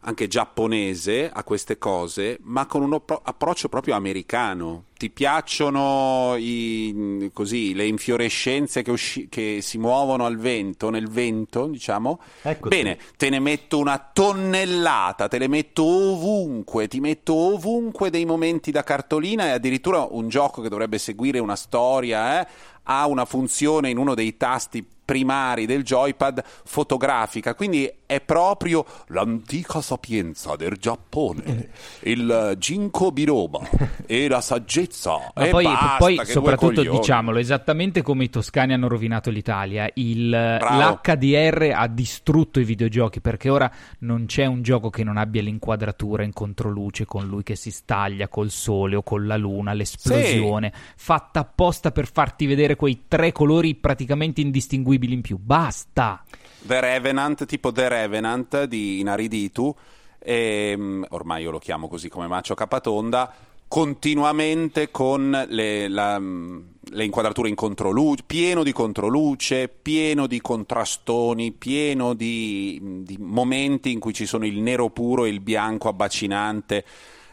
anche 0.00 0.28
giapponese 0.28 1.30
a 1.30 1.44
queste 1.44 1.76
cose, 1.76 2.38
ma 2.42 2.66
con 2.66 2.82
un 2.82 2.94
oppro- 2.94 3.20
approccio 3.22 3.68
proprio 3.68 3.94
americano. 3.94 4.84
Ti 5.00 5.08
piacciono 5.08 6.34
i, 6.36 7.30
così, 7.32 7.72
le 7.72 7.86
infiorescenze 7.86 8.82
che, 8.82 8.90
usci- 8.90 9.30
che, 9.30 9.60
si 9.62 9.78
muovono 9.78 10.26
al 10.26 10.36
vento, 10.36 10.90
nel 10.90 11.08
vento, 11.08 11.68
diciamo? 11.68 12.20
Eccoti. 12.42 12.68
Bene, 12.68 12.98
te 13.16 13.30
ne 13.30 13.38
metto 13.38 13.78
una 13.78 13.98
tonnellata, 13.98 15.26
te 15.26 15.38
le 15.38 15.48
metto 15.48 15.84
ovunque, 15.84 16.86
ti 16.86 17.00
metto 17.00 17.32
ovunque 17.34 18.10
dei 18.10 18.26
momenti 18.26 18.70
da 18.70 18.82
cartolina 18.82 19.46
e 19.46 19.50
addirittura 19.52 20.06
un 20.10 20.28
gioco 20.28 20.60
che 20.60 20.68
dovrebbe 20.68 20.98
seguire 20.98 21.38
una 21.38 21.56
storia, 21.56 22.42
eh, 22.42 22.46
ha 22.82 23.06
una 23.06 23.24
funzione 23.24 23.88
in 23.88 23.96
uno 23.96 24.14
dei 24.14 24.36
tasti 24.36 24.86
primari 25.10 25.66
del 25.66 25.82
joypad 25.82 26.40
fotografica, 26.64 27.56
quindi 27.56 27.92
è 28.06 28.20
proprio 28.20 28.86
l'antica 29.08 29.80
sapienza 29.80 30.54
del 30.54 30.76
Giappone, 30.76 31.70
il 32.02 32.54
ginkgo 32.56 33.10
biloba 33.10 33.68
e 34.06 34.28
la 34.28 34.40
saggezza. 34.40 34.89
Ma 35.34 35.44
e 35.44 35.50
poi, 35.50 35.64
basta, 35.64 35.96
poi 35.96 36.20
soprattutto 36.24 36.82
diciamolo, 36.82 37.38
esattamente 37.38 38.02
come 38.02 38.24
i 38.24 38.30
toscani 38.30 38.72
hanno 38.72 38.88
rovinato 38.88 39.30
l'Italia, 39.30 39.88
il, 39.94 40.28
l'HDR 40.28 41.72
ha 41.74 41.86
distrutto 41.86 42.60
i 42.60 42.64
videogiochi 42.64 43.20
perché 43.20 43.48
ora 43.48 43.70
non 44.00 44.26
c'è 44.26 44.46
un 44.46 44.62
gioco 44.62 44.90
che 44.90 45.04
non 45.04 45.16
abbia 45.16 45.42
l'inquadratura 45.42 46.22
in 46.22 46.32
controluce 46.32 47.04
con 47.04 47.26
lui 47.26 47.42
che 47.42 47.56
si 47.56 47.70
staglia 47.70 48.28
col 48.28 48.50
sole 48.50 48.96
o 48.96 49.02
con 49.02 49.26
la 49.26 49.36
luna, 49.36 49.72
l'esplosione, 49.72 50.72
sì. 50.74 50.92
fatta 50.96 51.40
apposta 51.40 51.90
per 51.92 52.10
farti 52.10 52.46
vedere 52.46 52.76
quei 52.76 53.04
tre 53.08 53.32
colori 53.32 53.74
praticamente 53.74 54.40
indistinguibili 54.40 55.14
in 55.14 55.20
più. 55.20 55.38
Basta! 55.38 56.24
The 56.62 56.80
Revenant, 56.80 57.46
tipo 57.46 57.72
The 57.72 57.88
Revenant 57.88 58.64
di 58.64 59.00
Inariditu, 59.00 59.74
e, 60.18 60.70
ehm, 60.72 61.06
ormai 61.10 61.42
io 61.42 61.50
lo 61.50 61.58
chiamo 61.58 61.88
così 61.88 62.08
come 62.08 62.26
Macio 62.26 62.54
Capatonda, 62.54 63.32
continuamente 63.70 64.90
con 64.90 65.30
le, 65.48 65.86
la, 65.86 66.18
le 66.18 67.04
inquadrature 67.04 67.48
in 67.48 67.54
controluce, 67.54 68.24
pieno 68.26 68.64
di 68.64 68.72
controluce, 68.72 69.68
pieno 69.68 70.26
di 70.26 70.40
contrastoni, 70.40 71.52
pieno 71.52 72.14
di, 72.14 72.80
di 73.04 73.16
momenti 73.20 73.92
in 73.92 74.00
cui 74.00 74.12
ci 74.12 74.26
sono 74.26 74.44
il 74.44 74.58
nero 74.58 74.90
puro 74.90 75.24
e 75.24 75.28
il 75.28 75.38
bianco 75.38 75.88
abbacinante 75.88 76.84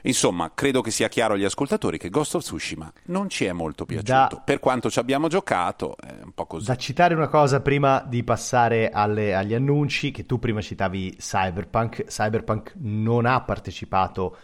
Insomma, 0.03 0.51
credo 0.53 0.81
che 0.81 0.91
sia 0.91 1.09
chiaro 1.09 1.33
agli 1.33 1.43
ascoltatori 1.43 1.97
che 1.97 2.09
Ghost 2.09 2.35
of 2.35 2.43
Tsushima 2.43 2.91
non 3.05 3.29
ci 3.29 3.45
è 3.45 3.51
molto 3.51 3.85
piaciuto. 3.85 4.11
Da, 4.11 4.41
per 4.45 4.59
quanto 4.59 4.89
ci 4.89 4.99
abbiamo 4.99 5.27
giocato, 5.27 5.97
è 5.97 6.19
un 6.23 6.31
po' 6.33 6.45
così. 6.45 6.67
Da 6.67 6.75
citare 6.75 7.13
una 7.13 7.27
cosa 7.27 7.61
prima 7.61 8.05
di 8.07 8.23
passare 8.23 8.89
alle, 8.89 9.35
agli 9.35 9.53
annunci, 9.53 10.11
che 10.11 10.25
tu 10.25 10.39
prima 10.39 10.61
citavi 10.61 11.17
Cyberpunk. 11.17 12.05
Cyberpunk 12.05 12.75
non 12.77 13.25
ha 13.25 13.41
partecipato 13.41 14.37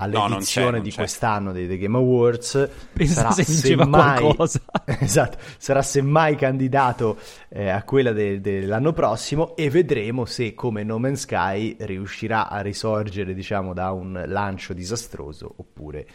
all'edizione 0.00 0.78
no, 0.78 0.82
di 0.82 0.92
quest'anno 0.92 1.52
dei 1.52 1.68
The 1.68 1.78
Game 1.78 1.96
Awards. 1.96 2.68
Pensa 2.92 3.14
sarà 3.14 3.30
se 3.32 3.44
semmai, 3.44 4.20
qualcosa. 4.20 4.60
esatto, 4.98 5.38
sarà 5.58 5.82
semmai 5.82 6.36
candidato 6.36 7.18
eh, 7.48 7.68
a 7.68 7.82
quella 7.82 8.12
de- 8.12 8.40
dell'anno 8.40 8.92
prossimo 8.92 9.54
e 9.56 9.68
vedremo 9.68 10.24
se 10.24 10.54
come 10.54 10.82
No 10.82 10.98
Man's 10.98 11.20
Sky 11.20 11.76
riuscirà 11.80 12.48
a 12.48 12.60
risorgere 12.60 13.34
diciamo 13.34 13.74
da 13.74 13.92
un 13.92 14.22
lancio 14.26 14.72
disastroso 14.72 15.52
oppure 15.56 16.06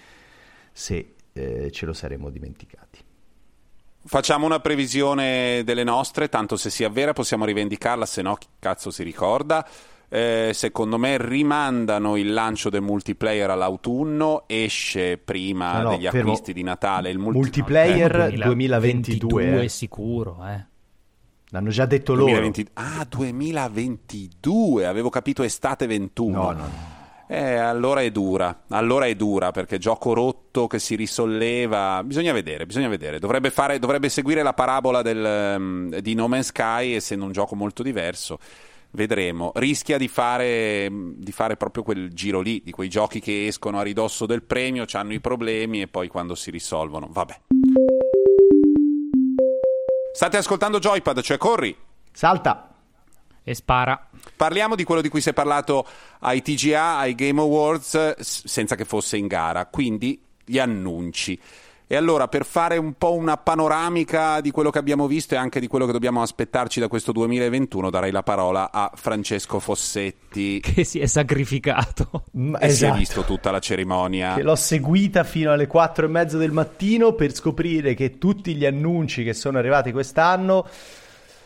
se 0.71 1.13
eh, 1.33 1.71
ce 1.71 1.85
lo 1.85 1.93
saremmo 1.93 2.29
dimenticati. 2.29 2.99
Facciamo 4.07 4.45
una 4.45 4.59
previsione 4.59 5.63
delle 5.63 5.83
nostre, 5.83 6.29
tanto 6.29 6.57
se 6.57 6.69
si 6.69 6.83
avvera 6.83 7.13
possiamo 7.13 7.43
rivendicarla, 7.45 8.05
se 8.05 8.21
no 8.21 8.35
chi 8.35 8.47
cazzo 8.59 8.91
si 8.91 9.01
ricorda. 9.01 9.67
Eh, 10.07 10.51
secondo 10.53 10.97
me 10.97 11.17
rimandano 11.17 12.15
il 12.15 12.31
lancio 12.31 12.69
del 12.69 12.81
multiplayer 12.81 13.49
all'autunno, 13.49 14.43
esce 14.47 15.17
prima 15.17 15.71
ah 15.73 15.81
no, 15.81 15.89
degli 15.91 16.07
fermo. 16.07 16.31
acquisti 16.31 16.53
di 16.53 16.63
Natale 16.63 17.09
il 17.09 17.17
multi- 17.17 17.39
multiplayer 17.39 18.33
no, 18.33 18.43
2022, 18.45 19.27
2022 19.27 19.63
eh. 19.63 19.69
sicuro, 19.69 20.45
eh. 20.47 20.65
L'hanno 21.49 21.69
già 21.69 21.85
detto 21.85 22.15
2020... 22.15 22.71
loro. 22.75 22.99
Ah, 22.99 23.05
2022, 23.07 24.85
avevo 24.85 25.09
capito 25.09 25.43
estate 25.43 25.87
21. 25.87 26.31
No, 26.31 26.51
no, 26.51 26.53
no. 26.53 26.93
Eh, 27.27 27.55
allora 27.55 28.01
è 28.01 28.11
dura, 28.11 28.65
allora 28.69 29.07
è 29.07 29.15
dura 29.15 29.49
perché 29.49 29.79
gioco 29.79 30.13
rotto 30.13 30.67
che 30.67 30.79
si 30.79 30.95
risolleva. 30.95 32.03
Bisogna 32.03 32.33
vedere, 32.33 32.65
bisogna 32.65 32.87
vedere. 32.87 33.19
Dovrebbe, 33.19 33.49
fare, 33.49 33.79
dovrebbe 33.79 34.09
seguire 34.09 34.43
la 34.43 34.53
parabola 34.53 35.01
del, 35.01 35.55
um, 35.57 35.99
di 35.99 36.13
No 36.13 36.27
Man's 36.27 36.47
Sky, 36.47 36.93
essendo 36.93 37.25
un 37.25 37.31
gioco 37.31 37.55
molto 37.55 37.81
diverso. 37.81 38.37
Vedremo. 38.95 39.51
Rischia 39.55 39.97
di 39.97 40.07
fare, 40.07 40.89
di 40.89 41.31
fare 41.31 41.57
proprio 41.57 41.83
quel 41.83 42.13
giro 42.13 42.39
lì, 42.39 42.61
di 42.63 42.71
quei 42.71 42.89
giochi 42.89 43.19
che 43.19 43.47
escono 43.47 43.77
a 43.77 43.83
ridosso 43.83 44.25
del 44.25 44.41
premio, 44.41 44.85
hanno 44.93 45.13
i 45.13 45.19
problemi 45.19 45.81
e 45.81 45.87
poi 45.87 46.07
quando 46.07 46.33
si 46.33 46.49
risolvono. 46.49 47.07
Vabbè. 47.11 47.41
State 50.13 50.37
ascoltando 50.37 50.79
Joypad, 50.79 51.21
cioè 51.21 51.37
corri. 51.37 51.75
Salta 52.11 52.73
e 53.43 53.53
spara. 53.53 54.09
Parliamo 54.35 54.75
di 54.75 54.85
quello 54.85 55.01
di 55.01 55.09
cui 55.09 55.19
si 55.21 55.29
è 55.29 55.33
parlato 55.33 55.85
ai 56.19 56.41
TGA, 56.41 56.97
ai 56.97 57.15
Game 57.15 57.41
Awards, 57.41 58.19
senza 58.19 58.75
che 58.75 58.85
fosse 58.85 59.17
in 59.17 59.27
gara, 59.27 59.65
quindi 59.65 60.19
gli 60.43 60.57
annunci. 60.57 61.39
E 61.87 61.95
allora, 61.95 62.27
per 62.27 62.45
fare 62.45 62.77
un 62.77 62.93
po' 62.93 63.13
una 63.13 63.37
panoramica 63.37 64.41
di 64.41 64.49
quello 64.49 64.71
che 64.71 64.79
abbiamo 64.79 65.05
visto 65.05 65.35
e 65.35 65.37
anche 65.37 65.59
di 65.59 65.67
quello 65.67 65.85
che 65.85 65.91
dobbiamo 65.91 66.23
aspettarci 66.23 66.79
da 66.79 66.87
questo 66.87 67.11
2021, 67.11 67.91
darei 67.91 68.11
la 68.11 68.23
parola 68.23 68.71
a 68.71 68.91
Francesco 68.95 69.59
Fossetti. 69.59 70.61
Che 70.75 70.83
si 70.83 70.99
è 70.99 71.05
sacrificato. 71.05 72.25
Mm, 72.35 72.55
e 72.55 72.65
esatto. 72.65 72.73
si 72.73 72.85
è 72.85 72.91
visto 72.91 73.23
tutta 73.23 73.51
la 73.51 73.59
cerimonia. 73.59 74.33
Che 74.33 74.41
l'ho 74.41 74.55
seguita 74.55 75.23
fino 75.23 75.51
alle 75.51 75.67
4 75.67 76.05
e 76.05 76.09
mezzo 76.09 76.37
del 76.39 76.51
mattino 76.51 77.13
per 77.13 77.33
scoprire 77.33 77.93
che 77.93 78.17
tutti 78.17 78.55
gli 78.55 78.65
annunci 78.65 79.23
che 79.23 79.33
sono 79.33 79.59
arrivati 79.59 79.91
quest'anno 79.91 80.67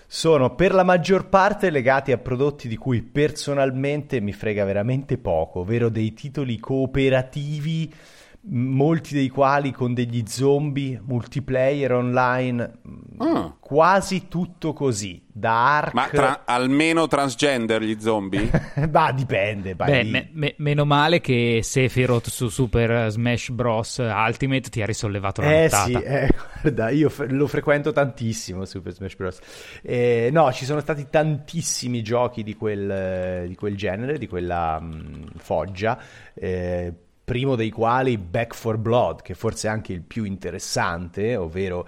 sono 0.08 0.56
per 0.56 0.74
la 0.74 0.84
maggior 0.84 1.28
parte 1.28 1.70
legati 1.70 2.12
a 2.12 2.18
prodotti 2.18 2.68
di 2.68 2.78
cui 2.78 3.02
personalmente 3.04 4.20
mi 4.22 4.34
frega 4.34 4.64
veramente 4.64 5.18
poco, 5.18 5.60
ovvero 5.60 5.90
dei 5.90 6.14
titoli 6.14 6.58
cooperativi 6.58 7.94
molti 8.42 9.14
dei 9.14 9.30
quali 9.30 9.72
con 9.72 9.94
degli 9.94 10.24
zombie 10.26 11.00
multiplayer 11.04 11.92
online, 11.92 12.80
mm. 12.88 13.46
quasi 13.60 14.28
tutto 14.28 14.74
così. 14.74 15.22
Da 15.32 15.78
Ark... 15.78 15.94
Ma 15.94 16.08
tra- 16.08 16.42
almeno 16.46 17.08
transgender 17.08 17.82
gli 17.82 17.98
zombie? 18.00 18.50
bah, 18.90 19.12
dipende. 19.12 19.76
Beh, 19.76 20.04
me- 20.04 20.30
me- 20.34 20.56
meno 20.58 20.86
male 20.86 21.22
che 21.22 21.60
Sephiroth 21.62 22.28
su 22.28 22.50
Super 22.50 23.10
Smash 23.10 23.52
Bros. 23.52 23.98
Ultimate 23.98 24.70
ti 24.70 24.82
ha 24.82 24.86
risollevato 24.86 25.42
la 25.42 25.52
eh, 25.52 25.64
nottata. 25.64 25.86
Sì, 25.86 25.94
eh, 25.94 26.30
guarda, 26.62 26.90
io 26.90 27.10
f- 27.10 27.26
lo 27.30 27.48
frequento 27.48 27.92
tantissimo 27.92 28.66
Super 28.66 28.92
Smash 28.94 29.16
Bros. 29.16 29.40
Eh, 29.82 30.30
no, 30.32 30.52
ci 30.52 30.66
sono 30.66 30.82
stati 30.82 31.08
tantissimi 31.10 32.02
giochi 32.02 32.44
di 32.44 32.56
quel, 32.56 33.48
di 33.48 33.56
quel 33.56 33.78
genere, 33.78 34.18
di 34.18 34.28
quella 34.28 34.80
mh, 34.80 34.94
mm, 34.94 35.24
foggia. 35.38 35.98
Eh, 36.34 36.94
primo 37.30 37.56
dei 37.56 37.70
quali 37.70 38.18
Back 38.18 38.56
for 38.56 38.78
Blood, 38.78 39.22
che 39.22 39.36
forse 39.36 39.68
è 39.68 39.72
anche 39.72 39.94
il 39.94 40.02
più 40.02 40.24
interessante, 40.24 41.36
ovvero 41.36 41.88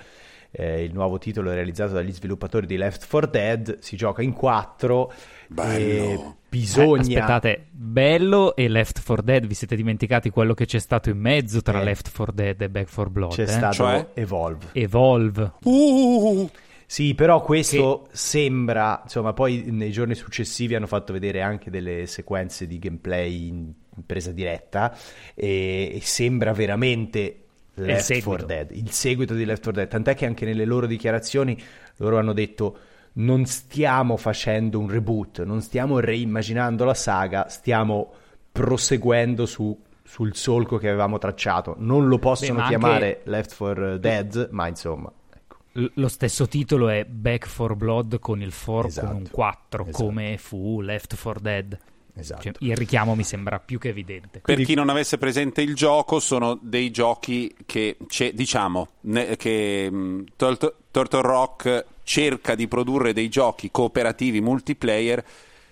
eh, 0.52 0.84
il 0.84 0.94
nuovo 0.94 1.18
titolo 1.18 1.52
realizzato 1.52 1.94
dagli 1.94 2.12
sviluppatori 2.12 2.68
di 2.68 2.78
Left 2.78 3.08
4 3.10 3.30
Dead, 3.30 3.80
si 3.80 3.96
gioca 3.96 4.22
in 4.22 4.34
quattro. 4.34 5.12
Bello. 5.48 6.38
Bisogna... 6.48 7.02
Eh, 7.02 7.20
aspettate, 7.20 7.66
bello 7.72 8.56
e 8.56 8.68
Left 8.68 9.04
4 9.04 9.24
Dead, 9.24 9.48
vi 9.48 9.54
siete 9.56 9.76
dimenticati 9.76 10.30
quello 10.30 10.54
che 10.54 10.66
c'è 10.66 10.80
stato 10.80 11.10
in 11.10 11.18
mezzo 11.18 11.62
tra 11.62 11.82
eh. 11.82 11.84
Left 11.86 12.14
4 12.16 12.32
Dead 12.34 12.62
e 12.62 12.70
Back 12.70 12.88
for 12.88 13.10
Blood? 13.10 13.34
C'è 13.34 13.44
eh? 13.44 13.48
stato 13.48 13.74
cioè? 13.74 14.08
Evolve. 14.14 14.68
Evolve. 14.74 15.54
Uh. 15.64 16.50
Sì, 16.86 17.16
però 17.16 17.42
questo 17.42 18.10
che... 18.12 18.18
sembra, 18.18 19.00
insomma, 19.04 19.32
poi 19.32 19.64
nei 19.72 19.92
giorni 19.92 20.14
successivi 20.14 20.76
hanno 20.76 20.88
fatto 20.88 21.14
vedere 21.14 21.42
anche 21.42 21.72
delle 21.72 22.06
sequenze 22.06 22.68
di 22.68 22.78
gameplay 22.80 23.48
in 23.48 23.72
presa 24.06 24.32
diretta 24.32 24.96
e, 25.34 25.92
e 25.96 26.00
sembra 26.02 26.54
veramente 26.54 27.38
Left 27.76 28.22
4 28.22 28.46
Dead, 28.46 28.72
il 28.72 28.92
seguito 28.92 29.34
di 29.34 29.46
Left 29.46 29.64
4 29.64 29.82
Dead, 29.82 29.90
tant'è 29.90 30.16
che 30.16 30.26
anche 30.26 30.46
nelle 30.46 30.66
loro 30.66 30.86
dichiarazioni 30.86 31.60
loro 31.98 32.18
hanno 32.18 32.34
detto 32.34 32.78
non 33.14 33.46
stiamo 33.46 34.18
facendo 34.18 34.80
un 34.80 34.90
reboot, 34.90 35.44
non 35.44 35.62
stiamo 35.62 36.00
reimmaginando 36.00 36.86
la 36.86 36.94
saga, 36.94 37.50
stiamo 37.50 38.14
proseguendo 38.52 39.46
su, 39.46 39.78
sul 40.04 40.36
solco 40.36 40.78
che 40.78 40.88
avevamo 40.88 41.18
tracciato. 41.18 41.76
Non 41.78 42.08
lo 42.08 42.20
possono 42.20 42.62
Beh, 42.62 42.68
chiamare 42.68 43.06
anche... 43.18 43.30
Left 43.30 43.56
4 43.56 43.98
Dead, 43.98 44.50
ma 44.52 44.68
insomma. 44.68 45.12
Ecco. 45.34 45.58
Lo 45.96 46.08
stesso 46.08 46.48
titolo 46.48 46.90
è 46.90 47.04
Back 47.06 47.54
4 47.54 47.76
Blood 47.76 48.20
con 48.20 48.42
il 48.42 48.54
4 48.54 48.88
esatto, 48.88 49.08
con 49.08 49.16
un 49.16 49.30
4, 49.30 49.84
esatto. 49.88 50.06
come 50.06 50.38
fu 50.38 50.82
Left 50.82 51.20
4 51.20 51.40
Dead. 51.42 51.80
Esatto. 52.16 52.42
Cioè, 52.42 52.54
il 52.60 52.76
richiamo 52.76 53.16
mi 53.16 53.24
sembra 53.24 53.60
più 53.60 53.80
che 53.80 53.90
evidente. 53.90 54.42
Per 54.44 54.62
chi 54.62 54.74
non 54.74 54.90
avesse 54.90 55.18
presente 55.18 55.62
il 55.62 55.76
gioco, 55.76 56.20
sono 56.20 56.58
dei 56.62 56.92
giochi 56.92 57.54
che, 57.66 57.98
diciamo, 58.34 58.88
ne, 59.02 59.36
che 59.38 59.88
um, 59.92 60.24
Turtle 60.36 61.22
Rock 61.22 61.86
cerca 62.04 62.56
di 62.56 62.68
produrre 62.68 63.14
dei 63.14 63.30
giochi 63.30 63.72
cooperativi 63.72 64.42
multiplayer 64.42 65.24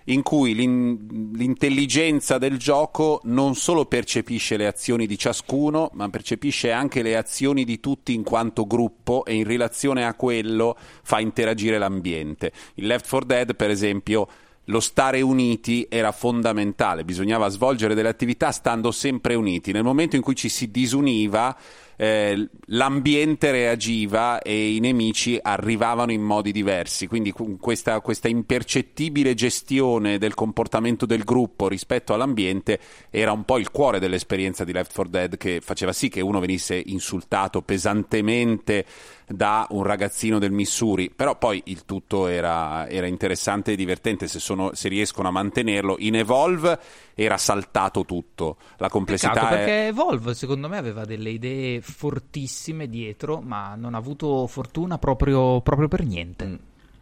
in 0.04 0.22
cui 0.22 0.54
l'in- 0.54 1.30
l'intelligenza 1.34 2.38
del 2.38 2.58
gioco 2.58 3.20
non 3.24 3.54
solo 3.54 3.84
percepisce 3.84 4.56
le 4.56 4.66
azioni 4.66 5.06
di 5.06 5.18
ciascuno, 5.18 5.90
ma 5.94 6.08
percepisce 6.08 6.72
anche 6.72 7.02
le 7.02 7.16
azioni 7.16 7.64
di 7.64 7.80
tutti 7.80 8.14
in 8.14 8.22
quanto 8.22 8.66
gruppo 8.66 9.24
e 9.24 9.34
in 9.34 9.44
relazione 9.44 10.06
a 10.06 10.14
quello 10.14 10.76
fa 11.02 11.20
interagire 11.20 11.78
l'ambiente. 11.78 12.52
Il 12.74 12.86
Left 12.86 13.08
4 13.08 13.26
Dead, 13.26 13.54
per 13.54 13.70
esempio, 13.70 14.28
lo 14.70 14.80
stare 14.80 15.20
uniti 15.20 15.86
era 15.90 16.12
fondamentale, 16.12 17.04
bisognava 17.04 17.48
svolgere 17.48 17.94
delle 17.94 18.08
attività 18.08 18.52
stando 18.52 18.92
sempre 18.92 19.34
uniti. 19.34 19.72
Nel 19.72 19.82
momento 19.82 20.14
in 20.16 20.22
cui 20.22 20.36
ci 20.36 20.48
si 20.48 20.70
disuniva, 20.70 21.56
eh, 22.00 22.48
l'ambiente 22.68 23.50
reagiva 23.50 24.40
e 24.40 24.74
i 24.74 24.80
nemici 24.80 25.38
arrivavano 25.40 26.12
in 26.12 26.22
modi 26.22 26.50
diversi. 26.50 27.06
Quindi 27.06 27.30
questa, 27.60 28.00
questa, 28.00 28.26
impercettibile 28.26 29.34
gestione 29.34 30.16
del 30.16 30.32
comportamento 30.32 31.04
del 31.04 31.24
gruppo 31.24 31.68
rispetto 31.68 32.14
all'ambiente 32.14 32.80
era 33.10 33.32
un 33.32 33.44
po' 33.44 33.58
il 33.58 33.70
cuore 33.70 33.98
dell'esperienza 33.98 34.64
di 34.64 34.72
Left 34.72 34.94
4 34.94 35.12
Dead 35.12 35.36
che 35.36 35.60
faceva 35.60 35.92
sì 35.92 36.08
che 36.08 36.22
uno 36.22 36.40
venisse 36.40 36.82
insultato 36.86 37.60
pesantemente 37.60 38.86
da 39.32 39.66
un 39.70 39.84
ragazzino 39.84 40.38
del 40.38 40.50
Missouri, 40.50 41.10
però 41.14 41.36
poi 41.36 41.62
il 41.66 41.84
tutto 41.84 42.26
era, 42.26 42.88
era 42.88 43.06
interessante 43.06 43.72
e 43.72 43.76
divertente 43.76 44.26
se, 44.26 44.40
sono, 44.40 44.70
se, 44.74 44.88
riescono 44.88 45.28
a 45.28 45.30
mantenerlo. 45.30 45.96
In 46.00 46.16
Evolve 46.16 46.78
era 47.14 47.36
saltato 47.36 48.04
tutto, 48.04 48.56
la 48.78 48.88
complessità 48.88 49.32
Peccato, 49.32 49.54
è... 49.54 49.58
perché 49.58 49.86
Evolve 49.86 50.34
secondo 50.34 50.68
me 50.68 50.78
aveva 50.78 51.04
delle 51.04 51.30
idee 51.30 51.80
fortissime 51.90 52.88
dietro, 52.88 53.40
ma 53.40 53.74
non 53.74 53.94
ha 53.94 53.98
avuto 53.98 54.46
fortuna 54.46 54.98
proprio, 54.98 55.60
proprio 55.60 55.88
per 55.88 56.04
niente. 56.04 56.44
Mm. 56.46 56.54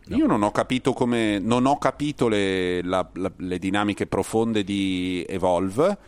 No. 0.08 0.16
Io 0.16 0.26
non 0.26 0.42
ho 0.42 0.50
capito 0.50 0.94
come 0.94 1.38
non 1.38 1.66
ho 1.66 1.76
capito 1.76 2.28
le, 2.28 2.82
la, 2.82 3.06
la, 3.12 3.30
le 3.36 3.58
dinamiche 3.58 4.06
profonde 4.06 4.64
di 4.64 5.22
Evolve 5.28 5.98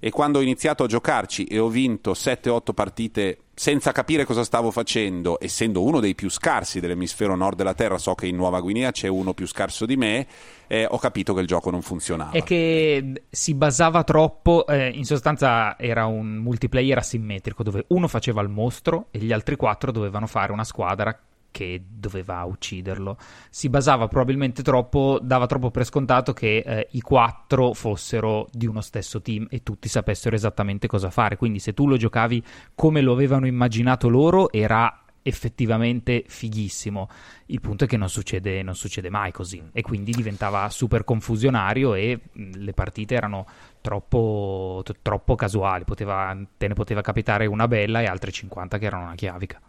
e 0.00 0.10
quando 0.10 0.38
ho 0.38 0.42
iniziato 0.42 0.82
a 0.82 0.86
giocarci 0.86 1.44
e 1.44 1.58
ho 1.58 1.68
vinto 1.68 2.12
7-8 2.12 2.72
partite 2.74 3.38
senza 3.54 3.92
capire 3.92 4.24
cosa 4.24 4.42
stavo 4.42 4.70
facendo, 4.70 5.36
essendo 5.38 5.82
uno 5.82 6.00
dei 6.00 6.14
più 6.14 6.30
scarsi 6.30 6.80
dell'emisfero 6.80 7.36
nord 7.36 7.58
della 7.58 7.74
Terra, 7.74 7.98
so 7.98 8.14
che 8.14 8.26
in 8.26 8.34
Nuova 8.34 8.58
Guinea 8.60 8.90
c'è 8.90 9.06
uno 9.06 9.34
più 9.34 9.46
scarso 9.46 9.84
di 9.84 9.98
me, 9.98 10.26
eh, 10.66 10.86
ho 10.88 10.96
capito 10.96 11.34
che 11.34 11.42
il 11.42 11.46
gioco 11.46 11.70
non 11.70 11.82
funzionava. 11.82 12.30
È 12.30 12.42
che 12.42 13.24
si 13.28 13.52
basava 13.52 14.02
troppo, 14.02 14.66
eh, 14.66 14.88
in 14.88 15.04
sostanza 15.04 15.78
era 15.78 16.06
un 16.06 16.36
multiplayer 16.36 16.96
asimmetrico 16.96 17.62
dove 17.62 17.84
uno 17.88 18.08
faceva 18.08 18.40
il 18.40 18.48
mostro 18.48 19.08
e 19.10 19.18
gli 19.18 19.30
altri 19.30 19.56
quattro 19.56 19.92
dovevano 19.92 20.26
fare 20.26 20.52
una 20.52 20.64
squadra 20.64 21.14
che 21.50 21.82
doveva 21.88 22.44
ucciderlo. 22.44 23.16
Si 23.50 23.68
basava 23.68 24.08
probabilmente 24.08 24.62
troppo, 24.62 25.18
dava 25.22 25.46
troppo 25.46 25.70
per 25.70 25.84
scontato 25.84 26.32
che 26.32 26.58
eh, 26.58 26.88
i 26.92 27.00
quattro 27.00 27.72
fossero 27.72 28.48
di 28.52 28.66
uno 28.66 28.80
stesso 28.80 29.20
team 29.20 29.46
e 29.50 29.62
tutti 29.62 29.88
sapessero 29.88 30.34
esattamente 30.34 30.86
cosa 30.86 31.10
fare. 31.10 31.36
Quindi 31.36 31.58
se 31.58 31.74
tu 31.74 31.86
lo 31.86 31.96
giocavi 31.96 32.42
come 32.74 33.00
lo 33.00 33.12
avevano 33.12 33.46
immaginato 33.46 34.08
loro, 34.08 34.50
era 34.52 35.00
effettivamente 35.22 36.24
fighissimo. 36.26 37.08
Il 37.46 37.60
punto 37.60 37.84
è 37.84 37.86
che 37.86 37.96
non 37.96 38.08
succede, 38.08 38.62
non 38.62 38.74
succede 38.74 39.10
mai 39.10 39.32
così 39.32 39.62
e 39.72 39.82
quindi 39.82 40.12
diventava 40.12 40.68
super 40.70 41.04
confusionario 41.04 41.94
e 41.94 42.20
le 42.32 42.72
partite 42.72 43.14
erano 43.14 43.46
troppo, 43.80 44.82
troppo 45.02 45.34
casuali, 45.34 45.84
poteva, 45.84 46.36
te 46.56 46.68
ne 46.68 46.74
poteva 46.74 47.00
capitare 47.00 47.46
una 47.46 47.68
bella 47.68 48.00
e 48.00 48.06
altre 48.06 48.30
50 48.30 48.78
che 48.78 48.86
erano 48.86 49.04
una 49.04 49.14
chiavica. 49.14 49.60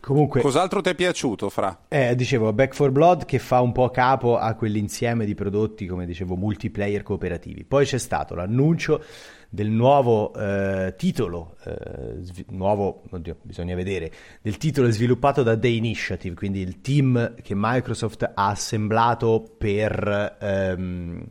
Comunque, 0.00 0.40
Cos'altro 0.40 0.80
ti 0.80 0.88
è 0.88 0.94
piaciuto, 0.94 1.50
Fra? 1.50 1.84
Eh, 1.86 2.14
dicevo, 2.16 2.52
Back 2.54 2.74
4 2.74 2.90
Blood 2.90 3.24
che 3.26 3.38
fa 3.38 3.60
un 3.60 3.72
po' 3.72 3.90
capo 3.90 4.38
a 4.38 4.54
quell'insieme 4.54 5.26
di 5.26 5.34
prodotti, 5.34 5.86
come 5.86 6.06
dicevo, 6.06 6.36
multiplayer 6.36 7.02
cooperativi. 7.02 7.64
Poi 7.64 7.84
c'è 7.84 7.98
stato 7.98 8.34
l'annuncio 8.34 9.04
del 9.50 9.68
nuovo 9.68 10.32
eh, 10.34 10.94
titolo, 10.96 11.56
eh, 11.64 12.22
svi- 12.22 12.46
nuovo, 12.50 13.02
oddio, 13.10 13.36
bisogna 13.42 13.74
vedere, 13.74 14.10
del 14.40 14.56
titolo 14.56 14.90
sviluppato 14.90 15.42
da 15.42 15.56
The 15.56 15.68
Initiative, 15.68 16.34
quindi 16.34 16.60
il 16.60 16.80
team 16.80 17.34
che 17.42 17.52
Microsoft 17.54 18.22
ha 18.22 18.48
assemblato 18.48 19.54
per... 19.58 20.36
Ehm, 20.40 21.26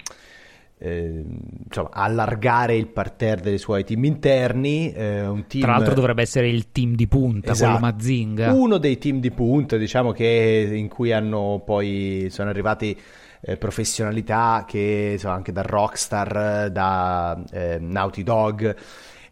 eh, 0.82 1.26
insomma, 1.66 1.90
allargare 1.92 2.76
il 2.76 2.88
parterre 2.88 3.42
dei 3.42 3.58
suoi 3.58 3.84
team 3.84 4.06
interni. 4.06 4.92
Eh, 4.94 5.28
un 5.28 5.46
team... 5.46 5.64
Tra 5.64 5.74
l'altro 5.74 5.94
dovrebbe 5.94 6.22
essere 6.22 6.50
il 6.50 6.72
team 6.72 6.96
di 6.96 7.08
punta, 7.08 7.52
esatto. 7.52 7.78
quello 7.78 7.94
Mazinga. 7.94 8.54
Uno 8.54 8.78
dei 8.78 8.98
team 8.98 9.20
di 9.20 9.32
punta, 9.32 9.78
diciamo 9.78 10.12
che 10.12 10.70
in 10.72 10.88
cui 10.88 11.12
hanno 11.12 11.62
poi 11.66 12.28
sono 12.30 12.50
arrivati 12.50 12.98
eh, 13.42 13.58
professionalità 13.58 14.64
che 14.66 15.12
insomma, 15.14 15.36
anche 15.36 15.52
da 15.52 15.62
Rockstar, 15.62 16.72
da 16.72 17.44
eh, 17.52 17.78
Naughty 17.80 18.24
Dog. 18.24 18.76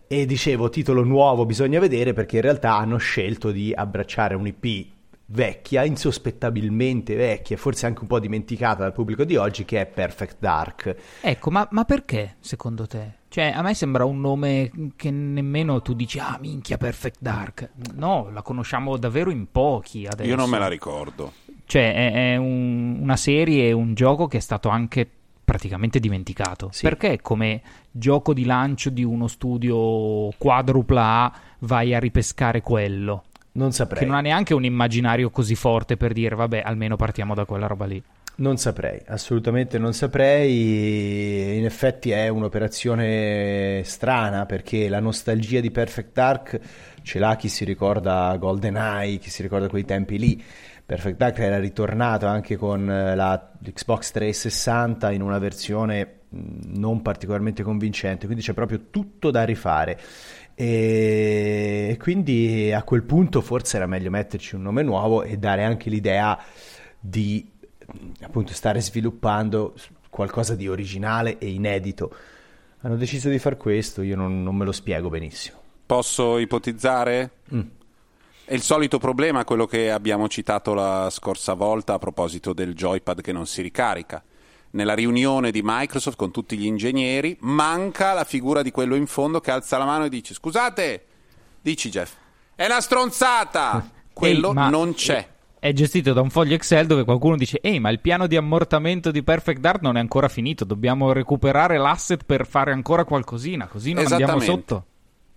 E 0.09 0.25
dicevo, 0.25 0.69
titolo 0.69 1.03
nuovo 1.03 1.45
bisogna 1.45 1.79
vedere 1.79 2.13
perché 2.13 2.37
in 2.37 2.41
realtà 2.41 2.75
hanno 2.77 2.97
scelto 2.97 3.51
di 3.51 3.73
abbracciare 3.73 4.35
un 4.35 4.47
IP 4.47 4.95
vecchia, 5.27 5.83
insospettabilmente 5.83 7.15
vecchia, 7.15 7.57
forse 7.57 7.85
anche 7.85 8.01
un 8.01 8.07
po' 8.07 8.19
dimenticata 8.19 8.83
dal 8.83 8.93
pubblico 8.93 9.23
di 9.23 9.35
oggi, 9.35 9.65
che 9.65 9.81
è 9.81 9.85
Perfect 9.85 10.37
Dark. 10.39 10.95
Ecco, 11.21 11.51
ma, 11.51 11.67
ma, 11.71 11.83
perché 11.85 12.35
secondo 12.39 12.87
te? 12.87 13.15
Cioè, 13.27 13.51
a 13.53 13.61
me 13.61 13.73
sembra 13.73 14.05
un 14.05 14.21
nome 14.21 14.71
che 14.95 15.11
nemmeno 15.11 15.81
tu 15.81 15.93
dici, 15.93 16.19
ah 16.19 16.37
minchia, 16.39 16.77
Perfect 16.77 17.17
Dark. 17.19 17.69
No, 17.95 18.29
la 18.31 18.41
conosciamo 18.41 18.97
davvero 18.97 19.29
in 19.29 19.51
pochi 19.51 20.05
adesso. 20.05 20.29
Io 20.29 20.35
non 20.35 20.49
me 20.49 20.59
la 20.59 20.67
ricordo. 20.67 21.33
Cioè, 21.65 21.93
è, 21.93 22.33
è 22.33 22.35
un, 22.37 22.99
una 23.01 23.17
serie, 23.17 23.71
un 23.73 23.93
gioco 23.93 24.27
che 24.27 24.37
è 24.37 24.41
stato 24.41 24.69
anche 24.69 25.09
praticamente 25.43 25.99
dimenticato. 25.99 26.69
Sì. 26.71 26.83
Perché 26.83 27.21
come 27.21 27.61
gioco 27.91 28.33
di 28.33 28.45
lancio 28.45 28.89
di 28.89 29.03
uno 29.03 29.27
studio 29.27 30.29
quadrupla 30.37 31.33
vai 31.59 31.93
a 31.93 31.99
ripescare 31.99 32.61
quello? 32.61 33.23
Non 33.57 33.71
saprei. 33.71 34.01
Che 34.01 34.05
non 34.05 34.15
ha 34.15 34.21
neanche 34.21 34.53
un 34.53 34.63
immaginario 34.63 35.31
così 35.31 35.55
forte 35.55 35.97
per 35.97 36.13
dire, 36.13 36.35
vabbè, 36.35 36.61
almeno 36.63 36.95
partiamo 36.95 37.33
da 37.33 37.43
quella 37.45 37.65
roba 37.65 37.85
lì. 37.85 38.01
Non 38.35 38.57
saprei, 38.57 39.01
assolutamente 39.07 39.79
non 39.79 39.93
saprei. 39.93 41.57
In 41.57 41.65
effetti 41.65 42.11
è 42.11 42.27
un'operazione 42.27 43.81
strana 43.83 44.45
perché 44.45 44.87
la 44.89 44.99
nostalgia 44.99 45.59
di 45.59 45.71
Perfect 45.71 46.13
Dark 46.13 46.59
ce 47.01 47.17
l'ha 47.17 47.35
chi 47.35 47.49
si 47.49 47.65
ricorda 47.65 48.35
GoldenEye, 48.37 49.17
chi 49.17 49.31
si 49.31 49.41
ricorda 49.41 49.67
quei 49.67 49.85
tempi 49.85 50.19
lì. 50.19 50.43
Perfect 50.85 51.17
Dark 51.17 51.39
era 51.39 51.57
ritornato 51.57 52.27
anche 52.27 52.57
con 52.57 52.85
la 52.85 53.51
Xbox 53.59 54.11
360 54.11 55.11
in 55.11 55.23
una 55.23 55.39
versione 55.39 56.19
non 56.29 57.01
particolarmente 57.01 57.63
convincente, 57.63 58.25
quindi 58.25 58.43
c'è 58.43 58.53
proprio 58.53 58.81
tutto 58.91 59.31
da 59.31 59.43
rifare. 59.43 59.99
E 60.59 61.95
quindi 62.01 62.73
a 62.73 62.81
quel 62.81 63.03
punto 63.03 63.41
forse 63.41 63.75
era 63.77 63.85
meglio 63.85 64.09
metterci 64.09 64.55
un 64.55 64.63
nome 64.63 64.81
nuovo 64.81 65.21
e 65.21 65.37
dare 65.37 65.63
anche 65.63 65.91
l'idea 65.91 66.35
di 66.99 67.47
appunto 68.21 68.53
stare 68.53 68.81
sviluppando 68.81 69.75
qualcosa 70.09 70.55
di 70.55 70.67
originale 70.67 71.37
e 71.37 71.49
inedito. 71.49 72.11
Hanno 72.81 72.95
deciso 72.95 73.29
di 73.29 73.37
far 73.37 73.55
questo, 73.55 74.01
io 74.01 74.15
non, 74.15 74.41
non 74.41 74.55
me 74.55 74.65
lo 74.65 74.71
spiego 74.71 75.09
benissimo. 75.09 75.61
Posso 75.85 76.39
ipotizzare? 76.39 77.29
Mm. 77.53 77.61
È 78.45 78.53
il 78.55 78.63
solito 78.63 78.97
problema, 78.97 79.45
quello 79.45 79.67
che 79.67 79.91
abbiamo 79.91 80.27
citato 80.27 80.73
la 80.73 81.09
scorsa 81.11 81.53
volta 81.53 81.93
a 81.93 81.99
proposito 81.99 82.53
del 82.53 82.73
joypad 82.73 83.21
che 83.21 83.31
non 83.31 83.45
si 83.45 83.61
ricarica 83.61 84.23
nella 84.71 84.93
riunione 84.93 85.51
di 85.51 85.61
Microsoft 85.63 86.17
con 86.17 86.31
tutti 86.31 86.57
gli 86.57 86.65
ingegneri, 86.65 87.37
manca 87.41 88.13
la 88.13 88.23
figura 88.23 88.61
di 88.61 88.71
quello 88.71 88.95
in 88.95 89.07
fondo 89.07 89.39
che 89.39 89.51
alza 89.51 89.77
la 89.77 89.85
mano 89.85 90.05
e 90.05 90.09
dice 90.09 90.33
scusate, 90.33 91.05
dici 91.61 91.89
Jeff, 91.89 92.13
è 92.55 92.65
una 92.65 92.81
stronzata, 92.81 93.89
quello 94.13 94.49
Ehi, 94.49 94.69
non 94.69 94.93
c'è. 94.93 95.27
È 95.59 95.73
gestito 95.73 96.13
da 96.13 96.21
un 96.21 96.29
foglio 96.29 96.53
Excel 96.55 96.85
dove 96.85 97.03
qualcuno 97.03 97.35
dice 97.35 97.59
ehi 97.61 97.79
ma 97.79 97.89
il 97.89 97.99
piano 97.99 98.27
di 98.27 98.35
ammortamento 98.35 99.09
di 99.09 99.23
Perfect 99.23 99.59
Dark 99.59 99.81
non 99.81 99.97
è 99.97 99.99
ancora 99.99 100.27
finito, 100.27 100.65
dobbiamo 100.65 101.11
recuperare 101.11 101.77
l'asset 101.77 102.23
per 102.23 102.45
fare 102.45 102.71
ancora 102.71 103.05
qualcosina, 103.05 103.67
così 103.67 103.93
non 103.93 104.05
andiamo 104.05 104.39
sotto. 104.39 104.85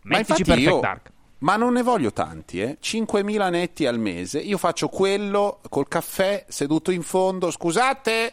Mettici 0.02 0.44
Perfect 0.44 0.68
io... 0.68 0.80
Dark. 0.80 1.12
Ma 1.40 1.56
non 1.56 1.72
ne 1.72 1.82
voglio 1.82 2.12
tanti, 2.12 2.60
eh? 2.60 2.76
5.000 2.82 3.50
netti 3.50 3.86
al 3.86 3.98
mese. 3.98 4.40
Io 4.40 4.58
faccio 4.58 4.88
quello 4.88 5.60
col 5.70 5.88
caffè 5.88 6.44
seduto 6.48 6.90
in 6.90 7.00
fondo. 7.00 7.50
Scusate, 7.50 8.32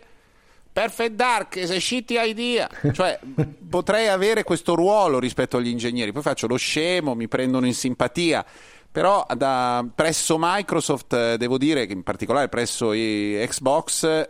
Perfect 0.77 1.15
Dark 1.15 1.79
shitty 1.79 2.17
idea. 2.19 2.69
Cioè, 2.93 3.19
potrei 3.67 4.09
avere 4.09 4.43
questo 4.43 4.75
ruolo 4.75 5.17
rispetto 5.17 5.57
agli 5.57 5.69
ingegneri. 5.69 6.11
Poi 6.11 6.21
faccio 6.21 6.45
lo 6.45 6.55
scemo, 6.55 7.15
mi 7.15 7.27
prendono 7.27 7.65
in 7.65 7.73
simpatia. 7.73 8.45
Però 8.91 9.25
da, 9.35 9.83
presso 9.95 10.35
Microsoft, 10.39 11.13
eh, 11.13 11.37
devo 11.37 11.57
dire 11.57 11.87
che 11.87 11.93
in 11.93 12.03
particolare 12.03 12.47
presso 12.47 12.89
Xbox, 12.89 14.29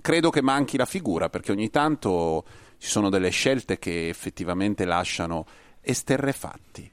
credo 0.00 0.30
che 0.30 0.42
manchi 0.42 0.76
la 0.76 0.86
figura, 0.86 1.30
perché 1.30 1.52
ogni 1.52 1.70
tanto 1.70 2.44
ci 2.78 2.88
sono 2.88 3.08
delle 3.08 3.30
scelte 3.30 3.78
che 3.78 4.08
effettivamente 4.08 4.84
lasciano 4.86 5.46
esterrefatti. 5.80 6.90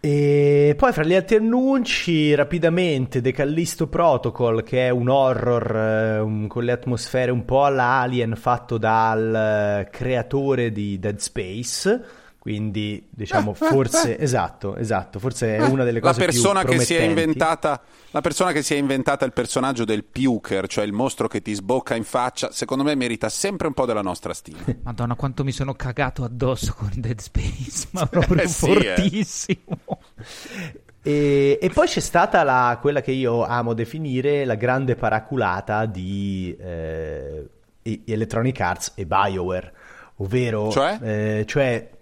E 0.00 0.74
poi 0.76 0.92
fra 0.92 1.02
gli 1.02 1.14
altri 1.14 1.36
annunci, 1.36 2.32
rapidamente 2.32 3.20
The 3.20 3.32
Callisto 3.32 3.88
Protocol, 3.88 4.62
che 4.62 4.86
è 4.86 4.90
un 4.90 5.08
horror 5.08 5.76
eh, 5.76 6.46
con 6.46 6.62
le 6.62 6.70
atmosfere 6.70 7.32
un 7.32 7.44
po' 7.44 7.64
all'Alien 7.64 8.36
fatto 8.36 8.78
dal 8.78 9.84
uh, 9.84 9.90
creatore 9.90 10.70
di 10.70 11.00
Dead 11.00 11.18
Space. 11.18 12.04
Quindi, 12.48 13.06
diciamo, 13.10 13.52
forse 13.52 14.16
esatto, 14.18 14.74
esatto, 14.76 15.18
forse 15.18 15.58
è 15.58 15.66
una 15.66 15.84
delle 15.84 16.00
cose 16.00 16.18
la 16.18 16.24
persona 16.24 16.64
più 16.64 16.78
che 16.78 16.80
si 16.82 16.94
è 16.94 17.02
inventata 17.02 17.78
La 18.12 18.22
persona 18.22 18.52
che 18.52 18.62
si 18.62 18.72
è 18.72 18.78
inventata 18.78 19.26
il 19.26 19.34
personaggio 19.34 19.84
del 19.84 20.02
Puker, 20.02 20.66
cioè 20.66 20.86
il 20.86 20.94
mostro 20.94 21.28
che 21.28 21.42
ti 21.42 21.52
sbocca 21.52 21.94
in 21.94 22.04
faccia, 22.04 22.50
secondo 22.50 22.84
me 22.84 22.94
merita 22.94 23.28
sempre 23.28 23.66
un 23.66 23.74
po' 23.74 23.84
della 23.84 24.00
nostra 24.00 24.32
stima. 24.32 24.60
Madonna, 24.82 25.14
quanto 25.14 25.44
mi 25.44 25.52
sono 25.52 25.74
cagato 25.74 26.24
addosso 26.24 26.72
con 26.72 26.88
Dead 26.94 27.20
Space, 27.20 27.88
ma 27.90 28.06
proprio 28.08 28.40
eh, 28.40 28.48
sì, 28.48 28.64
eh. 28.64 28.94
fortissimo. 28.94 30.00
Eh. 30.16 30.80
E, 31.02 31.58
e, 31.60 31.68
poi 31.68 31.86
c'è 31.86 32.00
stata 32.00 32.42
la, 32.44 32.78
quella 32.80 33.02
che 33.02 33.12
io 33.12 33.44
amo 33.44 33.74
definire 33.74 34.46
la 34.46 34.54
grande 34.54 34.94
paraculata 34.94 35.84
di 35.84 36.56
eh, 36.58 37.46
Electronic 37.82 38.58
Arts 38.58 38.92
e 38.94 39.04
BioWare, 39.04 39.72
ovvero 40.16 40.70
cioè, 40.70 40.98
eh, 41.02 41.44
cioè 41.46 41.96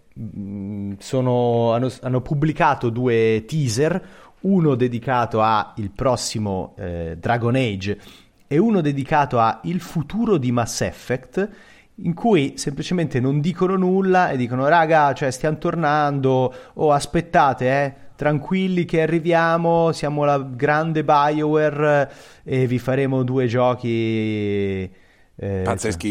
sono, 0.99 1.73
hanno, 1.73 1.91
hanno, 2.01 2.21
pubblicato 2.23 2.89
due 2.89 3.45
teaser, 3.47 4.03
uno 4.41 4.75
dedicato 4.75 5.43
al 5.43 5.91
prossimo 5.95 6.75
eh, 6.79 7.17
Dragon 7.19 7.55
Age 7.55 7.99
e 8.47 8.59
uno 8.59 8.81
dedicato 8.81 9.39
a 9.39 9.61
il 9.65 9.81
futuro 9.81 10.39
di 10.39 10.53
Mass 10.53 10.81
Effect, 10.81 11.51
in 11.97 12.15
cui 12.15 12.55
semplicemente 12.57 13.21
non 13.21 13.41
dicono 13.41 13.77
nulla 13.77 14.31
e 14.31 14.37
dicono 14.37 14.69
raga, 14.69 15.13
cioè 15.13 15.31
stiamo 15.31 15.59
tornando, 15.59 16.31
o 16.31 16.53
oh, 16.75 16.93
aspettate, 16.93 17.69
eh, 17.69 17.95
tranquilli 18.17 18.87
che 18.87 19.03
arriviamo, 19.03 19.93
siamo 19.93 20.25
la 20.25 20.39
grande 20.39 21.05
BioWare 21.05 22.11
e 22.43 22.67
vi 22.67 22.79
faremo 22.79 23.23
due 23.23 23.47
giochi 23.47 24.91
eh, 25.37 25.63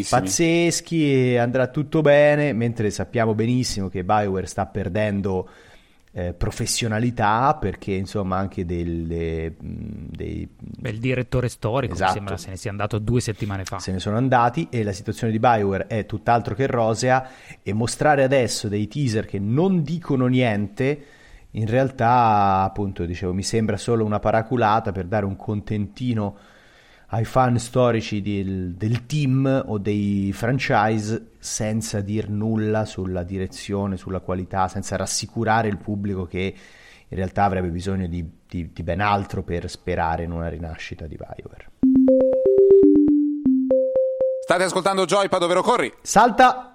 pazzeschi 0.08 1.36
andrà 1.38 1.68
tutto 1.68 2.02
bene, 2.02 2.54
mentre 2.54 2.92
sappiamo 2.92 3.34
benissimo 3.34 3.90
che 3.90 4.04
Bioware 4.04 4.46
sta 4.46 4.68
perdendo 4.68 5.50
eh, 6.18 6.34
professionalità 6.34 7.58
perché 7.60 7.92
insomma 7.92 8.38
anche 8.38 8.66
delle, 8.66 9.54
dei... 9.60 10.48
Beh, 10.58 10.90
il 10.90 11.00
direttore 11.00 11.50
storico 11.50 11.94
esatto. 11.94 12.12
mi 12.12 12.18
sembra 12.18 12.38
se 12.38 12.50
ne 12.52 12.56
sia 12.56 12.72
andato 12.72 13.00
due 13.00 13.20
settimane 13.20 13.66
fa 13.66 13.80
se 13.80 13.92
ne 13.92 14.00
sono 14.00 14.16
andati 14.16 14.68
e 14.70 14.84
la 14.84 14.94
situazione 14.94 15.34
di 15.34 15.40
Bioware 15.40 15.88
è 15.88 16.06
tutt'altro 16.06 16.56
che 16.56 16.68
rosea 16.68 17.28
e 17.62 17.74
mostrare 17.74 18.24
adesso 18.24 18.70
dei 18.70 18.88
teaser 18.88 19.26
che 19.26 19.40
non 19.40 19.84
dicono 19.84 20.28
niente 20.28 21.06
in 21.52 21.68
realtà 21.68 22.62
appunto 22.62 23.04
dicevo 23.04 23.34
mi 23.34 23.44
sembra 23.44 23.76
solo 23.76 24.06
una 24.06 24.20
paraculata 24.20 24.94
per 24.94 25.08
dare 25.08 25.26
un 25.26 25.36
contentino 25.36 26.38
ai 27.16 27.24
fan 27.24 27.58
storici 27.60 28.22
del, 28.22 28.74
del, 28.74 29.06
team 29.06 29.64
o 29.68 29.78
dei 29.78 30.34
franchise 30.34 31.30
senza 31.40 32.02
dir 32.02 32.28
nulla 32.28 32.84
sulla 32.84 33.24
direzione, 33.24 33.96
sulla 33.96 34.20
qualità, 34.20 34.68
senza 34.68 34.98
rassicurare 34.98 35.70
il 35.70 35.78
pubblico 35.78 36.26
che 36.26 36.54
in 37.08 37.18
realtà 37.18 37.46
avrebbe 37.46 37.70
bisogno 37.70 38.08
di, 38.08 38.30
di, 38.46 38.74
di 38.74 38.84
ben 38.84 39.00
altro 39.00 39.44
per 39.44 39.70
sperare 39.70 40.24
in 40.24 40.32
una 40.32 40.50
rinascita 40.50 41.08
di 41.08 41.16
BioWare. 41.16 41.70
State 44.44 44.64
ascoltando 44.64 45.06
Joypad, 45.06 45.40
dove 45.40 45.62
corri? 45.62 45.94
Salta! 46.02 46.74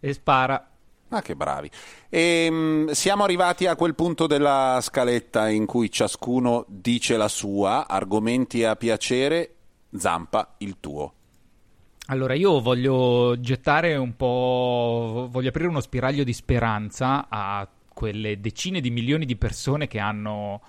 E 0.00 0.12
spara. 0.12 0.68
Ah, 1.10 1.22
che 1.22 1.36
bravi. 1.36 1.70
E, 2.08 2.48
um, 2.50 2.90
siamo 2.90 3.22
arrivati 3.22 3.66
a 3.66 3.76
quel 3.76 3.94
punto 3.94 4.26
della 4.26 4.80
scaletta 4.82 5.48
in 5.48 5.66
cui 5.66 5.92
ciascuno 5.92 6.64
dice 6.66 7.16
la 7.16 7.28
sua, 7.28 7.86
argomenti 7.86 8.64
a 8.64 8.74
piacere, 8.74 9.54
Zampa 9.92 10.54
il 10.58 10.76
tuo. 10.80 11.14
Allora, 12.06 12.34
io 12.34 12.60
voglio 12.60 13.38
gettare 13.38 13.96
un 13.96 14.16
po'. 14.16 15.28
voglio 15.30 15.48
aprire 15.48 15.68
uno 15.68 15.80
spiraglio 15.80 16.24
di 16.24 16.32
speranza 16.32 17.26
a 17.28 17.68
quelle 17.92 18.40
decine 18.40 18.80
di 18.80 18.90
milioni 18.90 19.26
di 19.26 19.36
persone 19.36 19.86
che 19.86 19.98
hanno 19.98 20.60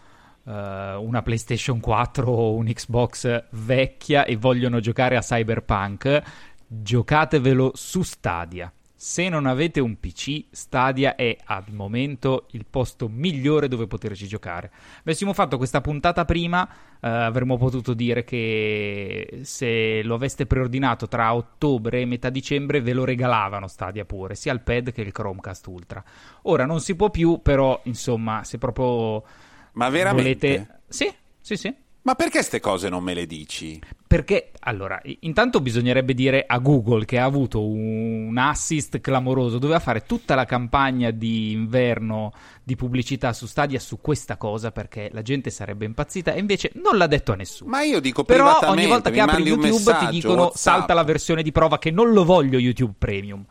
uh, 0.44 0.52
una 0.52 1.22
PlayStation 1.24 1.80
4 1.80 2.30
o 2.32 2.56
un 2.56 2.66
Xbox 2.66 3.46
vecchia 3.52 4.26
e 4.26 4.36
vogliono 4.36 4.80
giocare 4.80 5.16
a 5.16 5.22
Cyberpunk. 5.22 6.22
Giocatevelo 6.68 7.72
su 7.74 8.04
Stadia. 8.04 8.72
Se 9.04 9.30
non 9.30 9.47
avete 9.47 9.80
un 9.80 9.99
PC, 9.99 10.43
Stadia 10.52 11.16
è 11.16 11.36
al 11.45 11.64
momento 11.72 12.45
il 12.52 12.68
posto 12.70 13.10
migliore 13.10 13.68
dove 13.68 13.88
poterci 13.88 14.28
giocare. 14.28 14.70
Avessimo 14.99 15.34
fatto 15.34 15.58
questa 15.58 15.82
puntata 15.82 16.24
prima, 16.24 16.70
eh, 17.02 17.10
avremmo 17.10 17.58
potuto 17.58 17.95
dire 17.95 18.24
che 18.24 19.39
se 19.41 20.04
lo 20.04 20.14
aveste 20.14 20.45
preordinato 20.45 21.08
tra 21.08 21.34
ottobre 21.34 22.02
e 22.02 22.06
metà 22.06 22.30
dicembre 22.30 22.80
ve 22.80 22.93
lo 22.93 23.04
regalavano 23.04 23.68
Stadia 23.68 24.06
pure, 24.06 24.36
sia 24.36 24.54
il 24.54 24.62
pad 24.62 24.91
che 24.91 25.02
il 25.02 25.12
Chromecast 25.12 25.66
Ultra. 25.66 26.04
Ora 26.43 26.68
non 26.68 26.80
si 26.80 26.95
può 26.95 27.10
più, 27.10 27.39
però 27.41 27.82
insomma, 27.86 28.43
se 28.43 28.60
proprio 28.60 29.24
Ma 29.72 29.89
veramente? 29.89 30.47
volete... 30.47 30.82
Sì, 30.88 31.12
sì, 31.39 31.56
sì. 31.56 31.76
Ma 32.04 32.16
perché 32.16 32.39
queste 32.39 32.60
cose 32.60 32.89
non 32.89 33.04
me 33.04 33.14
le 33.14 33.28
dici? 33.28 33.80
Perché, 34.08 34.52
allora, 34.62 34.99
intanto 35.20 35.62
bisognerebbe 35.62 36.16
dire 36.16 36.43
a 36.47 36.58
Google 36.58 37.06
che 37.06 37.20
ha 37.20 37.26
avuto 37.26 37.64
un 37.64 38.36
assist 38.39 38.99
clamoroso, 39.02 39.60
doveva 39.60 39.80
fare 39.80 40.02
tutta 40.02 40.34
la 40.34 40.45
campagna 40.45 41.12
di 41.12 41.52
inverno 41.52 42.34
di 42.64 42.76
pubblicità 42.76 43.34
su 43.34 43.45
Stadia 43.45 43.80
su 43.80 44.02
questa 44.02 44.38
cosa 44.38 44.72
perché 44.72 45.10
la 45.14 45.22
gente 45.22 45.52
sarebbe 45.52 45.86
impazzita 45.86 46.34
e 46.34 46.39
invece 46.39 46.72
non 46.76 46.97
l'ha 46.97 47.06
detto 47.06 47.34
a 47.34 47.36
nessuno. 47.36 47.70
Ma 47.70 47.84
io 47.84 47.99
dico 47.99 48.24
Però 48.24 48.60
ogni 48.64 48.88
volta 48.88 49.12
che 49.12 49.20
apri 49.20 49.43
YouTube 49.43 49.95
ti 49.99 50.08
dicono 50.08 50.41
WhatsApp. 50.41 50.58
salta 50.58 50.93
la 50.95 51.04
versione 51.04 51.43
di 51.43 51.52
prova 51.52 51.78
che 51.78 51.91
non 51.91 52.14
lo 52.14 52.26
voglio 52.26 52.58
YouTube 52.58 52.95
Premium. 52.97 53.45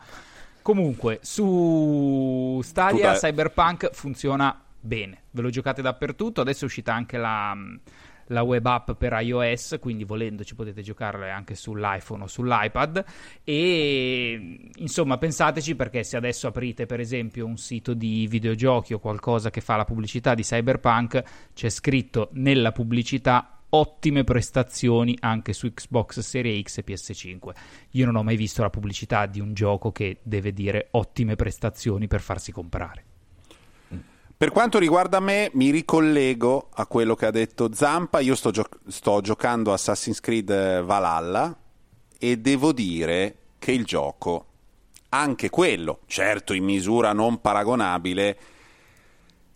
Comunque, 0.61 1.19
su 1.21 2.59
Stadia 2.63 3.13
Cyberpunk 3.13 3.91
funziona 3.93 4.61
bene, 4.77 5.23
ve 5.31 5.41
lo 5.41 5.49
giocate 5.49 5.81
dappertutto, 5.81 6.41
adesso 6.41 6.63
è 6.63 6.67
uscita 6.67 6.93
anche 6.93 7.17
la 7.17 7.55
la 8.31 8.41
web 8.41 8.65
app 8.65 8.91
per 8.91 9.17
iOS, 9.21 9.77
quindi 9.79 10.03
volendo 10.03 10.43
ci 10.43 10.55
potete 10.55 10.81
giocarle 10.81 11.29
anche 11.29 11.55
sull'iPhone 11.55 12.23
o 12.23 12.27
sull'iPad 12.27 13.05
e 13.43 14.69
insomma 14.75 15.17
pensateci 15.17 15.75
perché 15.75 16.03
se 16.03 16.17
adesso 16.17 16.47
aprite 16.47 16.85
per 16.85 16.99
esempio 16.99 17.45
un 17.45 17.57
sito 17.57 17.93
di 17.93 18.27
videogiochi 18.27 18.93
o 18.93 18.99
qualcosa 18.99 19.49
che 19.49 19.61
fa 19.61 19.75
la 19.75 19.85
pubblicità 19.85 20.33
di 20.33 20.43
Cyberpunk, 20.43 21.23
c'è 21.53 21.69
scritto 21.69 22.29
nella 22.33 22.71
pubblicità 22.71 23.57
ottime 23.73 24.23
prestazioni 24.23 25.15
anche 25.19 25.53
su 25.53 25.71
Xbox 25.73 26.19
Series 26.19 26.63
X 26.63 26.77
e 26.79 26.83
PS5. 26.85 27.51
Io 27.91 28.05
non 28.05 28.15
ho 28.15 28.23
mai 28.23 28.35
visto 28.35 28.61
la 28.61 28.69
pubblicità 28.69 29.25
di 29.25 29.39
un 29.39 29.53
gioco 29.53 29.91
che 29.91 30.19
deve 30.23 30.51
dire 30.51 30.87
ottime 30.91 31.35
prestazioni 31.35 32.07
per 32.07 32.21
farsi 32.21 32.51
comprare. 32.51 33.05
Per 34.41 34.51
quanto 34.51 34.79
riguarda 34.79 35.19
me, 35.19 35.51
mi 35.53 35.69
ricollego 35.69 36.69
a 36.73 36.87
quello 36.87 37.13
che 37.13 37.27
ha 37.27 37.29
detto 37.29 37.71
Zampa. 37.75 38.21
Io 38.21 38.33
sto, 38.33 38.49
gio- 38.49 38.67
sto 38.87 39.21
giocando 39.21 39.71
Assassin's 39.71 40.19
Creed 40.19 40.49
eh, 40.49 40.81
Valhalla 40.81 41.55
e 42.17 42.37
devo 42.39 42.71
dire 42.71 43.35
che 43.59 43.71
il 43.71 43.85
gioco, 43.85 44.47
anche 45.09 45.51
quello, 45.51 45.99
certo 46.07 46.53
in 46.53 46.63
misura 46.63 47.13
non 47.13 47.39
paragonabile, 47.39 48.37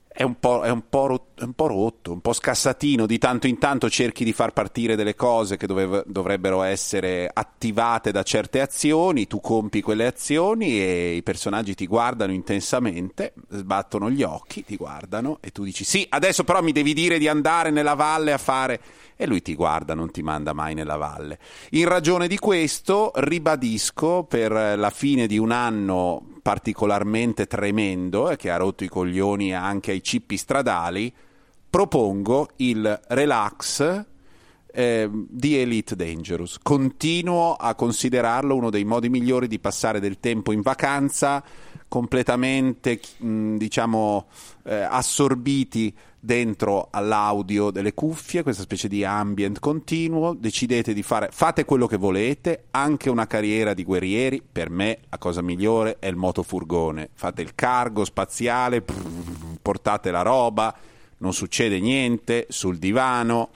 è 0.08 0.22
un, 0.22 0.40
po', 0.40 0.62
è, 0.62 0.70
un 0.70 0.88
è 0.88 1.20
un, 1.40 1.54
po', 1.54 1.68
rotto, 1.68 2.12
un 2.12 2.22
po' 2.22 2.34
scassatino. 2.34 3.06
Di 3.06 3.18
tanto 3.18 3.48
in 3.48 3.58
tanto 3.58 3.90
cerchi 3.90 4.24
di 4.24 4.34
far 4.34 4.54
partire 4.54 4.96
delle 4.96 5.16
cose 5.16 5.58
che 5.58 5.68
dove, 5.68 6.04
dovrebbero 6.06 6.62
essere 6.64 7.30
attivate 7.32 8.12
da 8.12 8.24
certe 8.24 8.62
azioni, 8.62 9.28
tu 9.28 9.42
compi 9.42 9.82
quelle 9.82 10.06
azioni 10.06 10.80
e 10.82 11.16
i 11.16 11.24
personaggi 11.24 11.76
ti 11.76 11.88
guardano 11.88 12.32
intensamente, 12.32 13.34
sbattono 13.50 14.10
gli 14.10 14.24
occhi, 14.24 14.64
ti 14.64 14.76
guardano 14.76 15.38
e 15.42 15.52
tu 15.52 15.64
dici 15.64 15.84
sì, 15.84 16.06
adesso 16.10 16.44
però 16.44 16.62
mi 16.62 16.72
devi 16.72 16.94
dire 16.94 17.18
di 17.18 17.28
andare 17.28 17.72
nella 17.72 17.96
valle 17.96 18.34
a 18.34 18.38
fare... 18.38 18.82
E 19.18 19.26
lui 19.26 19.42
ti 19.42 19.56
guarda, 19.56 19.94
non 19.94 20.12
ti 20.12 20.22
manda 20.22 20.52
mai 20.52 20.74
nella 20.74 20.98
valle. 20.98 21.40
In 21.70 21.88
ragione 21.88 22.28
di 22.28 22.38
questo, 22.38 23.14
ribadisco 23.16 24.26
per 24.26 24.52
la 24.52 24.90
fine 24.90 25.26
di 25.26 25.38
un 25.38 25.52
anno 25.52 26.22
particolarmente 26.42 27.48
tremendo 27.48 28.30
e 28.30 28.36
che 28.36 28.52
ha 28.52 28.58
rotto 28.58 28.84
i 28.84 28.90
coglioni 28.90 29.56
anche 29.56 29.92
ai 29.92 30.04
cippi 30.04 30.36
stradali, 30.36 31.12
propongo 31.76 32.52
il 32.58 33.02
relax 33.10 34.06
eh, 34.72 35.10
di 35.12 35.58
Elite 35.58 35.98
Dangerous. 35.98 36.58
Continuo 36.64 37.54
a 37.56 37.76
considerarlo 37.76 38.56
uno 38.56 38.70
dei 38.70 38.86
modi 38.86 39.10
migliori 39.10 39.50
di 39.50 39.60
passare 39.60 40.00
del 40.00 40.22
tempo 40.22 40.54
in 40.54 40.62
vacanza, 40.62 41.44
completamente, 41.90 43.02
diciamo, 43.18 44.28
eh, 44.64 44.74
assorbiti 44.74 45.94
dentro 46.18 46.88
all'audio 46.92 47.72
delle 47.72 47.94
cuffie, 47.94 48.42
questa 48.42 48.64
specie 48.64 48.88
di 48.88 49.04
ambient 49.04 49.60
continuo, 49.60 50.34
decidete 50.34 50.94
di 50.94 51.04
fare, 51.04 51.28
fate 51.30 51.66
quello 51.66 51.88
che 51.88 51.98
volete, 51.98 52.68
anche 52.72 53.10
una 53.10 53.28
carriera 53.28 53.74
di 53.74 53.84
guerrieri, 53.84 54.42
per 54.50 54.70
me 54.70 55.00
la 55.10 55.18
cosa 55.18 55.42
migliore 55.42 55.98
è 56.00 56.08
il 56.08 56.16
motofurgone, 56.16 57.10
fate 57.16 57.42
il 57.42 57.54
cargo 57.54 58.06
spaziale, 58.06 58.82
portate 59.62 60.10
la 60.10 60.22
roba, 60.22 60.74
non 61.18 61.34
succede 61.34 61.80
niente, 61.80 62.48
sul 62.50 62.78
divano, 62.78 63.50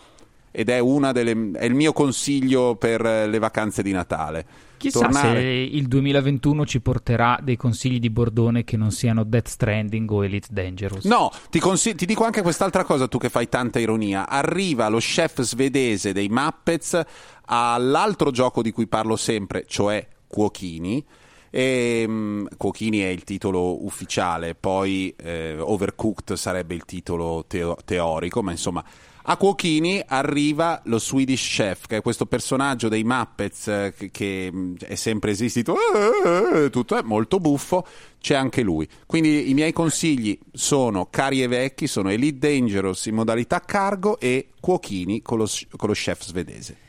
ed 0.51 0.69
è, 0.69 0.81
delle, 1.13 1.51
è 1.53 1.65
il 1.65 1.73
mio 1.73 1.93
consiglio 1.93 2.75
per 2.75 3.01
le 3.01 3.39
vacanze 3.39 3.83
di 3.83 3.91
Natale 3.91 4.45
Chissà 4.79 4.99
tornare. 5.01 5.41
se 5.41 5.45
il 5.45 5.87
2021 5.87 6.65
ci 6.65 6.79
porterà 6.79 7.37
dei 7.41 7.57
consigli 7.57 7.99
di 7.99 8.09
Bordone 8.09 8.63
che 8.63 8.77
non 8.77 8.91
siano 8.91 9.23
Death 9.23 9.49
Stranding 9.49 10.09
o 10.09 10.23
Elite 10.23 10.47
Dangerous. 10.49 11.03
No, 11.03 11.29
ti, 11.49 11.59
consigli- 11.59 11.95
ti 11.95 12.05
dico 12.05 12.23
anche 12.23 12.41
quest'altra 12.41 12.85
cosa, 12.85 13.09
tu 13.09 13.17
che 13.17 13.29
fai 13.29 13.49
tanta 13.49 13.77
ironia. 13.79 14.27
Arriva 14.27 14.87
lo 14.87 14.99
chef 14.99 15.41
svedese 15.41 16.13
dei 16.13 16.29
Muppets 16.29 16.99
all'altro 17.45 18.31
gioco 18.31 18.61
di 18.61 18.71
cui 18.71 18.87
parlo 18.87 19.17
sempre, 19.17 19.65
cioè 19.67 20.07
Cuochini. 20.25 21.05
E, 21.49 22.05
um, 22.07 22.47
Cuochini 22.57 22.99
è 22.99 23.07
il 23.07 23.23
titolo 23.23 23.85
ufficiale, 23.85 24.55
poi 24.55 25.13
eh, 25.17 25.57
Overcooked 25.59 26.35
sarebbe 26.35 26.75
il 26.75 26.85
titolo 26.85 27.45
teo- 27.47 27.77
teorico, 27.83 28.41
ma 28.41 28.51
insomma 28.51 28.83
a 29.31 29.37
Cuochini 29.37 30.01
arriva 30.07 30.81
lo 30.85 30.97
Swedish 30.97 31.45
Chef, 31.55 31.85
che 31.85 31.97
è 31.97 32.01
questo 32.01 32.25
personaggio 32.25 32.87
dei 32.87 33.03
Muppets 33.03 33.67
eh, 33.67 33.93
che, 34.11 34.51
è 34.79 34.95
sempre 34.95 35.29
esistito, 35.29 35.75
eh, 35.75 36.63
eh, 36.63 36.69
tutto 36.71 36.97
è 36.97 37.03
molto 37.03 37.39
buffo, 37.39 37.85
c'è 38.19 38.33
anche 38.33 38.63
lui. 38.63 38.87
Quindi 39.05 39.49
i 39.49 39.53
miei 39.53 39.71
consigli 39.71 40.35
sono 40.51 41.09
cari 41.11 41.43
e 41.43 41.47
vecchi, 41.47 41.85
sono 41.85 42.09
Elite 42.09 42.39
Dangerous 42.39 43.05
in 43.05 43.13
modalità 43.13 43.59
cargo 43.59 44.19
e 44.19 44.47
Cuochini 44.59 45.21
con 45.21 45.37
lo, 45.37 45.47
con 45.77 45.89
lo 45.89 45.93
chef 45.93 46.23
svedese. 46.23 46.88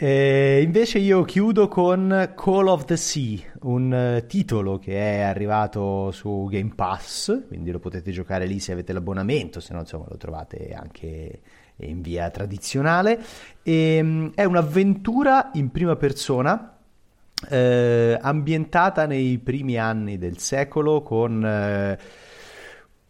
Eh, 0.00 0.62
invece 0.62 1.00
io 1.00 1.24
chiudo 1.24 1.66
con 1.66 2.32
Call 2.36 2.68
of 2.68 2.84
the 2.84 2.96
Sea, 2.96 3.36
un 3.62 4.20
uh, 4.20 4.26
titolo 4.28 4.78
che 4.78 4.92
è 4.92 5.20
arrivato 5.22 6.12
su 6.12 6.46
Game 6.48 6.70
Pass, 6.72 7.48
quindi 7.48 7.72
lo 7.72 7.80
potete 7.80 8.12
giocare 8.12 8.46
lì 8.46 8.60
se 8.60 8.70
avete 8.70 8.92
l'abbonamento, 8.92 9.58
se 9.58 9.72
no 9.72 9.80
insomma 9.80 10.04
lo 10.08 10.16
trovate 10.16 10.72
anche 10.72 11.40
in 11.78 12.00
via 12.00 12.30
tradizionale. 12.30 13.18
E, 13.64 13.96
ehm, 13.96 14.32
è 14.36 14.44
un'avventura 14.44 15.50
in 15.54 15.72
prima 15.72 15.96
persona. 15.96 16.76
Eh, 17.48 18.18
ambientata 18.20 19.04
nei 19.04 19.38
primi 19.38 19.78
anni 19.78 20.16
del 20.16 20.38
secolo 20.38 21.02
con 21.02 21.44
eh, 21.44 21.98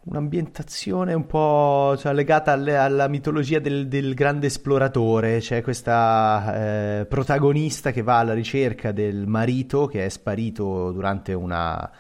un'ambientazione 0.09 1.13
un 1.13 1.27
po' 1.27 1.95
cioè, 1.99 2.13
legata 2.13 2.53
alle, 2.53 2.77
alla 2.77 3.09
mitologia 3.09 3.59
del, 3.59 3.89
del, 3.89 4.15
grande 4.15 4.47
esploratore. 4.47 5.39
C'è 5.39 5.63
questa 5.63 7.01
eh, 7.01 7.07
protagonista 7.07 7.93
che 7.93 8.03
va 8.03 8.19
alla 8.19 8.35
ricerca 8.35 8.93
del 8.93 9.27
marito 9.27 9.87
che 9.87 10.07
è 10.07 10.09
sparito 10.09 10.93
durante 10.93 11.35
una 11.35 11.91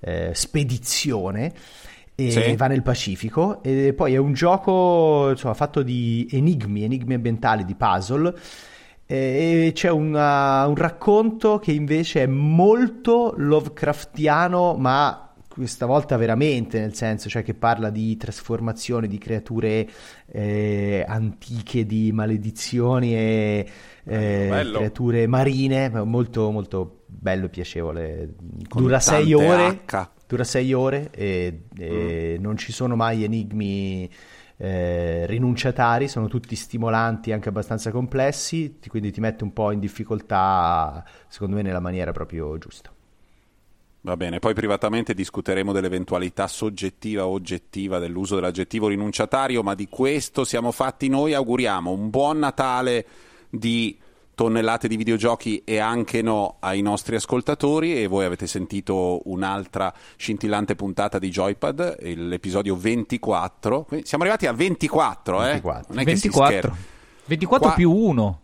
eh, 0.00 0.30
spedizione 0.32 1.52
e 2.14 2.30
sì. 2.30 2.56
va 2.56 2.66
nel 2.66 2.82
Pacifico 2.82 3.62
e 3.62 3.92
poi 3.94 4.14
è 4.14 4.16
un 4.16 4.32
gioco 4.32 5.30
insomma, 5.30 5.54
fatto 5.54 5.82
di 5.82 6.26
enigmi, 6.32 6.82
enigmi 6.82 7.14
ambientali, 7.14 7.64
di 7.64 7.74
puzzle 7.74 8.34
e 9.10 9.70
c'è 9.72 9.88
una, 9.88 10.66
un 10.66 10.74
racconto 10.74 11.58
che 11.58 11.72
invece 11.72 12.24
è 12.24 12.26
molto 12.26 13.34
Lovecraftiano 13.36 14.74
ma 14.74 15.27
questa 15.58 15.86
volta 15.86 16.16
veramente, 16.16 16.78
nel 16.78 16.94
senso, 16.94 17.28
cioè 17.28 17.42
che 17.42 17.54
parla 17.54 17.90
di 17.90 18.16
trasformazione 18.16 19.08
di 19.08 19.18
creature 19.18 19.88
eh, 20.26 21.04
antiche, 21.06 21.84
di 21.84 22.12
maledizioni 22.12 23.14
e 23.14 23.68
eh, 24.04 24.70
creature 24.72 25.26
marine, 25.26 25.88
molto 26.04 26.50
molto 26.50 27.02
bello 27.06 27.46
e 27.46 27.48
piacevole. 27.48 28.34
Con 28.68 28.82
dura 28.82 29.00
sei 29.00 29.32
ore. 29.34 29.82
H. 29.84 30.08
Dura 30.28 30.44
sei 30.44 30.72
ore 30.72 31.10
e, 31.10 31.64
e 31.76 32.36
mm. 32.38 32.42
non 32.42 32.56
ci 32.56 32.70
sono 32.70 32.94
mai 32.96 33.24
enigmi 33.24 34.08
eh, 34.58 35.26
rinunciatari, 35.26 36.06
sono 36.06 36.28
tutti 36.28 36.54
stimolanti, 36.54 37.32
anche 37.32 37.48
abbastanza 37.48 37.90
complessi, 37.90 38.78
quindi 38.88 39.10
ti 39.10 39.20
mette 39.20 39.42
un 39.42 39.52
po' 39.52 39.72
in 39.72 39.80
difficoltà, 39.80 41.04
secondo 41.26 41.56
me, 41.56 41.62
nella 41.62 41.80
maniera 41.80 42.12
proprio 42.12 42.58
giusta. 42.58 42.92
Va 44.00 44.16
bene, 44.16 44.38
poi 44.38 44.54
privatamente 44.54 45.12
discuteremo 45.12 45.72
dell'eventualità 45.72 46.46
soggettiva 46.46 47.26
o 47.26 47.32
oggettiva 47.32 47.98
dell'uso 47.98 48.36
dell'aggettivo 48.36 48.88
rinunciatario, 48.88 49.62
ma 49.62 49.74
di 49.74 49.88
questo 49.88 50.44
siamo 50.44 50.70
fatti 50.70 51.08
noi. 51.08 51.34
Auguriamo 51.34 51.90
un 51.90 52.08
buon 52.08 52.38
Natale 52.38 53.06
di 53.50 53.98
tonnellate 54.36 54.86
di 54.86 54.96
videogiochi 54.96 55.62
e 55.64 55.78
anche 55.78 56.22
no 56.22 56.58
ai 56.60 56.80
nostri 56.80 57.16
ascoltatori 57.16 58.00
e 58.00 58.06
voi 58.06 58.24
avete 58.24 58.46
sentito 58.46 59.20
un'altra 59.24 59.92
scintillante 60.16 60.76
puntata 60.76 61.18
di 61.18 61.28
Joypad, 61.28 62.00
l'episodio 62.00 62.76
24. 62.76 63.88
Siamo 64.04 64.22
arrivati 64.22 64.46
a 64.46 64.52
24, 64.52 65.38
24. 65.38 65.80
eh? 65.80 65.84
Non 65.88 65.98
è 65.98 66.04
24. 66.04 66.76
24 67.24 67.66
Qua... 67.66 67.76
più 67.76 67.90
1. 67.90 68.40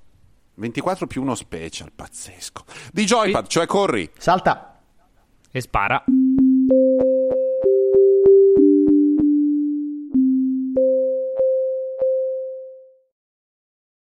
24 0.56 1.06
più 1.06 1.22
1 1.22 1.34
special, 1.36 1.92
pazzesco. 1.94 2.64
Di 2.92 3.04
Joypad, 3.04 3.46
cioè 3.46 3.66
corri. 3.66 4.10
Salta. 4.18 4.73
E 5.54 5.60
spara. 5.62 6.04